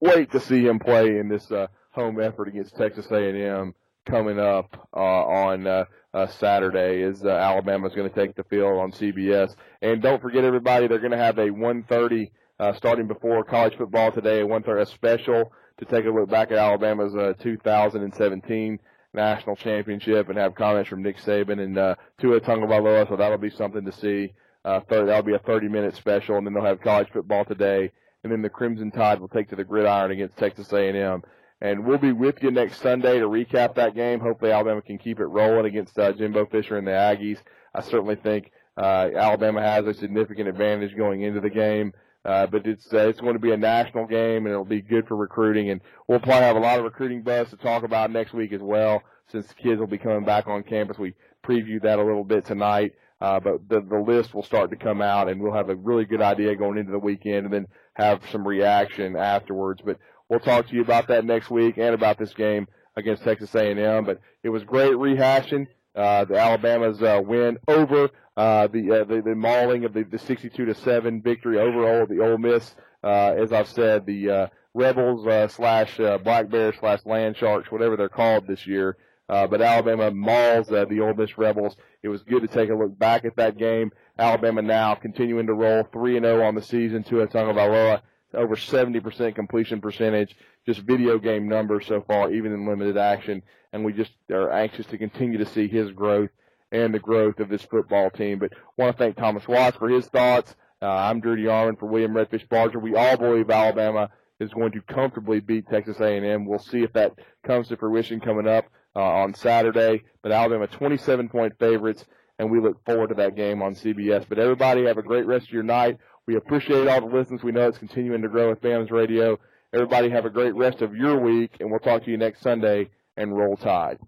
wait 0.00 0.30
to 0.32 0.40
see 0.40 0.66
him 0.66 0.78
play 0.78 1.18
in 1.18 1.28
this 1.28 1.50
uh, 1.50 1.66
home 1.92 2.20
effort 2.20 2.48
against 2.48 2.76
Texas 2.76 3.06
A&M 3.10 3.74
coming 4.10 4.38
up 4.38 4.88
uh, 4.94 4.98
on 4.98 5.66
uh, 5.66 5.84
uh, 6.12 6.26
Saturday. 6.26 7.02
Is 7.02 7.24
uh, 7.24 7.28
Alabama's 7.28 7.94
going 7.94 8.08
to 8.10 8.14
take 8.14 8.34
the 8.34 8.44
field 8.44 8.78
on 8.78 8.92
CBS, 8.92 9.54
and 9.80 10.02
don't 10.02 10.20
forget 10.20 10.44
everybody, 10.44 10.88
they're 10.88 10.98
going 10.98 11.12
to 11.12 11.16
have 11.16 11.38
a 11.38 11.48
1:30 11.48 12.30
uh, 12.58 12.72
starting 12.74 13.06
before 13.06 13.44
college 13.44 13.76
football 13.76 14.12
today, 14.12 14.40
a 14.40 14.46
1:30 14.46 14.82
a 14.82 14.86
special 14.86 15.52
to 15.78 15.84
take 15.84 16.04
a 16.04 16.10
look 16.10 16.28
back 16.28 16.50
at 16.50 16.58
Alabama's 16.58 17.14
uh, 17.14 17.32
2017 17.40 18.78
national 19.12 19.56
championship 19.56 20.28
and 20.28 20.38
have 20.38 20.54
comments 20.54 20.88
from 20.88 21.02
Nick 21.02 21.16
Saban 21.18 21.60
and 21.60 21.78
uh, 21.78 21.94
Tua 22.20 22.40
Tagovailoa. 22.40 23.08
So 23.08 23.16
that'll 23.16 23.38
be 23.38 23.50
something 23.50 23.84
to 23.84 23.92
see. 23.92 24.32
Uh, 24.64 24.80
30, 24.90 25.06
that'll 25.06 25.22
be 25.22 25.32
a 25.32 25.38
30-minute 25.38 25.96
special, 25.96 26.36
and 26.36 26.46
then 26.46 26.52
they'll 26.52 26.64
have 26.64 26.82
college 26.82 27.08
football 27.10 27.46
today, 27.46 27.90
and 28.22 28.30
then 28.30 28.42
the 28.42 28.50
Crimson 28.50 28.90
Tide 28.90 29.18
will 29.18 29.28
take 29.28 29.48
to 29.48 29.56
the 29.56 29.64
gridiron 29.64 30.10
against 30.10 30.36
Texas 30.36 30.70
A&M. 30.70 31.22
And 31.60 31.84
we'll 31.84 31.98
be 31.98 32.12
with 32.12 32.42
you 32.42 32.50
next 32.50 32.80
Sunday 32.80 33.18
to 33.18 33.26
recap 33.26 33.74
that 33.74 33.94
game. 33.94 34.20
Hopefully, 34.20 34.50
Alabama 34.50 34.80
can 34.80 34.98
keep 34.98 35.20
it 35.20 35.26
rolling 35.26 35.66
against 35.66 35.98
uh, 35.98 36.12
Jimbo 36.12 36.46
Fisher 36.46 36.78
and 36.78 36.86
the 36.86 36.92
Aggies. 36.92 37.38
I 37.74 37.82
certainly 37.82 38.16
think 38.16 38.50
uh, 38.76 39.10
Alabama 39.14 39.60
has 39.60 39.86
a 39.86 39.92
significant 39.92 40.48
advantage 40.48 40.96
going 40.96 41.22
into 41.22 41.40
the 41.40 41.50
game. 41.50 41.92
Uh, 42.24 42.46
but 42.46 42.66
it's 42.66 42.92
uh, 42.92 43.08
it's 43.08 43.20
going 43.20 43.32
to 43.32 43.38
be 43.38 43.52
a 43.52 43.56
national 43.56 44.06
game, 44.06 44.44
and 44.44 44.48
it'll 44.48 44.64
be 44.64 44.82
good 44.82 45.06
for 45.08 45.16
recruiting. 45.16 45.70
And 45.70 45.80
we'll 46.06 46.20
probably 46.20 46.42
have 46.42 46.56
a 46.56 46.60
lot 46.60 46.78
of 46.78 46.84
recruiting 46.84 47.22
buzz 47.22 47.48
to 47.48 47.56
talk 47.56 47.82
about 47.82 48.10
next 48.10 48.34
week 48.34 48.52
as 48.52 48.60
well, 48.60 49.02
since 49.32 49.46
the 49.46 49.54
kids 49.54 49.80
will 49.80 49.86
be 49.86 49.96
coming 49.96 50.24
back 50.24 50.46
on 50.46 50.62
campus. 50.62 50.98
We 50.98 51.14
previewed 51.42 51.82
that 51.82 51.98
a 51.98 52.04
little 52.04 52.24
bit 52.24 52.44
tonight, 52.44 52.92
uh, 53.22 53.40
but 53.40 53.66
the 53.70 53.80
the 53.80 53.98
list 53.98 54.34
will 54.34 54.42
start 54.42 54.68
to 54.70 54.76
come 54.76 55.00
out, 55.00 55.30
and 55.30 55.40
we'll 55.40 55.54
have 55.54 55.70
a 55.70 55.76
really 55.76 56.04
good 56.04 56.20
idea 56.20 56.56
going 56.56 56.76
into 56.76 56.92
the 56.92 56.98
weekend, 56.98 57.46
and 57.46 57.54
then 57.54 57.66
have 57.94 58.20
some 58.30 58.46
reaction 58.46 59.16
afterwards. 59.16 59.80
But 59.82 59.96
we'll 60.30 60.40
talk 60.40 60.68
to 60.68 60.74
you 60.74 60.80
about 60.80 61.08
that 61.08 61.26
next 61.26 61.50
week 61.50 61.76
and 61.76 61.94
about 61.94 62.18
this 62.18 62.32
game 62.32 62.66
against 62.96 63.24
Texas 63.24 63.54
A&M. 63.54 64.04
But 64.04 64.20
it 64.42 64.48
was 64.48 64.64
great 64.64 64.92
rehashing 64.92 65.66
uh, 65.94 66.24
the 66.24 66.38
Alabama's 66.38 67.02
uh, 67.02 67.20
win 67.24 67.58
over 67.66 68.10
uh, 68.36 68.68
the, 68.68 69.00
uh, 69.00 69.04
the 69.04 69.22
the 69.22 69.34
mauling 69.34 69.84
of 69.84 69.92
the, 69.92 70.04
the 70.04 70.18
62 70.18 70.64
to 70.64 70.74
seven 70.74 71.20
victory 71.20 71.58
over 71.58 71.86
all 71.86 72.06
the 72.06 72.20
Ole 72.20 72.38
Miss. 72.38 72.74
Uh, 73.02 73.34
as 73.36 73.52
I've 73.52 73.68
said, 73.68 74.06
the 74.06 74.30
uh, 74.30 74.46
Rebels 74.72 75.24
slash 75.52 75.96
Black 76.22 76.48
Bears 76.48 76.76
slash 76.78 77.00
Land 77.04 77.36
Sharks, 77.36 77.72
whatever 77.72 77.96
they're 77.96 78.08
called 78.08 78.46
this 78.46 78.66
year. 78.66 78.96
But 79.28 79.62
Alabama 79.62 80.10
mauls 80.10 80.68
the 80.68 81.00
Ole 81.00 81.14
Miss 81.14 81.36
Rebels. 81.36 81.76
It 82.02 82.08
was 82.08 82.22
good 82.22 82.42
to 82.42 82.48
take 82.48 82.70
a 82.70 82.74
look 82.74 82.96
back 82.96 83.24
at 83.24 83.36
that 83.36 83.58
game. 83.58 83.90
Alabama 84.18 84.62
now 84.62 84.94
continuing 84.94 85.46
to 85.46 85.54
roll 85.54 85.84
3 85.92 86.18
and 86.18 86.24
0 86.24 86.46
on 86.46 86.54
the 86.54 86.62
season. 86.62 87.02
to 87.04 87.10
Tua 87.10 87.26
Tagovailoa 87.26 88.02
over 88.34 88.56
70% 88.56 89.34
completion 89.34 89.80
percentage. 89.80 90.36
Just 90.66 90.80
video 90.80 91.18
game 91.18 91.48
numbers 91.48 91.86
so 91.86 92.02
far, 92.02 92.32
even 92.32 92.52
in 92.52 92.66
limited 92.66 92.96
action. 92.96 93.42
And 93.72 93.84
we 93.84 93.92
just 93.92 94.12
are 94.30 94.50
anxious 94.52 94.86
to 94.86 94.98
continue 94.98 95.38
to 95.38 95.46
see 95.46 95.68
his 95.68 95.90
growth 95.92 96.30
and 96.72 96.94
the 96.94 96.98
growth 96.98 97.40
of 97.40 97.48
this 97.48 97.62
football 97.62 98.10
team. 98.10 98.38
But 98.38 98.52
want 98.76 98.96
to 98.96 99.02
thank 99.02 99.16
Thomas 99.16 99.46
Watts 99.48 99.76
for 99.76 99.88
his 99.88 100.06
thoughts. 100.06 100.54
Uh, 100.82 100.86
I'm 100.86 101.20
Drew 101.20 101.36
DeArmond 101.36 101.78
for 101.78 101.86
William 101.86 102.14
Redfish 102.14 102.48
Barger. 102.48 102.78
We 102.78 102.94
all 102.94 103.16
believe 103.16 103.50
Alabama 103.50 104.10
is 104.38 104.50
going 104.52 104.72
to 104.72 104.80
comfortably 104.80 105.40
beat 105.40 105.68
Texas 105.68 106.00
A&M. 106.00 106.46
We'll 106.46 106.58
see 106.58 106.82
if 106.82 106.92
that 106.94 107.12
comes 107.46 107.68
to 107.68 107.76
fruition 107.76 108.20
coming 108.20 108.48
up 108.48 108.66
uh, 108.96 109.00
on 109.02 109.34
Saturday. 109.34 110.04
But 110.22 110.32
Alabama 110.32 110.66
27 110.66 111.28
point 111.28 111.58
favorites, 111.58 112.04
and 112.38 112.50
we 112.50 112.60
look 112.60 112.82
forward 112.86 113.08
to 113.08 113.14
that 113.16 113.36
game 113.36 113.62
on 113.62 113.74
CBS. 113.74 114.24
But 114.28 114.38
everybody 114.38 114.86
have 114.86 114.98
a 114.98 115.02
great 115.02 115.26
rest 115.26 115.48
of 115.48 115.52
your 115.52 115.62
night. 115.62 115.98
We 116.30 116.36
appreciate 116.36 116.86
all 116.86 117.00
the 117.00 117.12
listens. 117.12 117.42
We 117.42 117.50
know 117.50 117.66
it's 117.66 117.78
continuing 117.78 118.22
to 118.22 118.28
grow 118.28 118.50
with 118.50 118.60
BAMS 118.60 118.92
Radio. 118.92 119.36
Everybody 119.72 120.10
have 120.10 120.26
a 120.26 120.30
great 120.30 120.54
rest 120.54 120.80
of 120.80 120.94
your 120.94 121.18
week, 121.18 121.56
and 121.58 121.68
we'll 121.68 121.80
talk 121.80 122.04
to 122.04 122.10
you 122.12 122.16
next 122.16 122.40
Sunday 122.40 122.88
and 123.16 123.36
roll 123.36 123.56
tide. 123.56 123.98